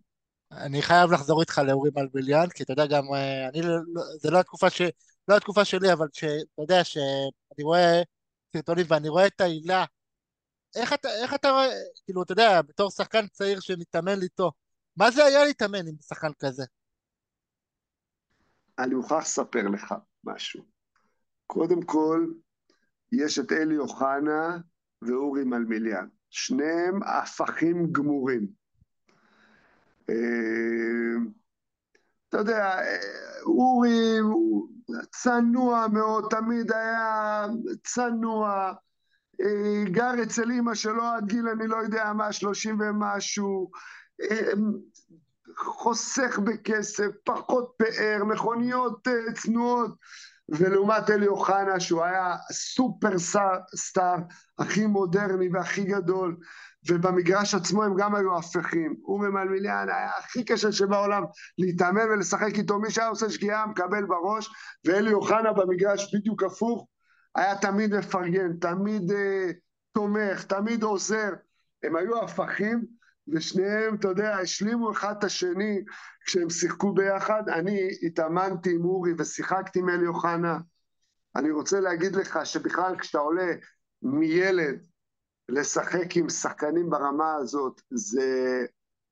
אני 0.51 0.81
חייב 0.81 1.11
לחזור 1.11 1.41
איתך 1.41 1.61
לאורי 1.67 1.89
מלביליאן, 1.95 2.49
כי 2.49 2.63
אתה 2.63 2.73
יודע 2.73 2.85
גם, 2.85 3.03
אני, 3.49 3.61
לא, 3.61 3.75
לא, 3.93 4.01
זה 4.19 4.31
לא 4.31 4.39
התקופה, 4.39 4.69
ש, 4.69 4.81
לא 5.27 5.37
התקופה 5.37 5.65
שלי, 5.65 5.93
אבל 5.93 6.07
שאתה 6.13 6.61
יודע 6.61 6.83
שאני 6.83 7.63
רואה 7.63 8.01
סרטונים 8.53 8.85
ואני 8.89 9.09
רואה 9.09 9.27
את 9.27 9.41
העילה 9.41 9.85
איך 10.75 10.93
אתה, 10.93 11.09
איך 11.23 11.33
אתה 11.33 11.51
רואה, 11.51 11.67
כאילו, 12.05 12.23
אתה 12.23 12.31
יודע, 12.31 12.61
בתור 12.61 12.89
שחקן 12.91 13.27
צעיר 13.27 13.59
שמתאמן 13.59 14.21
איתו, 14.21 14.51
מה 14.97 15.11
זה 15.11 15.25
היה 15.25 15.43
להתאמן 15.43 15.87
עם 15.87 15.95
שחקן 16.07 16.31
כזה? 16.39 16.63
אני 18.79 18.95
מוכרח 18.95 19.23
לספר 19.23 19.67
לך 19.67 19.95
משהו. 20.23 20.63
קודם 21.47 21.81
כל, 21.81 22.27
יש 23.11 23.39
את 23.39 23.51
אלי 23.51 23.77
אוחנה 23.77 24.57
ואורי 25.01 25.43
מלמיליאן. 25.43 26.07
שניהם 26.29 26.99
הפכים 27.03 27.91
גמורים. 27.91 28.47
אה, 30.09 30.15
אתה 32.29 32.37
יודע, 32.37 32.79
אורי 33.43 34.17
הוא 34.17 34.67
צנוע 35.11 35.87
מאוד, 35.87 36.27
תמיד 36.29 36.71
היה 36.71 37.45
צנוע, 37.83 38.73
אה, 39.41 39.83
גר 39.91 40.23
אצל 40.23 40.51
אימא 40.51 40.75
שלו 40.75 41.03
עד 41.03 41.25
גיל 41.27 41.47
אני 41.47 41.67
לא 41.67 41.77
יודע 41.77 42.13
מה, 42.13 42.31
שלושים 42.31 42.77
ומשהו, 42.79 43.71
אה, 44.21 44.51
חוסך 45.57 46.39
בכסף, 46.39 47.07
פחות 47.23 47.73
פאר, 47.77 48.23
מכוניות 48.25 49.07
אה, 49.07 49.33
צנועות, 49.33 49.91
ולעומת 50.51 51.09
אלי 51.09 51.27
אוחנה 51.27 51.79
שהוא 51.79 52.03
היה 52.03 52.35
סופר 52.51 53.19
סטאר 53.75 54.15
הכי 54.59 54.85
מודרני 54.85 55.49
והכי 55.53 55.83
גדול, 55.83 56.37
ובמגרש 56.89 57.55
עצמו 57.55 57.83
הם 57.83 57.95
גם 57.97 58.15
היו 58.15 58.37
הפכים. 58.37 58.95
אורי 59.03 59.29
מלמיליאן 59.29 59.87
היה 59.89 60.11
הכי 60.19 60.45
קשה 60.45 60.71
שבעולם 60.71 61.23
להתאמן 61.57 62.09
ולשחק 62.09 62.55
איתו, 62.55 62.79
מי 62.79 62.91
שהיה 62.91 63.07
עושה 63.07 63.29
שגיאה 63.29 63.65
מקבל 63.65 64.05
בראש, 64.05 64.49
ואלי 64.85 65.13
אוחנה 65.13 65.53
במגרש 65.53 66.15
בדיוק 66.15 66.43
הפוך, 66.43 66.87
היה 67.35 67.57
תמיד 67.57 67.95
מפרגן, 67.95 68.53
תמיד 68.57 69.11
uh, 69.11 69.15
תומך, 69.93 70.43
תמיד 70.43 70.83
עוזר. 70.83 71.29
הם 71.83 71.95
היו 71.95 72.23
הפכים, 72.23 72.85
ושניהם, 73.27 73.95
אתה 73.95 74.07
יודע, 74.07 74.37
השלימו 74.37 74.91
אחד 74.91 75.15
את 75.19 75.23
השני 75.23 75.83
כשהם 76.25 76.49
שיחקו 76.49 76.93
ביחד. 76.93 77.49
אני 77.49 77.89
התאמנתי 78.03 78.75
עם 78.75 78.85
אורי 78.85 79.11
ושיחקתי 79.17 79.79
עם 79.79 79.89
אלי 79.89 80.07
אוחנה. 80.07 80.57
אני 81.35 81.51
רוצה 81.51 81.79
להגיד 81.79 82.15
לך 82.15 82.39
שבכלל 82.43 82.95
כשאתה 82.99 83.17
עולה 83.17 83.53
מילד 84.01 84.79
לשחק 85.49 86.17
עם 86.17 86.29
שחקנים 86.29 86.89
ברמה 86.89 87.33
הזאת, 87.35 87.81
זה, 87.91 88.65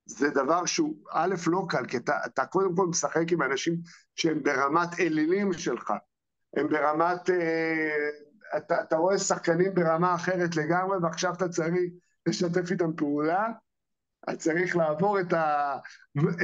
זה 0.06 0.30
דבר 0.30 0.66
שהוא 0.66 0.96
א', 1.12 1.34
לא 1.46 1.66
קל, 1.68 1.86
כי 1.86 1.96
אתה, 1.96 2.18
אתה 2.26 2.46
קודם 2.46 2.76
כל 2.76 2.86
משחק 2.86 3.32
עם 3.32 3.42
אנשים 3.42 3.74
שהם 4.14 4.42
ברמת 4.42 5.00
אלילים 5.00 5.52
שלך. 5.52 5.92
הם 6.56 6.68
ברמת... 6.68 7.30
אה, 7.30 8.08
אתה, 8.56 8.82
אתה 8.82 8.96
רואה 8.96 9.18
שחקנים 9.18 9.74
ברמה 9.74 10.14
אחרת 10.14 10.56
לגמרי, 10.56 10.98
ועכשיו 11.02 11.34
אתה 11.34 11.48
צריך 11.48 11.74
לשתף 12.28 12.70
איתם 12.70 12.92
פעולה. 12.96 13.48
אתה 14.24 14.36
צריך 14.36 14.76
לעבור 14.76 15.20
את, 15.20 15.32
ה, 15.32 15.76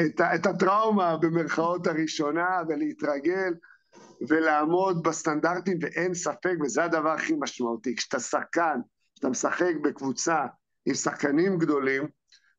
את, 0.06 0.20
ה, 0.20 0.34
את 0.34 0.46
הטראומה 0.46 1.16
במרכאות 1.16 1.86
הראשונה 1.86 2.60
ולהתרגל 2.68 3.54
ולעמוד 4.28 5.02
בסטנדרטים, 5.02 5.78
ואין 5.80 6.14
ספק, 6.14 6.54
וזה 6.64 6.84
הדבר 6.84 7.10
הכי 7.10 7.34
משמעותי. 7.40 7.96
כשאתה 7.96 8.20
שחקן, 8.20 8.80
כשאתה 9.14 9.28
משחק 9.28 9.72
בקבוצה 9.82 10.46
עם 10.86 10.94
שחקנים 10.94 11.58
גדולים, 11.58 12.08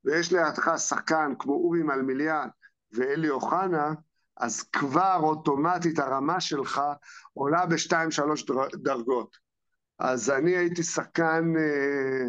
ויש 0.06 0.32
לידך 0.34 0.72
שחקן 0.78 1.34
כמו 1.40 1.54
אורי 1.54 1.84
מלמיליאן 1.84 2.48
ואלי 2.92 3.30
אוחנה, 3.30 3.94
אז 4.38 4.62
כבר 4.62 5.20
אוטומטית 5.24 6.00
הרמה 6.00 6.40
שלך 6.42 6.82
עולה 7.34 7.66
בשתיים 7.66 8.12
שלוש 8.12 8.46
דרגות. 8.76 9.38
אז 10.00 10.30
אני 10.30 10.56
הייתי 10.58 10.84
שחקן 10.84 11.54
אה, 11.58 12.28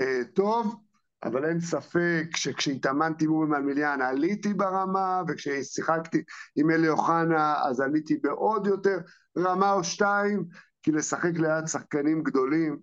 אה, 0.00 0.24
טוב, 0.34 0.76
אבל 1.22 1.44
אין 1.44 1.60
ספק 1.60 2.36
שכשהתאמנתי 2.36 3.24
עם 3.24 3.30
אורי 3.30 3.46
מלמיליאן 3.46 4.02
עליתי 4.02 4.54
ברמה, 4.54 5.22
וכששיחקתי 5.28 6.22
עם 6.56 6.70
אלי 6.70 6.88
אוחנה 6.88 7.54
אז 7.68 7.80
עליתי 7.80 8.16
בעוד 8.16 8.66
יותר 8.66 8.98
רמה 9.38 9.72
או 9.72 9.84
שתיים, 9.84 10.44
כי 10.82 10.92
לשחק 10.92 11.32
ליד 11.34 11.66
שחקנים 11.66 12.22
גדולים, 12.22 12.78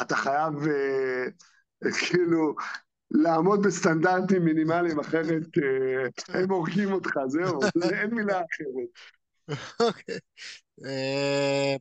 אתה 0.00 0.16
חייב 0.16 0.54
אה, 0.68 1.26
כאילו 2.08 2.54
לעמוד 3.10 3.66
בסטנדרטים 3.66 4.44
מינימליים, 4.44 5.00
אחרת 5.00 5.46
אה, 5.62 6.40
הם 6.40 6.50
הורגים 6.50 6.92
אותך, 6.92 7.10
זהו, 7.26 7.60
אין 8.00 8.14
מילה 8.14 8.40
אחרת. 8.40 8.88
אוקיי. 9.80 10.18
אה, 10.84 11.76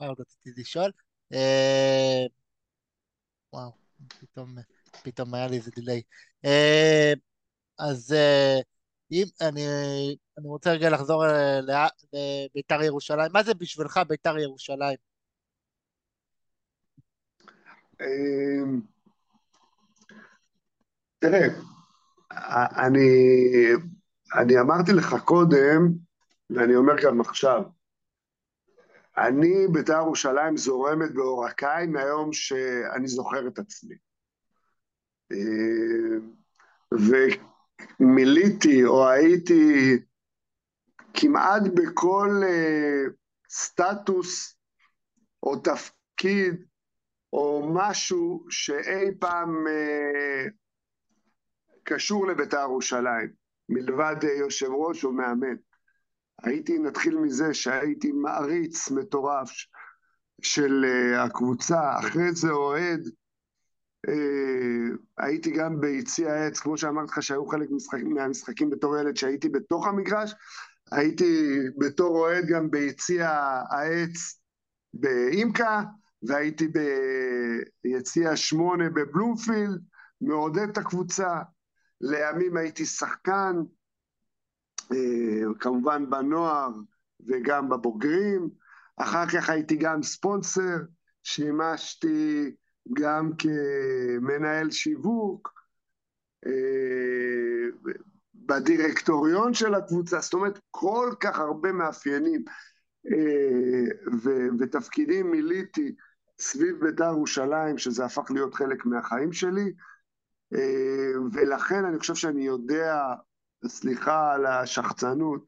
מה 0.00 0.06
עוד 0.06 0.20
רציתי 0.20 0.60
לשאול? 0.60 0.90
אה, 1.32 2.26
וואו, 3.52 3.72
פתאום, 4.20 4.54
פתאום 5.02 5.34
היה 5.34 5.46
לי 5.46 5.56
איזה 5.56 5.70
דיליי. 5.76 6.02
אז 7.78 8.14
אם 9.12 9.24
אני, 9.40 9.66
אני 10.38 10.48
רוצה 10.48 10.72
רגע 10.72 10.90
לחזור 10.90 11.24
לביתר 11.62 12.82
ירושלים, 12.82 13.32
מה 13.32 13.42
זה 13.42 13.54
בשבילך 13.54 14.00
ביתר 14.08 14.38
ירושלים? 14.38 14.96
תראה, 21.18 21.46
אני, 22.86 22.98
אני 24.34 24.60
אמרתי 24.60 24.92
לך 24.92 25.14
קודם, 25.24 25.92
ואני 26.50 26.76
אומר 26.76 26.92
גם 27.02 27.20
עכשיו, 27.20 27.62
אני, 29.16 29.68
בית"ר 29.72 29.92
ירושלים 29.92 30.56
זורמת 30.56 31.14
בעורקיי 31.14 31.86
מהיום 31.86 32.32
שאני 32.32 33.08
זוכר 33.08 33.48
את 33.48 33.58
עצמי. 33.58 33.94
ומילאתי 38.00 38.84
או 38.84 39.08
הייתי 39.08 39.98
כמעט 41.14 41.62
בכל 41.74 42.40
אה, 42.44 43.02
סטטוס 43.50 44.56
או 45.42 45.56
תפקיד 45.56 46.64
או 47.32 47.70
משהו 47.74 48.46
שאי 48.50 49.14
פעם 49.18 49.66
אה, 49.68 50.44
קשור 51.84 52.26
לבית"ר 52.26 52.60
ירושלים, 52.60 53.32
מלבד 53.68 54.16
אה, 54.24 54.32
יושב 54.32 54.70
ראש 54.70 55.04
או 55.04 55.12
מאמן. 55.12 55.56
הייתי, 56.42 56.78
נתחיל 56.78 57.16
מזה 57.16 57.54
שהייתי 57.54 58.12
מעריץ 58.12 58.90
מטורף 58.90 59.50
של 60.42 60.84
הקבוצה, 61.18 61.98
אחרי 61.98 62.32
זה 62.32 62.50
אוהד. 62.50 63.00
אה, 64.08 64.94
הייתי 65.18 65.50
גם 65.50 65.80
ביציע 65.80 66.32
העץ, 66.32 66.60
כמו 66.60 66.76
שאמרתי 66.76 67.12
לך 67.12 67.22
שהיו 67.22 67.46
חלק 67.46 67.68
משחק, 67.70 68.02
מהמשחקים 68.02 68.70
בתור 68.70 68.98
ילד 68.98 69.16
שהייתי 69.16 69.48
בתוך 69.48 69.86
המגרש, 69.86 70.34
הייתי 70.92 71.58
בתור 71.78 72.18
אוהד 72.18 72.46
גם 72.46 72.70
ביציע 72.70 73.28
העץ 73.70 74.40
באימקה, 74.94 75.82
והייתי 76.22 76.68
ביציע 77.84 78.36
שמונה 78.36 78.90
בבלומפילד, 78.90 79.80
מעודד 80.20 80.68
את 80.68 80.78
הקבוצה. 80.78 81.38
לימים 82.00 82.56
הייתי 82.56 82.86
שחקן, 82.86 83.56
אה, 84.92 85.54
כמובן 85.60 86.10
בנוער 86.10 86.68
וגם 87.26 87.68
בבוגרים, 87.68 88.48
אחר 88.96 89.26
כך 89.26 89.50
הייתי 89.50 89.76
גם 89.76 90.02
ספונסר, 90.02 90.76
שימשתי 91.22 92.50
גם 92.92 93.30
כמנהל 93.38 94.70
שיווק, 94.70 95.52
אה, 96.46 97.90
בדירקטוריון 98.34 99.54
של 99.54 99.74
הקבוצה, 99.74 100.20
זאת 100.20 100.34
אומרת 100.34 100.58
כל 100.70 101.14
כך 101.20 101.38
הרבה 101.38 101.72
מאפיינים 101.72 102.44
אה, 103.12 104.18
ותפקידים 104.58 105.30
מילאתי 105.30 105.94
סביב 106.38 106.84
בית"ר 106.84 107.04
ירושלים, 107.04 107.78
שזה 107.78 108.04
הפך 108.04 108.30
להיות 108.30 108.54
חלק 108.54 108.86
מהחיים 108.86 109.32
שלי, 109.32 109.72
אה, 110.54 111.12
ולכן 111.32 111.84
אני 111.84 111.98
חושב 111.98 112.14
שאני 112.14 112.46
יודע, 112.46 113.14
סליחה 113.66 114.32
על 114.32 114.46
השחצנות, 114.46 115.46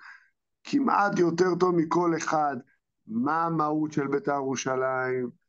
כמעט 0.64 1.18
יותר 1.18 1.55
טוב 1.61 1.74
מכל 1.76 2.16
אחד, 2.16 2.57
מה 3.07 3.45
המהות 3.45 3.93
של 3.93 4.07
בית"ר 4.07 4.32
ירושלים, 4.32 5.43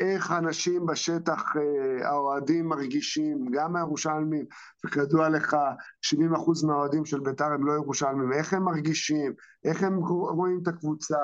איך 0.00 0.32
אנשים 0.32 0.86
בשטח, 0.86 1.42
אה, 1.56 2.08
האוהדים 2.08 2.68
מרגישים, 2.68 3.46
גם 3.50 3.76
הירושלמים, 3.76 4.44
וכידוע 4.86 5.28
לך, 5.28 5.56
70% 6.02 6.64
מהאוהדים 6.64 7.04
של 7.04 7.20
בית"ר 7.20 7.44
הם 7.44 7.66
לא 7.66 7.72
ירושלמים, 7.72 8.32
איך 8.32 8.52
הם 8.52 8.62
מרגישים, 8.62 9.32
איך 9.64 9.82
הם 9.82 9.96
רואים 10.06 10.60
את 10.62 10.68
הקבוצה, 10.68 11.18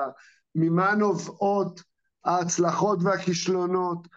ממה 0.55 0.95
נובעות 0.95 1.81
ההצלחות 2.25 2.99
והכישלונות. 3.03 4.07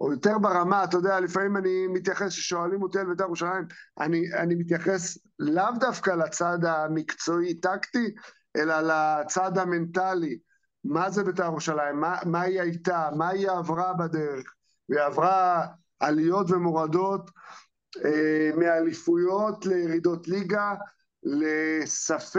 או 0.00 0.12
יותר 0.12 0.38
ברמה, 0.38 0.84
אתה 0.84 0.96
יודע, 0.96 1.20
לפעמים 1.20 1.56
אני 1.56 1.86
מתייחס, 1.86 2.28
כששואלים 2.28 2.82
אותי 2.82 2.98
על 2.98 3.06
בית"ר 3.06 3.24
ירושלים, 3.24 3.64
אני, 4.00 4.22
אני 4.34 4.54
מתייחס 4.54 5.18
לאו 5.38 5.78
דווקא 5.80 6.10
לצד 6.10 6.58
המקצועי-טקטי, 6.64 8.14
אלא 8.56 8.74
לצד 8.80 9.58
המנטלי. 9.58 10.38
מה 10.84 11.10
זה 11.10 11.24
בית"ר 11.24 11.44
ירושלים? 11.44 12.00
מה, 12.00 12.18
מה 12.26 12.40
היא 12.40 12.60
הייתה? 12.60 13.10
מה 13.16 13.28
היא 13.28 13.50
עברה 13.50 13.94
בדרך? 13.94 14.54
והיא 14.88 15.02
עברה 15.02 15.66
עליות 16.00 16.50
ומורדות, 16.50 17.30
אה, 18.04 18.50
מאליפויות 18.56 19.66
לירידות 19.66 20.28
ליגה, 20.28 20.74
לספי 21.22 22.38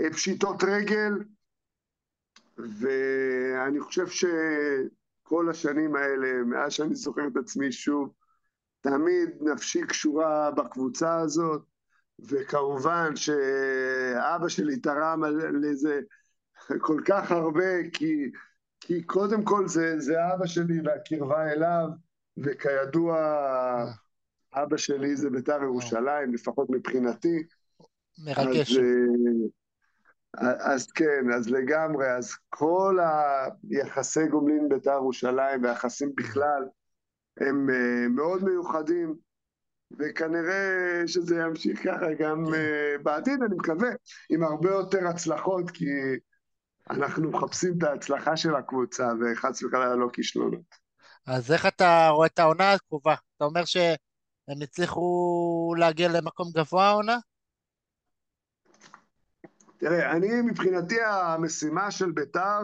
אה, 0.00 0.10
פשיטות 0.10 0.64
רגל, 0.64 1.12
ואני 2.58 3.80
חושב 3.80 4.06
ש... 4.08 4.24
כל 5.28 5.50
השנים 5.50 5.96
האלה, 5.96 6.42
מאז 6.44 6.72
שאני 6.72 6.94
זוכר 6.94 7.26
את 7.26 7.36
עצמי 7.36 7.72
שוב, 7.72 8.12
תמיד 8.80 9.30
נפשי 9.40 9.86
קשורה 9.86 10.50
בקבוצה 10.50 11.16
הזאת, 11.18 11.62
וכמובן 12.18 13.16
שאבא 13.16 14.48
שלי 14.48 14.80
תרם 14.80 15.24
לזה 15.62 16.00
כל 16.80 17.00
כך 17.04 17.30
הרבה, 17.30 17.90
כי, 17.92 18.30
כי 18.80 19.02
קודם 19.02 19.44
כל 19.44 19.68
זה, 19.68 20.00
זה 20.00 20.34
אבא 20.34 20.46
שלי 20.46 20.80
והקרבה 20.84 21.52
אליו, 21.52 21.88
וכידוע, 22.36 23.16
אבא 24.54 24.76
שלי 24.76 25.16
זה 25.16 25.30
בית"ר 25.30 25.62
ירושלים, 25.62 26.34
לפחות 26.34 26.70
מבחינתי. 26.70 27.42
מרגש. 28.24 28.78
אז, 30.36 30.56
אז 30.60 30.92
כן, 30.92 31.32
אז 31.34 31.50
לגמרי, 31.50 32.16
אז 32.16 32.32
כל 32.48 32.98
היחסי 33.70 34.26
גומלין 34.26 34.68
בית"ר 34.68 34.90
ירושלים 34.90 35.64
והיחסים 35.64 36.12
בכלל 36.16 36.68
הם 37.40 37.68
uh, 37.68 38.08
מאוד 38.08 38.44
מיוחדים, 38.44 39.14
וכנראה 39.98 41.02
שזה 41.06 41.36
ימשיך 41.36 41.84
ככה 41.84 42.14
גם 42.18 42.44
uh, 42.44 43.02
בעתיד, 43.02 43.42
אני 43.42 43.54
מקווה, 43.54 43.90
עם 44.30 44.42
הרבה 44.42 44.70
יותר 44.70 45.06
הצלחות, 45.06 45.70
כי 45.70 45.84
אנחנו 46.90 47.30
מחפשים 47.30 47.74
את 47.78 47.82
ההצלחה 47.82 48.36
של 48.36 48.54
הקבוצה, 48.54 49.08
וחס 49.20 49.62
וחלילה 49.62 49.96
לא 49.96 50.08
כישלונות. 50.12 50.86
אז 51.26 51.52
איך 51.52 51.66
אתה 51.66 52.08
רואה 52.08 52.26
את 52.26 52.38
העונה 52.38 52.72
הקרובה? 52.72 53.14
אתה 53.36 53.44
אומר 53.44 53.64
שהם 53.64 54.62
הצליחו 54.62 55.74
להגיע 55.78 56.08
למקום 56.08 56.50
גבוה 56.54 56.84
העונה? 56.84 57.16
תראה, 59.76 60.12
אני 60.12 60.40
מבחינתי 60.40 60.96
המשימה 61.02 61.90
של 61.90 62.12
בית"ר 62.12 62.60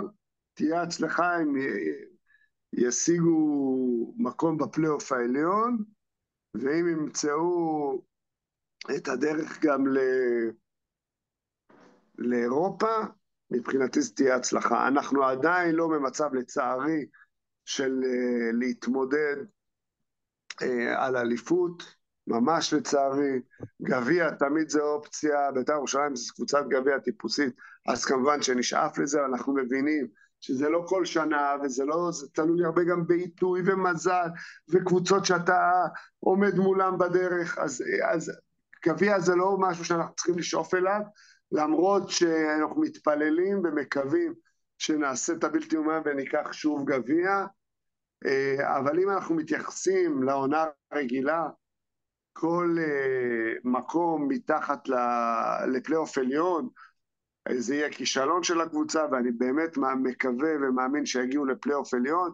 תהיה 0.55 0.83
הצלחה 0.83 1.41
אם 1.43 1.55
ישיגו 2.73 4.15
מקום 4.17 4.59
בפלייאוף 4.59 5.13
העליון, 5.13 5.85
ואם 6.55 6.89
ימצאו 6.89 8.03
את 8.97 9.09
הדרך 9.09 9.59
גם 9.65 9.87
ל... 9.87 9.99
לאירופה, 12.19 12.97
מבחינתי 13.53 14.01
זו 14.01 14.15
תהיה 14.15 14.37
הצלחה. 14.37 14.89
אנחנו 14.89 15.25
עדיין 15.25 15.75
לא 15.75 15.89
במצב, 15.89 16.35
לצערי, 16.35 17.07
של 17.65 18.01
uh, 18.03 18.57
להתמודד 18.57 19.37
uh, 20.53 20.65
על 20.97 21.17
אליפות. 21.17 22.03
ממש 22.27 22.75
לצערי. 22.75 23.41
גביע 23.83 24.31
תמיד 24.31 24.69
זה 24.69 24.83
אופציה, 24.83 25.53
בית"ר 25.55 25.73
ירושלים 25.73 26.17
זו 26.17 26.35
קבוצת 26.35 26.65
גביע 26.69 26.99
טיפוסית, 26.99 27.55
אז 27.89 28.05
כמובן 28.05 28.43
שנשאף 28.43 28.99
לזה, 28.99 29.25
אנחנו 29.25 29.55
מבינים 29.55 30.07
שזה 30.41 30.69
לא 30.69 30.85
כל 30.89 31.05
שנה, 31.05 31.55
וזה 31.65 31.85
לא, 31.85 32.11
זה 32.13 32.27
תלוי 32.33 32.65
הרבה 32.65 32.85
גם 32.85 33.07
בעיתוי 33.07 33.63
ומזל, 33.67 34.29
וקבוצות 34.69 35.25
שאתה 35.25 35.71
עומד 36.21 36.55
מולם 36.55 36.99
בדרך, 36.99 37.59
אז 37.59 38.33
גביע 38.87 39.21
זה 39.21 39.35
לא 39.35 39.57
משהו 39.61 39.85
שאנחנו 39.85 40.15
צריכים 40.15 40.39
לשאוף 40.39 40.75
אליו, 40.75 41.01
למרות 41.53 42.09
שאנחנו 42.09 42.81
מתפללים 42.81 43.59
ומקווים 43.65 44.35
שנעשה 44.79 45.33
את 45.33 45.45
הבלתי 45.45 45.77
אומן 45.77 46.01
וניקח 46.05 46.53
שוב 46.53 46.91
גביע, 46.91 47.47
אה, 48.27 48.79
אבל 48.79 49.01
אם 49.01 49.11
אנחנו 49.11 49.35
מתייחסים 49.35 50.23
לעונה 50.23 50.65
הרגילה, 50.91 51.49
כל 52.33 52.77
אה, 52.79 53.53
מקום 53.65 54.29
מתחת 54.29 54.89
לפלייאוף 55.73 56.19
עליון, 56.19 56.69
זה 57.57 57.75
יהיה 57.75 57.91
כישלון 57.91 58.43
של 58.43 58.61
הקבוצה, 58.61 59.07
ואני 59.13 59.31
באמת 59.31 59.79
מקווה 60.03 60.51
ומאמין 60.61 61.07
שיגיעו 61.07 61.47
לפלייאוף 61.47 61.95
עליון, 61.95 62.33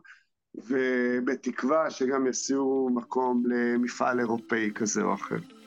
ובתקווה 0.55 1.91
שגם 1.91 2.27
יסיעו 2.27 2.91
מקום 2.95 3.43
למפעל 3.47 4.21
אירופאי 4.21 4.71
כזה 4.75 5.03
או 5.03 5.14
אחר. 5.14 5.58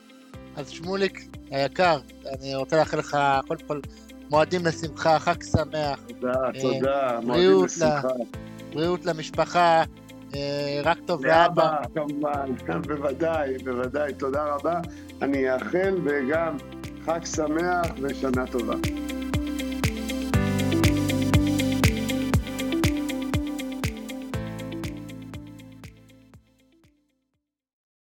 אז 0.56 0.68
שמוליק 0.70 1.28
היקר, 1.50 1.98
אני 2.26 2.54
רוצה 2.54 2.76
לאחל 2.76 2.98
לך 2.98 3.16
קודם 3.48 3.60
כל 3.66 3.80
מועדים 4.30 4.66
לשמחה, 4.66 5.18
חג 5.18 5.42
שמח. 5.42 6.00
תודה, 6.20 6.32
אה, 6.32 6.60
תודה, 6.60 7.18
מועדים 7.22 7.64
לשמחה. 7.64 8.08
בריאות 8.72 9.06
למשפחה, 9.06 9.82
אה, 10.34 10.80
רק 10.84 10.98
טוב 11.06 11.26
לאבא. 11.26 11.64
לאבא, 11.64 11.82
כמובן, 11.94 12.82
בוודאי, 12.86 13.58
בוודאי, 13.58 14.14
תודה 14.14 14.44
רבה. 14.44 14.80
אני 15.22 15.54
אאחל 15.54 15.98
וגם 16.04 16.56
חג 17.06 17.24
שמח 17.24 17.86
ושנה 18.02 18.46
טובה. 18.46 18.74